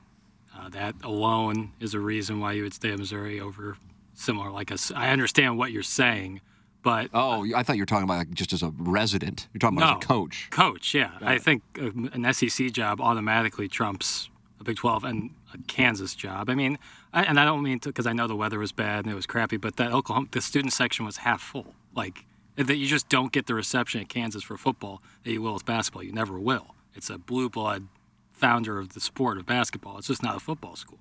Uh, 0.57 0.69
that 0.69 0.95
alone 1.03 1.73
is 1.79 1.93
a 1.93 1.99
reason 1.99 2.39
why 2.39 2.53
you 2.53 2.63
would 2.63 2.73
stay 2.73 2.91
at 2.91 2.99
Missouri 2.99 3.39
over 3.39 3.75
similar. 4.13 4.51
Like 4.51 4.71
a, 4.71 4.77
I 4.95 5.09
understand 5.09 5.57
what 5.57 5.71
you're 5.71 5.83
saying, 5.83 6.39
but 6.83 7.09
oh, 7.13 7.45
I 7.55 7.63
thought 7.63 7.75
you 7.75 7.81
were 7.81 7.87
talking 7.87 8.03
about 8.03 8.19
like 8.19 8.31
just 8.31 8.53
as 8.53 8.61
a 8.61 8.71
resident. 8.77 9.47
You're 9.53 9.59
talking 9.59 9.77
about 9.77 9.89
no, 9.89 9.97
as 9.97 10.03
a 10.03 10.07
coach. 10.07 10.47
Coach, 10.51 10.93
yeah. 10.93 11.11
I 11.21 11.37
think 11.37 11.63
uh, 11.81 11.91
an 12.13 12.31
SEC 12.33 12.71
job 12.71 13.01
automatically 13.01 13.67
trumps 13.67 14.29
a 14.59 14.63
Big 14.63 14.77
12 14.77 15.03
and 15.05 15.31
a 15.53 15.57
Kansas 15.67 16.13
job. 16.13 16.49
I 16.49 16.55
mean, 16.55 16.77
I, 17.13 17.23
and 17.23 17.39
I 17.39 17.45
don't 17.45 17.61
mean 17.61 17.79
to 17.81 17.89
because 17.89 18.07
I 18.07 18.13
know 18.13 18.27
the 18.27 18.35
weather 18.35 18.59
was 18.59 18.71
bad 18.71 19.05
and 19.05 19.11
it 19.11 19.15
was 19.15 19.25
crappy, 19.25 19.57
but 19.57 19.77
that 19.77 19.91
Oklahoma, 19.91 20.27
the 20.31 20.41
student 20.41 20.73
section 20.73 21.05
was 21.05 21.17
half 21.17 21.41
full. 21.41 21.75
Like 21.95 22.25
that, 22.55 22.75
you 22.75 22.87
just 22.87 23.07
don't 23.07 23.31
get 23.31 23.45
the 23.45 23.53
reception 23.53 24.01
at 24.01 24.09
Kansas 24.09 24.43
for 24.43 24.57
football 24.57 25.01
that 25.23 25.31
you 25.31 25.41
will 25.41 25.53
with 25.53 25.65
basketball. 25.65 26.03
You 26.03 26.11
never 26.11 26.39
will. 26.39 26.75
It's 26.95 27.09
a 27.09 27.17
blue 27.17 27.49
blood 27.49 27.87
founder 28.31 28.79
of 28.79 28.93
the 28.93 28.99
sport 28.99 29.37
of 29.37 29.45
basketball. 29.45 29.97
It's 29.99 30.07
just 30.07 30.23
not 30.23 30.35
a 30.35 30.39
football 30.39 30.75
school. 30.75 30.99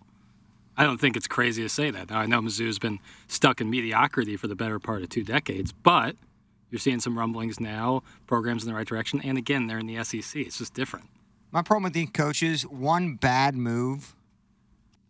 I 0.77 0.85
don't 0.85 1.01
think 1.01 1.17
it's 1.17 1.27
crazy 1.27 1.63
to 1.63 1.69
say 1.69 1.91
that. 1.91 2.11
Now 2.11 2.21
I 2.21 2.27
know 2.27 2.41
Mizzou's 2.41 2.79
been 2.79 2.99
stuck 3.27 3.61
in 3.61 3.69
mediocrity 3.69 4.37
for 4.37 4.49
the 4.49 4.55
better 4.55 4.79
part 4.79 5.03
of 5.03 5.09
two 5.09 5.25
decades, 5.25 5.73
but 5.73 6.17
you're 6.71 6.79
seeing 6.79 7.01
some 7.01 7.19
rumblings 7.19 7.61
now, 7.61 8.03
programs 8.27 8.65
in 8.65 8.71
the 8.71 8.75
right 8.75 8.87
direction, 8.87 9.21
and 9.23 9.37
again, 9.37 9.67
they're 9.67 9.79
in 9.79 9.87
the 9.87 10.03
SEC. 10.03 10.41
It's 10.41 10.59
just 10.59 10.73
different. 10.73 11.07
My 11.51 11.61
problem 11.61 11.85
with 11.85 11.93
the 11.93 12.07
coaches, 12.07 12.63
one 12.63 13.17
bad 13.17 13.55
move, 13.55 14.15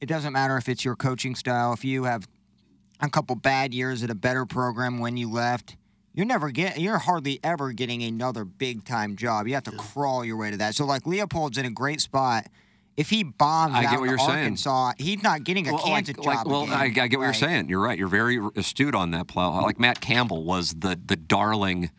it 0.03 0.07
doesn't 0.07 0.33
matter 0.33 0.57
if 0.57 0.69
it's 0.69 0.85
your 0.85 0.97
coaching 0.97 1.37
style. 1.37 1.73
If 1.73 1.85
you 1.85 2.05
have 2.05 2.29
a 3.01 3.09
couple 3.09 3.37
bad 3.37 3.73
years 3.73 4.03
at 4.03 4.11
a 4.11 4.17
better 4.17 4.45
program 4.45 4.99
when 4.99 5.17
you 5.17 5.31
left, 5.31 5.77
you're 6.13 6.27
never 6.27 6.51
get 6.51 6.79
you're 6.81 6.99
hardly 6.99 7.39
ever 7.45 7.73
getting 7.73 8.03
another 8.03 8.45
big 8.45 8.85
time 8.85 9.15
job. 9.15 9.47
You 9.47 9.55
have 9.55 9.63
to 9.63 9.71
crawl 9.71 10.25
your 10.25 10.37
way 10.37 10.51
to 10.51 10.57
that. 10.57 10.75
So 10.75 10.85
like 10.85 11.05
Leipold's 11.05 11.57
in 11.57 11.65
a 11.67 11.71
great 11.71 12.01
spot. 12.01 12.49
If 12.97 13.11
he 13.11 13.23
bombs 13.23 13.75
I 13.75 13.85
out 13.85 13.91
get 13.93 14.01
what 14.01 14.09
you're 14.09 14.19
saying. 14.19 14.31
Arkansas, 14.39 14.93
he's 14.99 15.23
not 15.23 15.45
getting 15.45 15.69
a 15.69 15.73
Well, 15.73 15.85
Kansas 15.85 16.17
like, 16.19 16.39
job. 16.39 16.47
like, 16.47 16.69
well. 16.69 16.71
I, 16.71 16.85
I 16.85 16.89
get 16.89 17.19
what 17.19 17.25
you're 17.25 17.33
saying. 17.33 17.69
You're 17.71 17.81
right. 17.81 17.97
You're 17.97 18.09
very 18.09 18.39
astute 18.57 18.95
on 18.95 19.13
that 19.13 19.29
plow. 19.29 19.63
Like 19.63 19.79
Matt 19.79 20.01
Campbell 20.01 20.43
was 20.43 20.75
the 20.75 20.99
the 21.07 21.17
darling. 21.17 21.91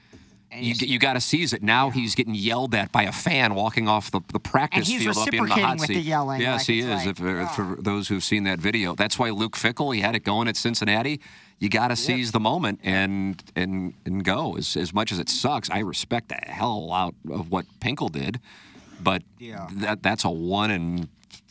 You, 0.57 0.73
you 0.79 0.99
got 0.99 1.13
to 1.13 1.21
seize 1.21 1.53
it. 1.53 1.63
Now 1.63 1.89
he's 1.89 2.15
getting 2.15 2.35
yelled 2.35 2.75
at 2.75 2.91
by 2.91 3.03
a 3.03 3.11
fan 3.11 3.55
walking 3.55 3.87
off 3.87 4.11
the, 4.11 4.21
the 4.31 4.39
practice 4.39 4.87
field 4.87 5.17
up 5.17 5.33
in 5.33 5.45
the 5.45 5.49
hot 5.53 5.79
with 5.79 5.87
seat. 5.87 5.95
the 5.95 5.99
yelling, 6.01 6.41
Yes, 6.41 6.61
like 6.61 6.67
he 6.67 6.79
is. 6.81 7.05
like, 7.05 7.07
if, 7.07 7.51
for 7.55 7.73
oh. 7.73 7.81
those 7.81 8.07
who've 8.07 8.23
seen 8.23 8.43
that 8.43 8.59
video, 8.59 8.95
that's 8.95 9.17
why 9.17 9.29
Luke 9.31 9.55
Fickell 9.55 9.93
he 9.95 10.01
had 10.01 10.15
it 10.15 10.23
going 10.23 10.47
at 10.47 10.55
Cincinnati. 10.55 11.19
You 11.59 11.69
got 11.69 11.87
to 11.89 11.95
seize 11.95 12.31
the 12.31 12.39
moment 12.39 12.79
and 12.83 13.41
and 13.55 13.93
and 14.05 14.23
go. 14.23 14.57
As 14.57 14.75
as 14.75 14.93
much 14.93 15.11
as 15.11 15.19
it 15.19 15.29
sucks, 15.29 15.69
I 15.69 15.79
respect 15.79 16.29
the 16.29 16.35
hell 16.35 16.91
out 16.91 17.15
of 17.31 17.49
what 17.51 17.65
Pinkel 17.79 18.11
did, 18.11 18.39
but 19.01 19.23
Yeah. 19.39 19.67
that 19.75 20.03
that's 20.03 20.23
a 20.25 20.29
one 20.29 20.71
in 20.71 21.07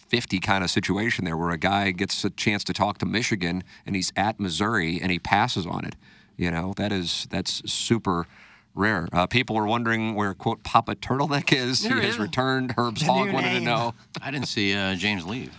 50 0.09 0.38
kind 0.40 0.62
of 0.62 0.70
situation 0.70 1.24
there 1.24 1.36
where 1.38 1.50
a 1.50 1.57
guy 1.57 1.90
gets 1.92 2.22
a 2.24 2.30
chance 2.30 2.62
to 2.64 2.74
talk 2.74 2.98
to 2.98 3.07
Michigan 3.07 3.64
and 3.86 3.96
he's 3.96 4.12
at 4.14 4.38
Missouri 4.38 5.00
and 5.00 5.11
he 5.11 5.18
passes 5.18 5.66
on 5.66 5.86
it. 5.86 5.96
You 6.36 6.50
know, 6.50 6.74
that 6.76 6.92
is 6.92 7.26
that's 7.30 7.62
super 7.72 8.26
rare. 8.75 9.09
Uh, 9.12 9.27
people 9.27 9.57
were 9.57 9.66
wondering 9.66 10.14
where 10.14 10.35
quote 10.35 10.62
Papa 10.62 10.95
Turtleneck 10.95 11.53
is. 11.53 11.83
There 11.83 11.97
he 11.97 12.01
he 12.01 12.07
has 12.07 12.18
returned. 12.18 12.73
Herb's 12.73 13.01
The 13.01 13.07
Hog 13.07 13.27
new 13.29 13.33
wanted 13.35 13.55
to 13.55 13.61
know. 13.61 13.95
I 14.20 14.31
didn't 14.31 14.49
see 14.49 14.75
uh, 14.75 14.95
James 14.95 15.25
leave. 15.27 15.55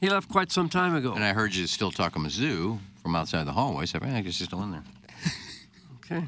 He 0.00 0.08
left 0.08 0.28
quite 0.28 0.50
some 0.50 0.68
time 0.68 0.94
ago. 0.94 1.12
And 1.14 1.22
I 1.22 1.32
heard 1.32 1.54
you 1.54 1.66
still 1.66 1.92
talking 1.92 2.22
Mizzou 2.22 2.78
from 3.02 3.14
outside 3.16 3.44
the 3.46 3.52
hallway, 3.52 3.86
so 3.86 3.98
I 4.02 4.20
guess 4.20 4.38
he's 4.38 4.48
still 4.48 4.62
in 4.62 4.72
there. 4.72 4.84
Okay. 6.04 6.24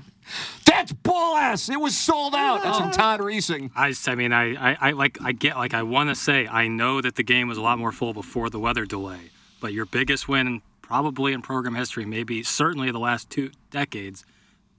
That's 0.64 0.92
bull 0.92 1.36
ass. 1.36 1.68
It 1.68 1.80
was 1.80 1.96
sold 1.96 2.34
out. 2.34 2.62
That's 2.62 2.78
from 2.78 2.90
Todd 2.90 3.20
Reesing. 3.20 3.70
I 3.74 4.14
mean, 4.14 4.32
I, 4.32 4.54
I, 4.54 4.76
I 4.80 4.90
like, 4.92 5.18
I 5.22 5.32
get, 5.32 5.56
like, 5.56 5.74
I 5.74 5.82
want 5.82 6.08
to 6.08 6.14
say, 6.14 6.46
I 6.46 6.68
know 6.68 7.00
that 7.00 7.16
the 7.16 7.22
game 7.22 7.48
was 7.48 7.58
a 7.58 7.62
lot 7.62 7.78
more 7.78 7.92
full 7.92 8.14
before 8.14 8.48
the 8.48 8.58
weather 8.58 8.86
delay, 8.86 9.30
but 9.60 9.72
your 9.72 9.86
biggest 9.86 10.28
win, 10.28 10.62
probably 10.80 11.32
in 11.32 11.42
program 11.42 11.74
history, 11.74 12.04
maybe 12.04 12.42
certainly 12.42 12.90
the 12.90 12.98
last 12.98 13.28
two 13.28 13.50
decades, 13.70 14.24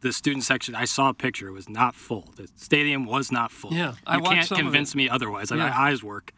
the 0.05 0.13
student 0.13 0.43
section. 0.43 0.75
I 0.75 0.85
saw 0.85 1.09
a 1.09 1.13
picture; 1.13 1.47
it 1.47 1.51
was 1.51 1.67
not 1.67 1.95
full. 1.95 2.29
The 2.35 2.47
stadium 2.55 3.05
was 3.05 3.31
not 3.31 3.51
full. 3.51 3.73
Yeah, 3.73 3.91
you 3.91 3.97
I 4.05 4.17
watched 4.17 4.33
can't 4.33 4.47
some 4.47 4.57
of 4.59 4.63
convince 4.65 4.93
it. 4.93 4.97
me 4.97 5.09
otherwise. 5.09 5.51
Like, 5.51 5.59
Yeah. 5.59 5.69
My 5.69 5.77
eyes 5.77 6.03
work. 6.03 6.31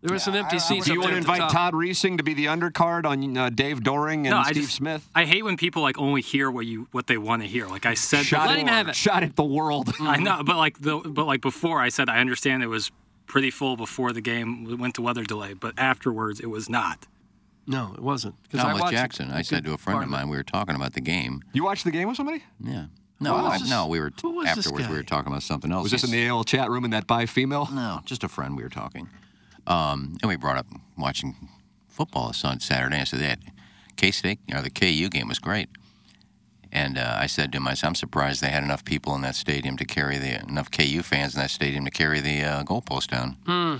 There 0.00 0.14
were 0.14 0.20
some 0.20 0.36
empty 0.36 0.60
seats. 0.60 0.86
Do 0.86 0.92
you 0.92 1.00
want 1.00 1.08
to 1.08 1.14
there 1.14 1.18
at 1.20 1.26
the 1.26 1.32
invite 1.32 1.50
top. 1.50 1.72
Todd 1.72 1.74
Reesing 1.74 2.18
to 2.18 2.22
be 2.22 2.32
the 2.32 2.46
undercard 2.46 3.04
on 3.04 3.36
uh, 3.36 3.50
Dave 3.50 3.82
Doring 3.82 4.28
and 4.28 4.30
no, 4.34 4.38
I 4.38 4.52
Steve 4.52 4.62
just, 4.62 4.76
Smith? 4.76 5.08
I 5.12 5.24
hate 5.24 5.44
when 5.44 5.56
people 5.56 5.82
like 5.82 5.98
only 5.98 6.20
hear 6.22 6.50
what 6.52 6.66
you 6.66 6.86
what 6.92 7.08
they 7.08 7.18
want 7.18 7.42
to 7.42 7.48
hear. 7.48 7.66
Like 7.66 7.84
I 7.84 7.94
said, 7.94 8.24
Shot 8.24 8.48
before, 8.48 8.70
at, 8.70 8.94
Shot 8.94 9.22
at 9.24 9.34
the 9.34 9.44
world. 9.44 9.92
I 10.00 10.18
know, 10.18 10.42
but 10.44 10.56
like 10.56 10.80
the 10.80 10.98
but 10.98 11.26
like 11.26 11.40
before, 11.40 11.80
I 11.80 11.88
said 11.88 12.08
I 12.08 12.20
understand 12.20 12.62
it 12.62 12.68
was 12.68 12.92
pretty 13.26 13.50
full 13.50 13.76
before 13.76 14.12
the 14.12 14.20
game 14.20 14.78
went 14.78 14.94
to 14.94 15.02
weather 15.02 15.24
delay, 15.24 15.52
but 15.52 15.74
afterwards 15.76 16.38
it 16.40 16.48
was 16.48 16.68
not. 16.70 17.06
No, 17.68 17.92
it 17.94 18.00
wasn't. 18.02 18.34
Not 18.52 18.74
with 18.74 18.90
Jackson. 18.90 19.30
I 19.30 19.42
said 19.42 19.62
to 19.66 19.74
a 19.74 19.78
friend 19.78 20.02
of 20.02 20.08
mine, 20.08 20.28
we 20.30 20.36
were 20.38 20.42
talking 20.42 20.74
about 20.74 20.94
the 20.94 21.00
game. 21.02 21.42
You 21.52 21.62
watched 21.64 21.84
the 21.84 21.90
game 21.90 22.08
with 22.08 22.16
somebody? 22.16 22.42
Yeah. 22.58 22.86
No, 23.20 23.36
I- 23.36 23.58
this- 23.58 23.68
no, 23.68 23.86
we 23.86 24.00
were 24.00 24.10
who 24.22 24.30
was 24.36 24.46
this 24.46 24.58
afterwards. 24.58 24.86
guy? 24.86 24.90
We 24.92 24.96
were 24.98 25.02
talking 25.04 25.30
about 25.30 25.42
something 25.42 25.70
else. 25.70 25.82
Was 25.84 25.92
this 25.92 26.04
in 26.04 26.10
the 26.10 26.26
AL 26.28 26.44
chat 26.44 26.70
room 26.70 26.84
in 26.84 26.90
that 26.92 27.06
bi 27.06 27.26
female? 27.26 27.68
No, 27.72 28.00
just 28.04 28.24
a 28.24 28.28
friend. 28.28 28.56
We 28.56 28.62
were 28.62 28.68
talking, 28.68 29.08
um, 29.66 30.16
and 30.22 30.28
we 30.28 30.36
brought 30.36 30.56
up 30.56 30.66
watching 30.96 31.34
football 31.88 32.32
on 32.44 32.60
Saturday. 32.60 32.96
I 33.00 33.04
said 33.04 33.20
that 33.20 33.38
K 33.96 34.12
State 34.12 34.38
or 34.54 34.62
the 34.62 34.70
KU 34.70 35.08
game 35.08 35.26
was 35.28 35.40
great, 35.40 35.68
and 36.72 36.96
uh, 36.96 37.16
I 37.18 37.26
said 37.26 37.50
to 37.52 37.56
him, 37.58 37.66
I 37.66 37.74
said, 37.74 37.88
I'm 37.88 37.94
surprised 37.96 38.40
they 38.40 38.50
had 38.50 38.62
enough 38.62 38.84
people 38.84 39.14
in 39.16 39.22
that 39.22 39.34
stadium 39.34 39.76
to 39.78 39.84
carry 39.84 40.16
the 40.16 40.40
enough 40.48 40.70
KU 40.70 41.02
fans 41.02 41.34
in 41.34 41.40
that 41.40 41.50
stadium 41.50 41.84
to 41.86 41.90
carry 41.90 42.20
the 42.20 42.44
uh, 42.44 42.62
goalpost 42.62 43.08
down. 43.08 43.36
Hmm. 43.46 43.76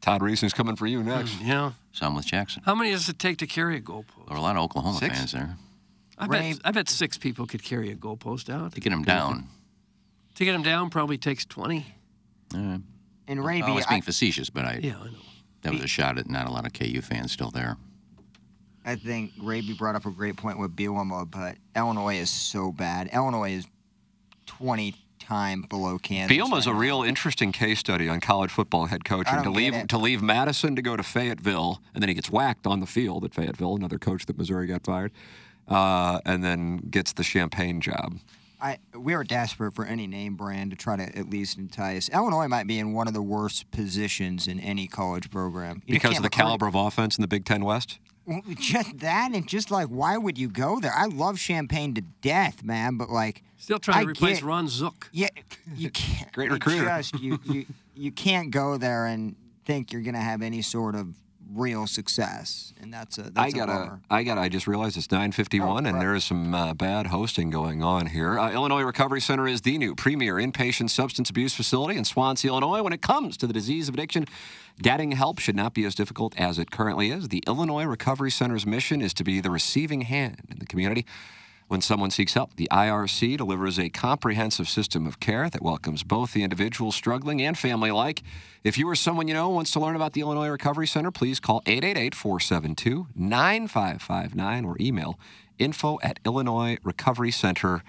Todd 0.00 0.22
Reesing's 0.22 0.54
coming 0.54 0.76
for 0.76 0.86
you 0.86 1.02
next. 1.02 1.38
Yeah. 1.42 1.72
So 1.92 2.06
I'm 2.06 2.14
with 2.14 2.26
Jackson. 2.26 2.62
How 2.64 2.74
many 2.74 2.90
does 2.92 3.08
it 3.08 3.18
take 3.18 3.38
to 3.38 3.46
carry 3.46 3.76
a 3.76 3.80
goalpost? 3.80 4.26
There 4.28 4.34
were 4.34 4.36
a 4.36 4.40
lot 4.40 4.56
of 4.56 4.62
Oklahoma 4.62 4.98
Six? 4.98 5.18
fans 5.18 5.32
there 5.32 5.56
I 6.16 6.26
bet, 6.26 6.58
I 6.64 6.70
bet 6.70 6.88
six 6.88 7.16
people 7.16 7.46
could 7.46 7.62
carry 7.62 7.90
a 7.90 7.96
goalpost 7.96 8.52
out. 8.52 8.74
to 8.74 8.80
get 8.80 8.90
them 8.90 9.02
down. 9.02 9.48
To 10.34 10.44
get 10.44 10.52
them 10.52 10.62
down 10.62 10.90
probably 10.90 11.16
takes 11.16 11.46
20. 11.46 11.86
All 12.54 12.60
right. 12.60 12.80
And 13.26 13.40
I 13.40 13.42
Raby, 13.42 13.72
was 13.72 13.86
I, 13.86 13.90
being 13.90 14.02
facetious, 14.02 14.50
but 14.50 14.64
I 14.64 14.80
Yeah, 14.82 14.98
I 15.00 15.04
know. 15.06 15.18
that 15.62 15.72
was 15.72 15.82
a 15.82 15.86
shot 15.86 16.18
at 16.18 16.28
not 16.28 16.46
a 16.46 16.50
lot 16.50 16.66
of 16.66 16.72
KU 16.72 17.00
fans 17.00 17.32
still 17.32 17.50
there. 17.50 17.78
I 18.84 18.96
think 18.96 19.32
Raby 19.40 19.74
brought 19.74 19.94
up 19.94 20.04
a 20.06 20.10
great 20.10 20.36
point 20.36 20.58
with 20.58 20.74
Bielema, 20.76 21.30
but 21.30 21.56
Illinois 21.76 22.16
is 22.18 22.30
so 22.30 22.72
bad. 22.72 23.08
Illinois 23.12 23.52
is 23.52 23.66
20 24.46 24.94
time 25.20 25.62
below 25.68 25.98
Kansas. 25.98 26.36
Bielema's 26.36 26.66
a 26.66 26.74
real 26.74 27.02
interesting 27.02 27.52
case 27.52 27.78
study 27.78 28.08
on 28.08 28.20
college 28.20 28.50
football 28.50 28.86
head 28.86 29.04
coaching. 29.04 29.42
To 29.42 29.50
leave 29.50 29.74
it. 29.74 29.88
to 29.90 29.98
leave 29.98 30.22
Madison 30.22 30.74
to 30.76 30.82
go 30.82 30.96
to 30.96 31.02
Fayetteville, 31.02 31.80
and 31.94 32.02
then 32.02 32.08
he 32.08 32.14
gets 32.14 32.30
whacked 32.30 32.66
on 32.66 32.80
the 32.80 32.86
field 32.86 33.24
at 33.24 33.32
Fayetteville. 33.34 33.76
Another 33.76 33.98
coach 33.98 34.26
that 34.26 34.36
Missouri 34.36 34.66
got 34.66 34.84
fired, 34.84 35.12
uh, 35.68 36.20
and 36.26 36.42
then 36.42 36.78
gets 36.90 37.12
the 37.12 37.22
Champaign 37.22 37.80
job. 37.80 38.18
I, 38.62 38.76
we 38.94 39.14
are 39.14 39.24
desperate 39.24 39.72
for 39.74 39.86
any 39.86 40.06
name 40.06 40.34
brand 40.34 40.70
to 40.72 40.76
try 40.76 40.94
to 40.96 41.18
at 41.18 41.30
least 41.30 41.56
entice. 41.56 42.10
Illinois 42.10 42.46
might 42.46 42.66
be 42.66 42.78
in 42.78 42.92
one 42.92 43.08
of 43.08 43.14
the 43.14 43.22
worst 43.22 43.70
positions 43.70 44.46
in 44.46 44.60
any 44.60 44.86
college 44.86 45.30
program. 45.30 45.80
You 45.86 45.94
Because 45.94 46.10
of 46.18 46.22
the 46.22 46.24
recruit- 46.24 46.42
caliber 46.42 46.66
of 46.66 46.74
offense 46.74 47.16
in 47.16 47.22
the 47.22 47.28
Big 47.28 47.46
Ten 47.46 47.64
West? 47.64 47.98
Well, 48.26 48.42
Just 48.58 48.98
that, 48.98 49.30
and 49.34 49.48
just 49.48 49.70
like, 49.70 49.88
why 49.88 50.16
would 50.16 50.38
you 50.38 50.48
go 50.48 50.78
there? 50.80 50.92
I 50.94 51.06
love 51.06 51.38
Champaign 51.38 51.94
to 51.94 52.00
death, 52.00 52.62
man, 52.62 52.96
but 52.96 53.10
like, 53.10 53.42
Still 53.56 53.78
trying 53.78 54.04
to 54.04 54.08
I 54.08 54.10
replace 54.10 54.38
get- 54.38 54.44
Ron 54.46 54.68
Zook. 54.68 55.08
Yeah, 55.12 55.28
you 55.74 55.90
can't. 55.92 56.32
Great 56.32 56.48
you 56.48 56.54
recruiter. 56.54 56.84
Just, 56.86 57.18
you, 57.20 57.38
you, 57.44 57.66
you 57.94 58.12
can't 58.12 58.50
go 58.50 58.76
there 58.76 59.06
and 59.06 59.34
think 59.64 59.92
you're 59.92 60.02
going 60.02 60.14
to 60.14 60.20
have 60.20 60.42
any 60.42 60.62
sort 60.62 60.94
of 60.94 61.14
real 61.54 61.86
success, 61.86 62.72
and 62.80 62.92
that's 62.92 63.18
a 63.18 63.22
that's 63.22 63.38
I 63.38 63.50
gotta, 63.50 63.72
bummer. 63.72 64.00
I 64.10 64.22
gotta. 64.22 64.40
I 64.40 64.48
just 64.48 64.66
realized 64.66 64.96
it's 64.96 65.08
9:51, 65.08 65.88
and 65.88 66.00
there 66.00 66.14
is 66.14 66.24
some 66.24 66.54
uh, 66.54 66.74
bad 66.74 67.06
hosting 67.06 67.50
going 67.50 67.82
on 67.82 68.06
here. 68.06 68.38
Uh, 68.38 68.52
Illinois 68.52 68.82
Recovery 68.82 69.20
Center 69.20 69.46
is 69.46 69.62
the 69.62 69.78
new 69.78 69.94
premier 69.94 70.36
inpatient 70.36 70.90
substance 70.90 71.30
abuse 71.30 71.54
facility 71.54 71.98
in 71.98 72.04
Swansea, 72.04 72.50
Illinois. 72.50 72.82
When 72.82 72.92
it 72.92 73.02
comes 73.02 73.36
to 73.38 73.46
the 73.46 73.52
disease 73.52 73.88
of 73.88 73.94
addiction, 73.94 74.26
getting 74.80 75.12
help 75.12 75.38
should 75.38 75.56
not 75.56 75.74
be 75.74 75.84
as 75.84 75.94
difficult 75.94 76.38
as 76.38 76.58
it 76.58 76.70
currently 76.70 77.10
is. 77.10 77.28
The 77.28 77.42
Illinois 77.46 77.84
Recovery 77.84 78.30
Center's 78.30 78.66
mission 78.66 79.02
is 79.02 79.14
to 79.14 79.24
be 79.24 79.40
the 79.40 79.50
receiving 79.50 80.02
hand 80.02 80.42
in 80.50 80.58
the 80.58 80.66
community. 80.66 81.06
When 81.70 81.80
someone 81.80 82.10
seeks 82.10 82.34
help, 82.34 82.56
the 82.56 82.68
IRC 82.72 83.36
delivers 83.36 83.78
a 83.78 83.90
comprehensive 83.90 84.68
system 84.68 85.06
of 85.06 85.20
care 85.20 85.48
that 85.48 85.62
welcomes 85.62 86.02
both 86.02 86.32
the 86.32 86.42
individual 86.42 86.90
struggling 86.90 87.40
and 87.40 87.56
family 87.56 87.90
alike. 87.90 88.24
If 88.64 88.76
you 88.76 88.88
or 88.88 88.96
someone 88.96 89.28
you 89.28 89.34
know 89.34 89.50
wants 89.50 89.70
to 89.74 89.78
learn 89.78 89.94
about 89.94 90.14
the 90.14 90.22
Illinois 90.22 90.48
Recovery 90.48 90.88
Center, 90.88 91.12
please 91.12 91.38
call 91.38 91.62
888 91.66 92.12
472 92.16 93.06
9559 93.14 94.64
or 94.64 94.76
email 94.80 95.16
info 95.60 96.00
at 96.02 96.20
illinoisrecoverycenter.com. 96.24 97.80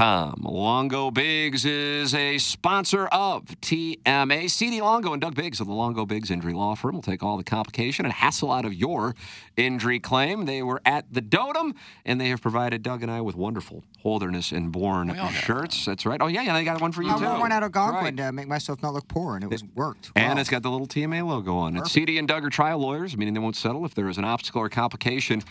Com. 0.00 0.42
Longo 0.42 1.10
Biggs 1.10 1.64
is 1.64 2.14
a 2.14 2.36
sponsor 2.36 3.06
of 3.06 3.46
TMA. 3.62 4.50
CD 4.50 4.82
Longo 4.82 5.14
and 5.14 5.22
Doug 5.22 5.34
Biggs 5.34 5.58
of 5.58 5.66
the 5.66 5.72
Longo 5.72 6.04
Biggs 6.04 6.30
Injury 6.30 6.52
Law 6.52 6.74
Firm 6.74 6.96
will 6.96 7.02
take 7.02 7.22
all 7.22 7.38
the 7.38 7.42
complication 7.42 8.04
and 8.04 8.12
hassle 8.12 8.52
out 8.52 8.66
of 8.66 8.74
your 8.74 9.14
injury 9.56 9.98
claim. 9.98 10.44
They 10.44 10.62
were 10.62 10.82
at 10.84 11.10
the 11.10 11.22
Dotem, 11.22 11.74
and 12.04 12.20
they 12.20 12.28
have 12.28 12.42
provided 12.42 12.82
Doug 12.82 13.02
and 13.04 13.10
I 13.10 13.22
with 13.22 13.36
wonderful 13.36 13.84
Holderness 14.02 14.52
and 14.52 14.70
Bourne 14.70 15.16
shirts. 15.30 15.86
That's 15.86 16.04
right. 16.04 16.20
Oh, 16.20 16.26
yeah, 16.26 16.42
yeah, 16.42 16.52
they 16.52 16.64
got 16.64 16.78
one 16.78 16.92
for 16.92 17.02
you, 17.02 17.12
I 17.12 17.18
too. 17.18 17.24
wore 17.24 17.40
one 17.40 17.52
out 17.52 17.62
of 17.62 17.74
Algonquin 17.74 18.04
Right. 18.04 18.16
to 18.18 18.32
make 18.32 18.48
myself 18.48 18.82
not 18.82 18.92
look 18.92 19.08
poor, 19.08 19.36
and 19.36 19.44
it 19.44 19.48
was 19.48 19.64
worked. 19.74 20.10
And 20.14 20.38
it's 20.38 20.50
got 20.50 20.62
the 20.62 20.70
little 20.70 20.86
TMA 20.86 21.22
logo 21.26 21.56
on 21.56 21.74
it. 21.74 21.86
CD 21.86 22.18
and 22.18 22.28
Doug 22.28 22.44
are 22.44 22.50
trial 22.50 22.80
lawyers, 22.80 23.16
meaning 23.16 23.32
they 23.32 23.40
won't 23.40 23.56
settle 23.56 23.86
if 23.86 23.94
there 23.94 24.10
is 24.10 24.18
an 24.18 24.26
obstacle 24.26 24.60
or 24.60 24.68
complication 24.68 25.42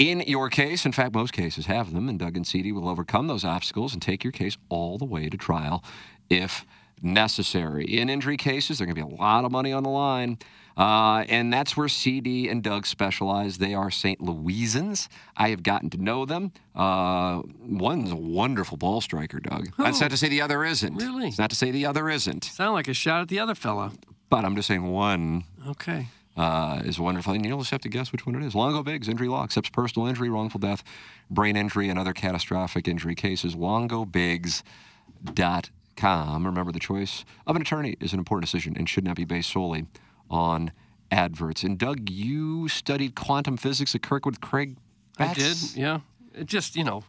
in 0.00 0.20
your 0.20 0.48
case. 0.48 0.86
In 0.86 0.92
fact, 0.92 1.14
most 1.14 1.32
cases 1.32 1.66
have 1.66 1.92
them, 1.92 2.08
and 2.08 2.18
Doug 2.18 2.34
and 2.36 2.46
CD 2.46 2.72
will 2.72 2.88
overcome 2.88 3.26
those 3.26 3.44
obstacles 3.44 3.92
and 3.92 4.00
take 4.00 4.24
your 4.24 4.32
case 4.32 4.56
all 4.70 4.96
the 4.98 5.04
way 5.04 5.28
to 5.28 5.36
trial 5.36 5.84
if 6.30 6.64
necessary. 7.02 7.84
In 7.84 8.08
injury 8.08 8.36
cases, 8.36 8.78
there 8.78 8.84
are 8.84 8.92
going 8.92 8.96
to 8.96 9.06
be 9.08 9.14
a 9.14 9.18
lot 9.20 9.44
of 9.44 9.52
money 9.52 9.72
on 9.72 9.82
the 9.82 9.90
line. 9.90 10.38
Uh, 10.76 11.24
and 11.28 11.52
that's 11.52 11.76
where 11.76 11.88
CD 11.88 12.48
and 12.48 12.62
Doug 12.62 12.86
specialize. 12.86 13.58
They 13.58 13.74
are 13.74 13.90
St. 13.90 14.18
Louisans. 14.20 15.08
I 15.36 15.50
have 15.50 15.62
gotten 15.62 15.90
to 15.90 15.98
know 15.98 16.24
them. 16.24 16.52
Uh, 16.74 17.42
one's 17.60 18.10
a 18.12 18.16
wonderful 18.16 18.78
ball 18.78 19.02
striker, 19.02 19.40
Doug. 19.40 19.68
That's 19.76 20.00
not 20.00 20.10
to 20.12 20.16
say 20.16 20.28
the 20.28 20.40
other 20.40 20.64
isn't. 20.64 20.96
Really? 20.96 21.28
It's 21.28 21.38
not 21.38 21.50
to 21.50 21.56
say 21.56 21.70
the 21.70 21.84
other 21.84 22.08
isn't. 22.08 22.44
Sound 22.44 22.72
like 22.72 22.88
a 22.88 22.94
shot 22.94 23.20
at 23.20 23.28
the 23.28 23.38
other 23.38 23.54
fella. 23.54 23.92
But 24.30 24.44
I'm 24.44 24.56
just 24.56 24.68
saying 24.68 24.86
one 24.86 25.44
Okay. 25.68 26.08
Uh, 26.36 26.80
is 26.84 26.98
wonderful. 26.98 27.32
And 27.34 27.44
you'll 27.44 27.58
just 27.58 27.70
have 27.70 27.80
to 27.82 27.88
guess 27.88 28.12
which 28.12 28.26
one 28.26 28.34
it 28.34 28.42
is. 28.42 28.54
Longo 28.54 28.82
Biggs, 28.82 29.08
injury 29.08 29.28
law, 29.28 29.44
accepts 29.44 29.70
personal 29.70 30.08
injury, 30.08 30.28
wrongful 30.28 30.60
death, 30.60 30.82
brain 31.30 31.56
injury, 31.56 31.88
and 31.88 31.98
other 31.98 32.12
catastrophic 32.12 32.88
injury 32.88 33.14
cases. 33.14 33.54
LongoBiggs.com. 33.56 36.46
Remember, 36.46 36.72
the 36.72 36.78
choice 36.80 37.24
of 37.46 37.56
an 37.56 37.62
attorney 37.62 37.96
is 38.00 38.12
an 38.12 38.18
important 38.18 38.50
decision 38.50 38.76
and 38.76 38.88
should 38.88 39.04
not 39.04 39.16
be 39.16 39.24
based 39.24 39.50
solely 39.50 39.86
on 40.30 40.72
adverts. 41.10 41.62
And 41.62 41.78
Doug, 41.78 42.08
you 42.08 42.68
studied 42.68 43.14
quantum 43.14 43.56
physics 43.56 43.94
at 43.94 44.02
Kirkwood 44.02 44.34
with 44.34 44.40
Craig 44.40 44.76
I 45.18 45.34
did, 45.34 45.56
yeah. 45.74 46.00
It 46.34 46.46
just, 46.46 46.76
you 46.76 46.84
know, 46.84 47.04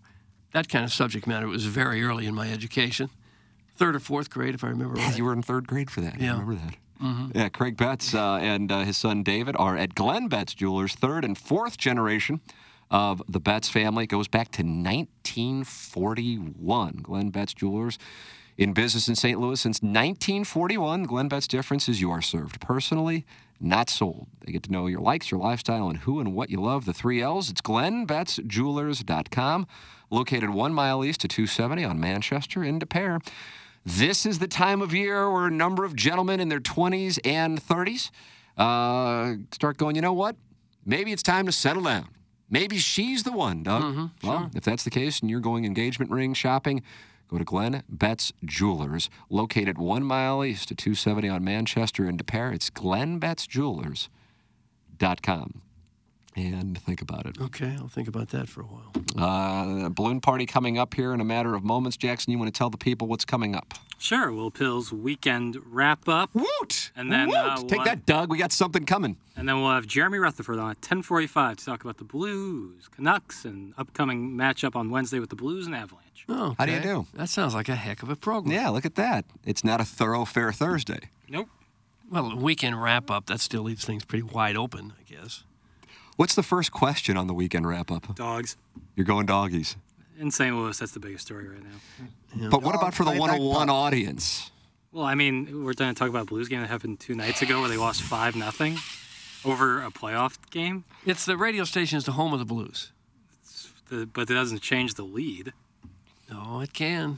that 0.54 0.68
kind 0.68 0.84
of 0.84 0.92
subject 0.92 1.28
matter 1.28 1.48
was 1.48 1.66
very 1.66 2.04
early 2.04 2.26
in 2.26 2.36
my 2.36 2.52
education. 2.52 3.10
Third 3.78 3.96
or 3.96 4.00
fourth 4.00 4.30
grade, 4.30 4.54
if 4.54 4.66
I 4.66 4.68
remember 4.68 4.98
Yeah, 4.98 5.08
right. 5.08 5.18
you 5.18 5.24
were 5.24 5.32
in 5.32 5.42
third 5.42 5.66
grade 5.66 5.90
for 5.90 6.02
that. 6.02 6.20
Yeah. 6.20 6.32
I 6.36 6.40
remember 6.40 6.56
that. 6.56 6.76
Mhm. 7.02 7.36
Yeah, 7.36 7.50
Craig 7.50 7.78
Betts 7.78 8.14
uh, 8.14 8.36
and 8.36 8.72
uh, 8.72 8.82
his 8.82 8.98
son 8.98 9.24
David 9.24 9.56
are 9.58 9.76
at 9.76 9.96
Glenn 9.96 10.28
Betts 10.28 10.54
Jewelers, 10.54 10.94
third 10.94 11.26
and 11.26 11.36
fourth 11.38 11.78
generation 11.78 12.42
of 12.92 13.22
the 13.28 13.40
Betts 13.40 13.70
family. 13.70 14.04
It 14.04 14.08
goes 14.08 14.28
back 14.28 14.52
to 14.52 14.64
1941. 14.64 17.00
Glenn 17.02 17.30
Betts 17.30 17.54
Jewelers 17.54 17.98
in 18.58 18.74
business 18.74 19.08
in 19.08 19.16
St. 19.16 19.40
Louis 19.40 19.60
since 19.60 19.82
1941. 19.82 21.04
Glenn 21.04 21.28
Betts' 21.28 21.48
difference 21.48 21.90
is 21.90 22.02
you 22.02 22.12
are 22.12 22.22
served 22.22 22.60
personally, 22.62 23.26
not 23.60 23.90
sold. 23.90 24.28
They 24.46 24.52
get 24.52 24.64
to 24.64 24.72
know 24.72 24.88
your 24.88 25.02
likes, 25.02 25.32
your 25.32 25.40
lifestyle, 25.40 25.90
and 25.90 26.00
who 26.00 26.20
and 26.20 26.34
what 26.36 26.50
you 26.50 26.62
love. 26.62 26.86
The 26.86 26.94
three 26.94 27.22
L's. 27.22 27.50
It's 27.50 27.62
glennbettsjewelers.com, 27.62 29.68
located 30.12 30.50
one 30.52 30.74
mile 30.74 31.04
east 31.04 31.24
of 31.24 31.30
270 31.30 31.84
on 31.84 32.00
Manchester 32.00 32.64
in 32.64 32.80
Des 32.80 32.86
Peres. 32.86 33.22
This 33.86 34.26
is 34.26 34.40
the 34.40 34.48
time 34.48 34.82
of 34.82 34.94
year 34.94 35.30
where 35.32 35.46
a 35.48 35.52
number 35.52 35.84
of 35.86 35.96
gentlemen 35.96 36.40
in 36.40 36.50
their 36.50 36.60
20s 36.60 37.20
and 37.26 37.62
30s 37.62 38.10
uh, 38.58 39.36
start 39.52 39.78
going, 39.78 39.96
you 39.96 40.02
know 40.02 40.14
what? 40.14 40.36
Maybe 40.86 41.12
it's 41.12 41.24
time 41.24 41.46
to 41.48 41.52
settle 41.52 41.84
down. 41.84 42.08
Maybe 42.50 42.78
she's 42.78 43.24
the 43.24 43.32
one, 43.32 43.64
Doug. 43.64 44.10
well, 44.24 44.52
if 44.54 44.64
that's 44.64 44.84
the 44.84 44.90
case 44.90 45.22
and 45.22 45.30
you're 45.30 45.40
going 45.40 45.64
engagement 45.66 46.12
ring 46.12 46.34
shopping, 46.34 46.82
go 47.30 47.38
to 47.38 47.46
Glenn 47.46 47.84
Betts 47.88 48.34
Jewelers, 48.44 49.10
located 49.30 49.78
one 49.78 50.04
mile 50.04 50.44
east 50.44 50.70
of 50.70 50.76
270 50.78 51.30
on 51.30 51.44
Manchester 51.44 52.06
in 52.06 52.18
Des 52.18 52.26
Peres. 52.26 52.56
It's 52.56 52.70
glennbettsjewelers.com. 52.70 55.62
And 56.36 56.78
think 56.82 57.02
about 57.02 57.26
it. 57.26 57.38
Okay, 57.42 57.76
I'll 57.78 57.90
think 57.90 58.08
about 58.08 58.30
that 58.30 58.48
for 58.48 58.62
a 58.62 58.66
while. 58.66 58.92
Uh, 59.18 59.90
balloon 59.90 60.22
party 60.22 60.46
coming 60.46 60.78
up 60.78 60.94
here 60.94 61.14
in 61.14 61.20
a 61.20 61.26
matter 61.26 61.56
of 61.56 61.64
moments. 61.64 61.98
Jackson, 61.98 62.32
you 62.32 62.40
want 62.40 62.54
to 62.54 62.58
tell 62.58 62.70
the 62.70 62.78
people 62.78 63.08
what's 63.08 63.26
coming 63.26 63.54
up? 63.54 63.74
Sure, 64.00 64.32
Will 64.32 64.50
Pill's 64.50 64.94
weekend 64.94 65.58
wrap 65.66 66.08
up. 66.08 66.30
Woot! 66.34 66.92
And 66.96 67.12
then 67.12 67.28
Woot! 67.28 67.38
uh, 67.38 67.56
we'll 67.58 67.68
Take 67.68 67.80
have- 67.80 67.88
that, 67.88 68.06
Doug. 68.06 68.30
We 68.32 68.38
got 68.38 68.52
something 68.54 68.86
coming. 68.86 69.18
And 69.36 69.48
then 69.48 69.62
we'll 69.62 69.72
have 69.72 69.86
Jeremy 69.88 70.20
Rutherford 70.20 70.58
on 70.58 70.72
at 70.72 70.82
10:45 70.82 71.58
to 71.58 71.66
talk 71.66 71.84
about 71.84 71.98
the 71.98 72.04
Blues, 72.06 72.88
Canucks, 72.96 73.44
and 73.46 73.74
upcoming 73.78 74.32
matchup 74.32 74.76
on 74.76 74.90
Wednesday 74.90 75.20
with 75.20 75.30
the 75.30 75.36
Blues 75.36 75.66
and 75.66 75.76
Avalanche. 75.76 76.26
Oh, 76.30 76.56
How 76.58 76.66
do 76.66 76.72
you 76.72 76.80
do? 76.80 77.08
That 77.14 77.28
sounds 77.30 77.54
like 77.54 77.68
a 77.68 77.76
heck 77.76 78.04
of 78.04 78.10
a 78.10 78.16
program. 78.16 78.54
Yeah, 78.56 78.70
look 78.70 78.86
at 78.86 78.96
that. 78.96 79.26
It's 79.46 79.64
not 79.66 79.82
a 79.82 79.86
thoroughfare 79.86 80.52
Thursday. 80.54 81.10
Nope. 81.28 81.50
Well, 82.10 82.32
a 82.32 82.36
weekend 82.36 82.82
wrap 82.82 83.10
up, 83.12 83.26
that 83.28 83.40
still 83.40 83.64
leaves 83.64 83.84
things 83.86 84.06
pretty 84.06 84.24
wide 84.24 84.56
open, 84.56 84.94
I 85.00 85.04
guess. 85.12 85.44
What's 86.22 86.36
the 86.36 86.44
first 86.44 86.72
question 86.72 87.18
on 87.18 87.26
the 87.26 87.34
weekend 87.34 87.68
wrap 87.68 87.90
up? 87.90 88.14
Dogs. 88.14 88.56
You're 88.96 89.08
going 89.08 89.26
doggies. 89.26 89.76
In 90.20 90.30
St. 90.30 90.56
Louis, 90.56 90.78
that's 90.78 90.92
the 90.92 91.00
biggest 91.00 91.26
story 91.26 91.48
right 91.48 91.64
now. 91.64 92.50
But 92.52 92.62
what 92.62 92.76
about 92.76 92.94
for 92.94 93.04
the 93.04 93.14
101 93.14 93.72
audience? 93.72 94.52
Well, 94.92 95.04
I 95.04 95.16
mean, 95.16 95.66
we're 95.66 95.74
going 95.74 95.92
to 95.92 95.98
talk 95.98 96.10
about 96.10 96.28
Blues 96.28 96.48
game 96.48 96.62
that 96.62 96.70
happened 96.70 97.00
two 97.00 97.16
nights 97.16 97.42
ago 97.42 97.62
where 97.62 97.70
they 97.70 97.76
lost 97.76 98.04
five 98.04 98.36
nothing 98.36 98.78
over 99.44 99.82
a 99.82 99.90
playoff 99.90 100.38
game. 100.52 100.84
It's 101.08 101.26
the 101.26 101.38
radio 101.38 101.64
station 101.64 101.98
is 101.98 102.04
the 102.04 102.12
home 102.12 102.34
of 102.34 102.40
the 102.40 102.46
blues. 102.46 102.92
The, 103.90 104.06
but 104.06 104.30
it 104.30 104.36
doesn't 104.36 104.62
change 104.62 104.94
the 104.94 105.02
lead. 105.02 105.54
No, 106.30 106.62
it 106.62 106.72
can. 106.72 107.18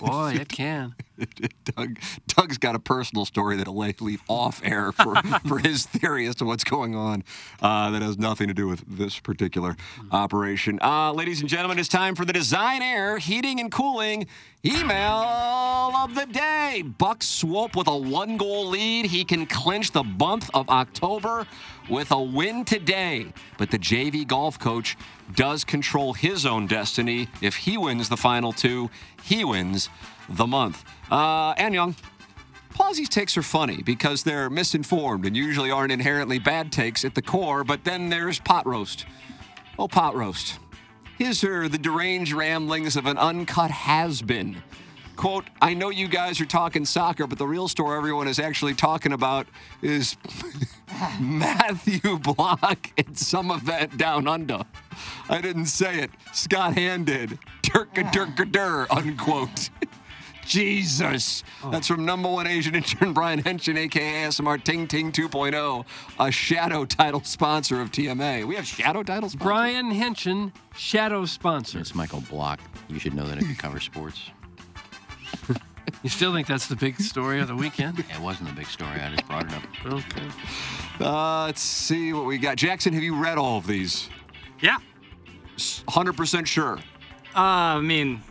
Boy, 0.00 0.38
it 0.40 0.48
can. 0.48 0.94
Doug, 1.64 1.98
Doug's 2.26 2.58
got 2.58 2.74
a 2.74 2.78
personal 2.78 3.24
story 3.24 3.56
that'll 3.56 3.76
leave 3.76 4.22
off 4.28 4.60
air 4.64 4.92
for, 4.92 5.16
for 5.46 5.58
his 5.58 5.86
theory 5.86 6.26
as 6.26 6.36
to 6.36 6.44
what's 6.44 6.64
going 6.64 6.94
on 6.94 7.24
uh, 7.62 7.90
that 7.90 8.02
has 8.02 8.18
nothing 8.18 8.48
to 8.48 8.54
do 8.54 8.66
with 8.66 8.84
this 8.86 9.18
particular 9.18 9.76
operation. 10.12 10.78
Uh, 10.82 11.12
ladies 11.12 11.40
and 11.40 11.48
gentlemen, 11.48 11.78
it's 11.78 11.88
time 11.88 12.14
for 12.14 12.24
the 12.24 12.32
Design 12.32 12.82
Air 12.82 13.18
Heating 13.18 13.60
and 13.60 13.70
Cooling 13.70 14.26
email 14.64 15.94
of 15.96 16.14
the 16.14 16.26
day. 16.26 16.82
Buck 16.98 17.22
Swope 17.22 17.76
with 17.76 17.88
a 17.88 17.96
one 17.96 18.36
goal 18.36 18.66
lead. 18.68 19.06
He 19.06 19.24
can 19.24 19.46
clinch 19.46 19.92
the 19.92 20.04
month 20.04 20.50
of 20.52 20.68
October 20.68 21.46
with 21.88 22.10
a 22.10 22.20
win 22.20 22.64
today. 22.64 23.32
But 23.58 23.70
the 23.70 23.78
JV 23.78 24.26
golf 24.26 24.58
coach 24.58 24.96
does 25.34 25.64
control 25.64 26.12
his 26.12 26.44
own 26.44 26.66
destiny. 26.66 27.28
If 27.40 27.56
he 27.56 27.78
wins 27.78 28.08
the 28.08 28.16
final 28.16 28.52
two, 28.52 28.90
he 29.22 29.44
wins 29.44 29.88
the 30.30 30.46
month. 30.46 30.84
Uh, 31.10 31.54
and 31.56 31.74
Young. 31.74 31.94
Plazzi's 32.74 33.08
takes 33.08 33.36
are 33.36 33.42
funny 33.42 33.82
because 33.82 34.22
they're 34.22 34.48
misinformed 34.48 35.26
and 35.26 35.36
usually 35.36 35.70
aren't 35.70 35.92
inherently 35.92 36.38
bad 36.38 36.72
takes 36.72 37.04
at 37.04 37.14
the 37.14 37.22
core, 37.22 37.62
but 37.64 37.84
then 37.84 38.08
there's 38.08 38.38
pot 38.40 38.66
roast. 38.66 39.04
Oh, 39.78 39.88
pot 39.88 40.14
roast. 40.14 40.58
His 41.18 41.44
are 41.44 41.68
the 41.68 41.76
deranged 41.76 42.32
ramblings 42.32 42.96
of 42.96 43.04
an 43.06 43.18
uncut 43.18 43.70
has 43.70 44.22
been. 44.22 44.62
Quote, 45.16 45.44
I 45.60 45.74
know 45.74 45.90
you 45.90 46.08
guys 46.08 46.40
are 46.40 46.46
talking 46.46 46.86
soccer, 46.86 47.26
but 47.26 47.36
the 47.36 47.46
real 47.46 47.68
story 47.68 47.98
everyone 47.98 48.26
is 48.26 48.38
actually 48.38 48.72
talking 48.72 49.12
about 49.12 49.46
is 49.82 50.16
Matthew 51.20 52.18
Block 52.20 52.90
at 52.96 53.18
some 53.18 53.50
event 53.50 53.98
down 53.98 54.26
under. 54.26 54.62
I 55.28 55.42
didn't 55.42 55.66
say 55.66 55.98
it. 56.00 56.10
Scott 56.32 56.72
Hend 56.72 57.04
did. 57.04 57.38
Durka 57.62 58.10
durka 58.10 58.50
dur, 58.50 58.86
unquote. 58.90 59.68
Jesus. 60.46 61.44
That's 61.70 61.86
from 61.86 62.04
number 62.04 62.28
one 62.28 62.46
Asian 62.46 62.74
intern 62.76 63.12
Brian 63.12 63.42
Henshin, 63.42 63.76
aka 63.76 64.24
ASMR 64.24 64.62
Ting 64.62 64.86
Ting 64.86 65.12
2.0, 65.12 65.84
a 66.18 66.30
shadow 66.32 66.84
title 66.84 67.22
sponsor 67.24 67.80
of 67.80 67.90
TMA. 67.90 68.46
We 68.46 68.56
have 68.56 68.66
shadow 68.66 69.02
titles. 69.02 69.34
Brian 69.34 69.92
Henshin, 69.92 70.52
shadow 70.76 71.24
sponsor. 71.24 71.78
It's 71.78 71.94
Michael 71.94 72.22
Block. 72.30 72.60
You 72.88 72.98
should 72.98 73.14
know 73.14 73.26
that 73.26 73.38
it 73.38 73.44
can 73.44 73.56
cover 73.56 73.80
sports. 73.80 74.30
You 76.02 76.08
still 76.08 76.32
think 76.32 76.46
that's 76.46 76.66
the 76.66 76.76
big 76.76 76.98
story 77.00 77.40
of 77.40 77.48
the 77.48 77.54
weekend? 77.54 77.98
It 78.10 78.20
wasn't 78.20 78.50
a 78.50 78.54
big 78.54 78.66
story. 78.66 79.00
I 79.00 79.10
just 79.10 79.26
brought 79.26 79.46
it 79.46 79.52
up. 79.52 79.62
Okay. 79.84 80.26
Uh, 80.98 81.44
let's 81.44 81.60
see 81.60 82.12
what 82.12 82.24
we 82.24 82.38
got. 82.38 82.56
Jackson, 82.56 82.92
have 82.94 83.02
you 83.02 83.14
read 83.20 83.36
all 83.38 83.58
of 83.58 83.66
these? 83.66 84.08
Yeah. 84.60 84.78
100% 85.56 86.46
sure. 86.46 86.78
Uh, 87.34 87.40
I 87.76 87.80
mean, 87.80 88.22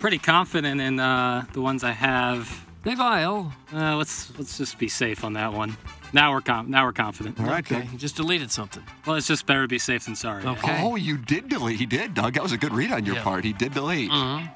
pretty 0.00 0.18
confident 0.18 0.80
in 0.80 1.00
uh, 1.00 1.44
the 1.52 1.60
ones 1.60 1.84
I 1.84 1.92
have. 1.92 2.66
They 2.84 2.94
vile. 2.94 3.52
Uh, 3.72 3.96
let's 3.96 4.36
let's 4.38 4.56
just 4.56 4.78
be 4.78 4.88
safe 4.88 5.24
on 5.24 5.32
that 5.34 5.52
one. 5.52 5.76
Now 6.12 6.32
we're 6.32 6.40
com- 6.40 6.70
now 6.70 6.84
we're 6.86 6.92
confident. 6.92 7.38
All 7.38 7.46
right, 7.46 7.58
Okay, 7.70 7.82
Doug. 7.82 7.92
you 7.92 7.98
just 7.98 8.16
deleted 8.16 8.50
something. 8.50 8.82
Well, 9.04 9.16
it's 9.16 9.26
just 9.26 9.44
better 9.46 9.62
to 9.62 9.68
be 9.68 9.78
safe 9.78 10.04
than 10.06 10.14
sorry. 10.16 10.44
Okay. 10.44 10.80
Oh, 10.82 10.96
you 10.96 11.18
did 11.18 11.48
delete. 11.48 11.78
He 11.78 11.86
did, 11.86 12.14
Doug. 12.14 12.34
That 12.34 12.42
was 12.42 12.52
a 12.52 12.56
good 12.56 12.72
read 12.72 12.92
on 12.92 13.04
your 13.04 13.16
Yeah. 13.16 13.22
part. 13.24 13.44
He 13.44 13.52
did 13.52 13.74
delete. 13.74 14.10
Mhm. 14.10 14.48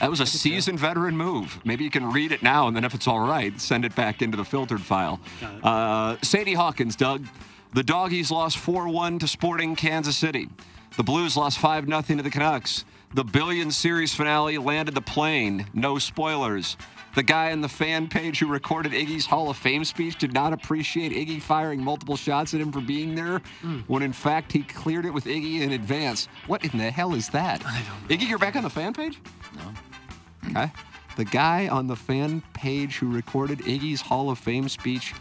That 0.00 0.10
was 0.10 0.20
a 0.20 0.26
seasoned 0.26 0.78
veteran 0.78 1.16
move. 1.16 1.58
Maybe 1.64 1.82
you 1.84 1.90
can 1.90 2.12
read 2.12 2.30
it 2.30 2.42
now, 2.42 2.66
and 2.68 2.76
then 2.76 2.84
if 2.84 2.94
it's 2.94 3.06
all 3.08 3.20
right, 3.20 3.58
send 3.60 3.84
it 3.84 3.94
back 3.94 4.22
into 4.22 4.36
the 4.36 4.44
filtered 4.44 4.82
file. 4.82 5.20
Uh, 5.62 6.16
Sadie 6.22 6.54
Hawkins, 6.54 6.96
Doug. 6.96 7.26
The 7.74 7.82
Doggies 7.82 8.30
lost 8.30 8.58
4 8.58 8.88
1 8.88 9.18
to 9.18 9.28
Sporting 9.28 9.74
Kansas 9.74 10.16
City. 10.16 10.48
The 10.96 11.02
Blues 11.02 11.36
lost 11.36 11.58
5 11.58 11.86
0 11.86 12.00
to 12.02 12.22
the 12.22 12.30
Canucks. 12.30 12.84
The 13.16 13.24
Billion 13.24 13.70
series 13.70 14.14
finale 14.14 14.58
landed 14.58 14.94
the 14.94 15.00
plane. 15.00 15.64
No 15.72 15.98
spoilers. 15.98 16.76
The 17.14 17.22
guy 17.22 17.50
on 17.50 17.62
the 17.62 17.68
fan 17.68 18.08
page 18.08 18.40
who 18.40 18.46
recorded 18.46 18.92
Iggy's 18.92 19.24
Hall 19.24 19.48
of 19.48 19.56
Fame 19.56 19.86
speech 19.86 20.18
did 20.18 20.34
not 20.34 20.52
appreciate 20.52 21.12
Iggy 21.12 21.40
firing 21.40 21.82
multiple 21.82 22.16
shots 22.16 22.52
at 22.52 22.60
him 22.60 22.70
for 22.70 22.82
being 22.82 23.14
there, 23.14 23.40
hmm. 23.62 23.78
when 23.86 24.02
in 24.02 24.12
fact 24.12 24.52
he 24.52 24.62
cleared 24.64 25.06
it 25.06 25.14
with 25.14 25.24
Iggy 25.24 25.62
in 25.62 25.72
advance. 25.72 26.28
What 26.46 26.62
in 26.66 26.76
the 26.76 26.90
hell 26.90 27.14
is 27.14 27.30
that? 27.30 27.64
I 27.64 27.82
don't 27.88 28.10
know. 28.10 28.14
Iggy, 28.14 28.28
you're 28.28 28.38
back 28.38 28.54
on 28.54 28.64
the 28.64 28.68
fan 28.68 28.92
page? 28.92 29.18
No. 29.54 30.50
Okay. 30.50 30.70
The 31.16 31.24
guy 31.24 31.68
on 31.68 31.86
the 31.86 31.96
fan 31.96 32.42
page 32.52 32.98
who 32.98 33.10
recorded 33.10 33.60
Iggy's 33.60 34.02
Hall 34.02 34.28
of 34.28 34.38
Fame 34.38 34.68
speech 34.68 35.14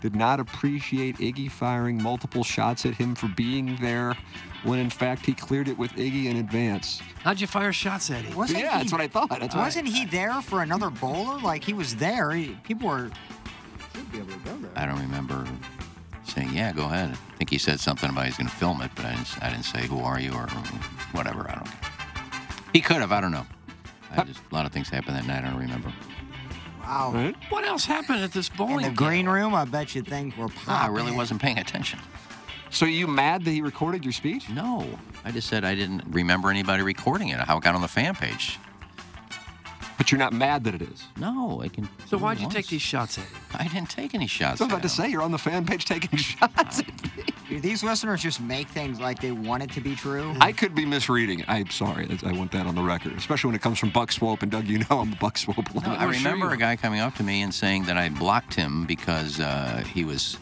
did 0.00 0.14
not 0.14 0.38
appreciate 0.38 1.18
Iggy 1.18 1.50
firing 1.50 2.00
multiple 2.00 2.44
shots 2.44 2.86
at 2.86 2.94
him 2.94 3.16
for 3.16 3.26
being 3.26 3.76
there, 3.80 4.16
when 4.64 4.78
in 4.78 4.90
fact 4.90 5.24
he 5.26 5.32
cleared 5.34 5.68
it 5.68 5.78
with 5.78 5.92
Iggy 5.92 6.26
in 6.26 6.36
advance. 6.36 7.00
How'd 7.22 7.40
you 7.40 7.46
fire 7.46 7.72
shots 7.72 8.10
at 8.10 8.24
him? 8.24 8.36
Wasn't 8.36 8.58
yeah, 8.58 8.72
he- 8.76 8.78
that's 8.78 8.92
what 8.92 9.00
I 9.00 9.08
thought. 9.08 9.28
That's. 9.30 9.54
Wasn't 9.54 9.88
he 9.88 10.04
there 10.06 10.40
for 10.42 10.62
another 10.62 10.90
bowler? 10.90 11.38
Like 11.40 11.64
he 11.64 11.72
was 11.72 11.96
there. 11.96 12.30
He, 12.32 12.56
people 12.64 12.88
were. 12.88 13.10
Should 13.94 14.12
be 14.12 14.18
able 14.18 14.32
to 14.32 14.38
go 14.38 14.56
there. 14.56 14.70
I 14.76 14.86
don't 14.86 15.00
remember 15.00 15.46
saying, 16.24 16.50
"Yeah, 16.52 16.72
go 16.72 16.84
ahead." 16.84 17.10
I 17.10 17.36
think 17.36 17.50
he 17.50 17.58
said 17.58 17.80
something 17.80 18.10
about 18.10 18.26
he's 18.26 18.36
going 18.36 18.48
to 18.48 18.54
film 18.56 18.80
it, 18.82 18.90
but 18.94 19.04
I 19.04 19.14
didn't. 19.14 19.42
I 19.42 19.50
didn't 19.50 19.64
say 19.64 19.86
who 19.86 20.00
are 20.00 20.20
you 20.20 20.32
or 20.32 20.46
whatever. 21.12 21.50
I 21.50 21.54
don't. 21.56 21.68
He 22.72 22.80
could 22.80 22.98
have. 22.98 23.12
I 23.12 23.20
don't 23.20 23.32
know. 23.32 23.46
I 24.12 24.24
just, 24.24 24.40
a 24.50 24.54
lot 24.54 24.66
of 24.66 24.72
things 24.72 24.88
happened 24.88 25.16
that 25.16 25.26
night. 25.26 25.44
I 25.44 25.50
don't 25.50 25.58
remember. 25.60 25.92
Wow. 26.82 27.32
What 27.50 27.64
else 27.64 27.84
happened 27.84 28.22
at 28.22 28.32
this 28.32 28.48
bowling? 28.48 28.84
In 28.84 28.90
the 28.90 28.96
green 28.96 29.28
room, 29.28 29.54
I 29.54 29.64
bet 29.64 29.94
you 29.94 30.02
think 30.02 30.36
we're 30.36 30.48
No, 30.48 30.52
I 30.66 30.88
really 30.88 31.12
wasn't 31.12 31.40
paying 31.40 31.58
attention. 31.58 32.00
So 32.70 32.86
you 32.86 33.06
mad 33.06 33.44
that 33.44 33.50
he 33.50 33.62
recorded 33.62 34.04
your 34.04 34.12
speech? 34.12 34.48
No, 34.48 34.86
I 35.24 35.32
just 35.32 35.48
said 35.48 35.64
I 35.64 35.74
didn't 35.74 36.04
remember 36.08 36.50
anybody 36.50 36.82
recording 36.82 37.28
it. 37.28 37.38
How 37.40 37.58
it 37.58 37.64
got 37.64 37.74
on 37.74 37.82
the 37.82 37.88
fan 37.88 38.14
page. 38.14 38.58
But 39.98 40.10
you're 40.10 40.18
not 40.18 40.32
mad 40.32 40.64
that 40.64 40.74
it 40.74 40.80
is. 40.80 41.04
No, 41.18 41.60
I 41.62 41.68
can. 41.68 41.86
So 42.06 42.16
why'd 42.16 42.40
you 42.40 42.48
take 42.48 42.68
these 42.68 42.80
shots 42.80 43.18
at 43.18 43.24
him? 43.24 43.36
I 43.54 43.64
didn't 43.68 43.90
take 43.90 44.14
any 44.14 44.26
shots. 44.26 44.60
I 44.60 44.64
was 44.64 44.72
about 44.72 44.82
to 44.82 44.88
say 44.88 45.08
you're 45.10 45.20
on 45.20 45.30
the 45.30 45.36
fan 45.36 45.66
page 45.66 45.84
taking 45.84 46.16
shots. 46.18 46.80
Do 47.50 47.60
these 47.60 47.82
listeners 47.84 48.22
just 48.22 48.40
make 48.40 48.66
things 48.68 48.98
like 48.98 49.20
they 49.20 49.32
want 49.32 49.62
it 49.62 49.70
to 49.72 49.82
be 49.82 49.94
true? 49.94 50.32
I 50.40 50.52
could 50.52 50.74
be 50.74 50.86
misreading. 50.86 51.44
I'm 51.48 51.68
sorry. 51.68 52.06
That's- 52.06 52.24
I 52.24 52.32
want 52.34 52.50
that 52.52 52.66
on 52.66 52.76
the 52.76 52.82
record, 52.82 53.12
especially 53.18 53.48
when 53.48 53.56
it 53.56 53.60
comes 53.62 53.78
from 53.78 53.90
Buck 53.90 54.10
Swope. 54.10 54.42
And 54.42 54.50
Doug, 54.50 54.68
you 54.68 54.78
know 54.78 55.00
I'm 55.00 55.12
a 55.12 55.16
Buck 55.16 55.36
Swope. 55.36 55.74
No, 55.74 55.82
I 55.92 56.04
remember 56.04 56.50
a 56.52 56.56
guy 56.56 56.76
coming 56.76 57.00
up 57.00 57.14
to 57.16 57.22
me 57.22 57.42
and 57.42 57.52
saying 57.52 57.84
that 57.84 57.98
I 57.98 58.08
blocked 58.08 58.54
him 58.54 58.86
because 58.86 59.38
uh, 59.38 59.82
he 59.92 60.04
was 60.04 60.38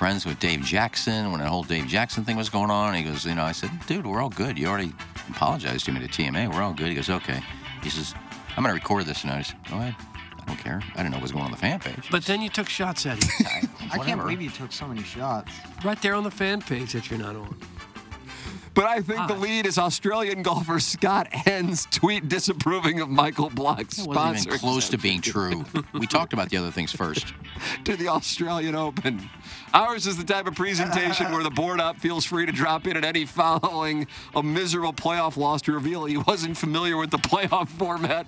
friends 0.00 0.24
with 0.24 0.40
Dave 0.40 0.62
Jackson 0.62 1.30
when 1.30 1.42
the 1.42 1.46
whole 1.46 1.62
Dave 1.62 1.86
Jackson 1.86 2.24
thing 2.24 2.34
was 2.34 2.48
going 2.48 2.70
on. 2.70 2.94
He 2.94 3.02
goes, 3.02 3.26
you 3.26 3.34
know, 3.34 3.42
I 3.42 3.52
said, 3.52 3.70
dude, 3.86 4.06
we're 4.06 4.22
all 4.22 4.30
good. 4.30 4.58
You 4.58 4.66
already 4.66 4.94
apologized 5.28 5.84
to 5.84 5.92
me 5.92 6.00
to 6.00 6.06
TMA. 6.06 6.50
We're 6.50 6.62
all 6.62 6.72
good. 6.72 6.88
He 6.88 6.94
goes, 6.94 7.10
okay. 7.10 7.42
He 7.82 7.90
says, 7.90 8.14
I'm 8.56 8.62
going 8.64 8.74
to 8.74 8.80
record 8.80 9.04
this 9.04 9.20
tonight. 9.20 9.40
I 9.40 9.42
said, 9.42 9.56
go 9.68 9.76
ahead. 9.76 9.94
I 10.40 10.44
don't 10.46 10.56
care. 10.56 10.80
I 10.94 10.96
didn't 10.96 11.10
know 11.10 11.18
what 11.18 11.24
was 11.24 11.32
going 11.32 11.44
on 11.44 11.50
the 11.50 11.58
fan 11.58 11.80
page. 11.80 12.08
But 12.10 12.24
then 12.24 12.40
you 12.40 12.48
took 12.48 12.66
shots 12.66 13.04
at 13.04 13.22
him. 13.22 13.68
I 13.92 13.98
can't 13.98 14.18
believe 14.18 14.40
you 14.40 14.48
took 14.48 14.72
so 14.72 14.86
many 14.86 15.02
shots. 15.02 15.52
right 15.84 16.00
there 16.00 16.14
on 16.14 16.24
the 16.24 16.30
fan 16.30 16.62
page 16.62 16.94
that 16.94 17.10
you're 17.10 17.20
not 17.20 17.36
on. 17.36 17.54
But 18.74 18.84
I 18.84 19.00
think 19.00 19.26
the 19.26 19.34
lead 19.34 19.66
is 19.66 19.78
Australian 19.78 20.42
golfer 20.42 20.78
Scott 20.78 21.28
Hend's 21.32 21.86
tweet 21.86 22.28
disapproving 22.28 23.00
of 23.00 23.08
Michael 23.08 23.50
Block's 23.50 23.98
It 23.98 24.06
wasn't 24.06 24.14
sponsor 24.14 24.48
even 24.50 24.60
close 24.60 24.88
to 24.90 24.98
being 24.98 25.20
true. 25.20 25.64
we 25.92 26.06
talked 26.06 26.32
about 26.32 26.50
the 26.50 26.56
other 26.56 26.70
things 26.70 26.92
first. 26.92 27.34
to 27.84 27.96
the 27.96 28.08
Australian 28.08 28.74
Open. 28.74 29.28
Ours 29.74 30.06
is 30.06 30.16
the 30.16 30.24
type 30.24 30.46
of 30.46 30.54
presentation 30.54 31.32
where 31.32 31.42
the 31.42 31.50
board 31.50 31.80
up 31.80 31.98
feels 31.98 32.24
free 32.24 32.46
to 32.46 32.52
drop 32.52 32.86
in 32.86 32.96
at 32.96 33.04
any 33.04 33.24
following 33.24 34.06
a 34.34 34.42
miserable 34.42 34.92
playoff 34.92 35.36
loss 35.36 35.62
to 35.62 35.72
reveal 35.72 36.04
he 36.04 36.16
wasn't 36.16 36.56
familiar 36.56 36.96
with 36.96 37.10
the 37.10 37.18
playoff 37.18 37.68
format 37.68 38.26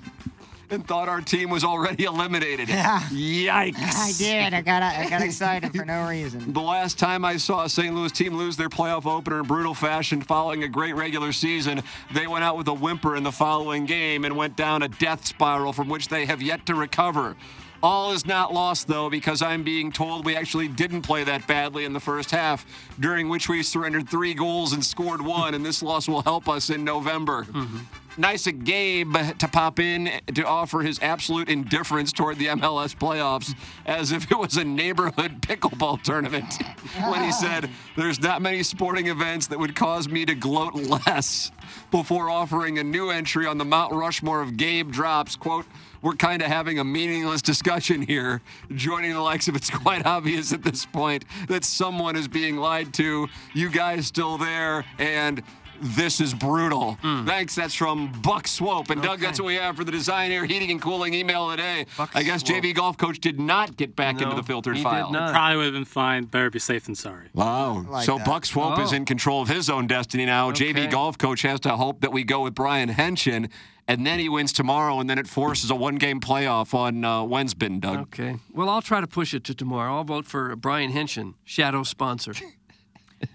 and 0.72 0.86
thought 0.86 1.08
our 1.08 1.20
team 1.20 1.50
was 1.50 1.62
already 1.64 2.04
eliminated. 2.04 2.68
Yeah. 2.82 3.00
Yikes. 3.10 3.76
I 3.96 4.12
did. 4.16 4.54
I 4.54 4.62
got 4.62 4.82
I 4.82 5.08
got 5.08 5.20
excited 5.20 5.74
for 5.74 5.84
no 5.84 6.08
reason. 6.08 6.52
The 6.52 6.60
last 6.60 6.98
time 6.98 7.24
I 7.24 7.36
saw 7.36 7.64
a 7.64 7.68
St. 7.68 7.94
Louis 7.94 8.10
team 8.10 8.34
lose 8.34 8.56
their 8.56 8.70
playoff 8.70 9.04
opener 9.04 9.40
in 9.40 9.46
brutal 9.46 9.74
fashion 9.74 10.22
following 10.22 10.62
a 10.64 10.68
great 10.68 10.94
regular 10.94 11.32
season, 11.32 11.82
they 12.12 12.26
went 12.26 12.44
out 12.44 12.56
with 12.56 12.68
a 12.68 12.72
whimper 12.74 13.14
in 13.16 13.24
the 13.24 13.32
following 13.32 13.84
game 13.84 14.24
and 14.24 14.36
went 14.36 14.56
down 14.56 14.82
a 14.82 14.88
death 14.88 15.26
spiral 15.26 15.72
from 15.72 15.88
which 15.88 16.08
they 16.08 16.24
have 16.24 16.40
yet 16.40 16.64
to 16.66 16.74
recover. 16.74 17.36
All 17.82 18.12
is 18.12 18.24
not 18.24 18.54
lost, 18.54 18.86
though, 18.86 19.10
because 19.10 19.42
I'm 19.42 19.64
being 19.64 19.90
told 19.90 20.24
we 20.24 20.36
actually 20.36 20.68
didn't 20.68 21.02
play 21.02 21.24
that 21.24 21.46
badly 21.48 21.84
in 21.84 21.92
the 21.92 22.00
first 22.00 22.30
half, 22.30 22.64
during 23.00 23.28
which 23.28 23.48
we 23.48 23.62
surrendered 23.64 24.08
three 24.08 24.34
goals 24.34 24.72
and 24.72 24.84
scored 24.84 25.20
one, 25.20 25.54
and 25.54 25.66
this 25.66 25.82
loss 25.82 26.08
will 26.08 26.22
help 26.22 26.48
us 26.48 26.70
in 26.70 26.84
November. 26.84 27.42
Mm-hmm. 27.44 27.78
Nice 28.18 28.46
of 28.46 28.64
Gabe 28.64 29.16
to 29.38 29.48
pop 29.48 29.78
in 29.78 30.10
to 30.34 30.46
offer 30.46 30.80
his 30.80 30.98
absolute 31.00 31.48
indifference 31.48 32.12
toward 32.12 32.38
the 32.38 32.46
MLS 32.46 32.94
playoffs 32.94 33.56
as 33.86 34.12
if 34.12 34.30
it 34.30 34.38
was 34.38 34.58
a 34.58 34.64
neighborhood 34.64 35.40
pickleball 35.40 36.02
tournament 36.02 36.62
when 37.08 37.22
he 37.22 37.32
said, 37.32 37.70
There's 37.96 38.20
not 38.20 38.42
many 38.42 38.62
sporting 38.62 39.06
events 39.06 39.46
that 39.46 39.58
would 39.58 39.74
cause 39.74 40.08
me 40.08 40.26
to 40.26 40.34
gloat 40.34 40.74
less 40.74 41.50
before 41.90 42.28
offering 42.28 42.78
a 42.78 42.84
new 42.84 43.08
entry 43.08 43.46
on 43.46 43.56
the 43.56 43.64
Mount 43.64 43.94
Rushmore 43.94 44.42
of 44.42 44.58
Gabe 44.58 44.92
drops. 44.92 45.34
Quote, 45.34 45.64
we're 46.02 46.16
kind 46.16 46.42
of 46.42 46.48
having 46.48 46.80
a 46.80 46.84
meaningless 46.84 47.42
discussion 47.42 48.02
here. 48.02 48.42
Joining 48.74 49.12
the 49.12 49.20
likes 49.20 49.46
of 49.46 49.54
it's 49.54 49.70
quite 49.70 50.04
obvious 50.04 50.52
at 50.52 50.64
this 50.64 50.84
point 50.84 51.24
that 51.48 51.64
someone 51.64 52.16
is 52.16 52.28
being 52.28 52.56
lied 52.56 52.92
to. 52.94 53.28
You 53.54 53.70
guys 53.70 54.08
still 54.08 54.36
there, 54.36 54.84
and 54.98 55.42
this 55.82 56.20
is 56.20 56.32
brutal. 56.34 56.98
Thanks. 57.02 57.54
That's 57.54 57.74
from 57.74 58.12
Buck 58.22 58.46
Swope. 58.48 58.90
And 58.90 59.02
Doug, 59.02 59.20
that's 59.20 59.38
what 59.40 59.46
we 59.46 59.56
have 59.56 59.76
for 59.76 59.84
the 59.84 59.92
Design 59.92 60.30
Air 60.32 60.44
Heating 60.44 60.70
and 60.70 60.80
Cooling 60.80 61.14
email 61.14 61.50
today. 61.50 61.86
I 62.14 62.22
guess 62.22 62.40
Swope. 62.46 62.62
JV 62.62 62.74
Golf 62.74 62.96
Coach 62.96 63.18
did 63.20 63.38
not 63.40 63.76
get 63.76 63.96
back 63.96 64.20
into 64.20 64.34
the 64.36 64.42
filtered 64.42 64.78
file. 64.78 65.10
Probably 65.10 65.56
would 65.56 65.64
have 65.66 65.74
been 65.74 65.84
fine. 65.84 66.24
Better 66.24 66.50
be 66.50 66.58
safe 66.58 66.84
than 66.84 66.94
sorry. 66.94 67.28
Wow. 67.34 67.84
like 67.88 68.04
so 68.06 68.18
that. 68.18 68.26
Buck 68.26 68.44
Swope 68.46 68.78
is 68.78 68.92
Oh. 68.92 68.96
in 68.96 69.04
control 69.04 69.42
of 69.42 69.48
his 69.48 69.68
own 69.70 69.86
destiny 69.86 70.24
now. 70.26 70.48
Okay. 70.50 70.72
JV 70.72 70.90
Golf 70.90 71.18
Coach 71.18 71.42
has 71.42 71.60
to 71.60 71.70
hope 71.76 72.00
that 72.00 72.12
we 72.12 72.24
go 72.24 72.42
with 72.44 72.54
Brian 72.54 72.88
Henshin, 72.90 73.50
and 73.88 74.06
then 74.06 74.18
he 74.18 74.28
wins 74.28 74.52
tomorrow, 74.52 75.00
and 75.00 75.10
then 75.10 75.18
it 75.18 75.26
forces 75.26 75.70
a 75.70 75.74
one-game 75.74 76.20
playoff 76.20 76.72
on 76.74 77.04
uh, 77.04 77.22
Wednesday, 77.24 77.68
Doug. 77.68 78.00
Okay. 78.02 78.36
Well, 78.52 78.68
I'll 78.68 78.82
try 78.82 79.00
to 79.00 79.06
push 79.06 79.34
it 79.34 79.44
to 79.44 79.54
tomorrow. 79.54 79.96
I'll 79.96 80.04
vote 80.04 80.26
for 80.26 80.54
Brian 80.56 80.92
Henshin, 80.92 81.34
shadow 81.44 81.82
sponsor. 81.82 82.32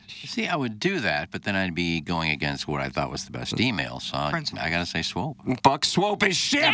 See, 0.07 0.47
I 0.47 0.55
would 0.55 0.79
do 0.79 0.99
that, 0.99 1.29
but 1.31 1.43
then 1.43 1.55
I'd 1.55 1.75
be 1.75 2.01
going 2.01 2.31
against 2.31 2.67
what 2.67 2.81
I 2.81 2.89
thought 2.89 3.09
was 3.09 3.25
the 3.25 3.31
best 3.31 3.59
email. 3.59 3.99
So 3.99 4.17
I, 4.17 4.43
I 4.59 4.69
got 4.69 4.79
to 4.79 4.85
say 4.85 5.01
Swope. 5.01 5.37
Buck 5.63 5.85
Swope 5.85 6.23
is 6.23 6.35
shit. 6.35 6.73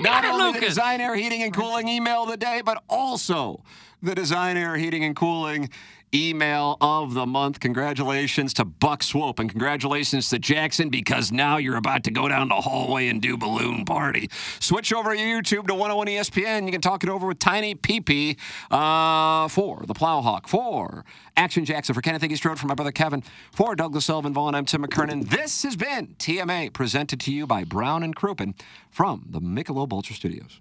Not 0.00 0.24
only 0.24 0.38
the 0.38 0.52
Lucas. 0.52 0.68
Design 0.68 1.00
Air 1.00 1.14
Heating 1.14 1.42
and 1.42 1.52
Cooling 1.54 1.88
email 1.88 2.24
of 2.24 2.30
the 2.30 2.36
day, 2.36 2.62
but 2.64 2.82
also 2.88 3.62
the 4.02 4.14
Design 4.14 4.56
Air 4.56 4.76
Heating 4.76 5.04
and 5.04 5.16
Cooling 5.16 5.70
email 6.14 6.76
of 6.80 7.14
the 7.14 7.26
month. 7.26 7.60
Congratulations 7.60 8.54
to 8.54 8.64
Buck 8.64 9.02
Swope 9.02 9.38
and 9.38 9.48
congratulations 9.48 10.28
to 10.30 10.38
Jackson 10.38 10.88
because 10.88 11.30
now 11.30 11.56
you're 11.56 11.76
about 11.76 12.04
to 12.04 12.10
go 12.10 12.28
down 12.28 12.48
the 12.48 12.56
hallway 12.56 13.08
and 13.08 13.22
do 13.22 13.36
balloon 13.36 13.84
party. 13.84 14.28
Switch 14.58 14.92
over 14.92 15.14
to 15.14 15.20
YouTube 15.20 15.66
to 15.68 15.74
101 15.74 16.08
ESPN. 16.08 16.66
You 16.66 16.72
can 16.72 16.80
talk 16.80 17.04
it 17.04 17.10
over 17.10 17.26
with 17.26 17.38
Tiny 17.38 17.74
PP 17.74 18.36
uh, 18.70 19.48
for 19.48 19.84
the 19.86 19.94
Plowhawk, 19.94 20.46
for 20.48 21.04
Action 21.36 21.64
Jackson, 21.64 21.94
for 21.94 22.02
Kenneth 22.02 22.22
Iggy 22.22 22.36
Strode, 22.36 22.58
for 22.58 22.66
my 22.66 22.74
brother 22.74 22.92
Kevin, 22.92 23.22
for 23.52 23.74
Douglas 23.74 24.06
Sullivan 24.06 24.32
Vaughn. 24.32 24.54
I'm 24.54 24.64
Tim 24.64 24.84
McKernan. 24.84 25.28
This 25.28 25.62
has 25.62 25.76
been 25.76 26.14
TMA 26.18 26.72
presented 26.72 27.20
to 27.20 27.32
you 27.32 27.46
by 27.46 27.64
Brown 27.64 28.02
and 28.02 28.14
Crouppen 28.14 28.54
from 28.90 29.26
the 29.28 29.40
Michelob 29.40 29.92
Ultra 29.92 30.14
Studios. 30.14 30.60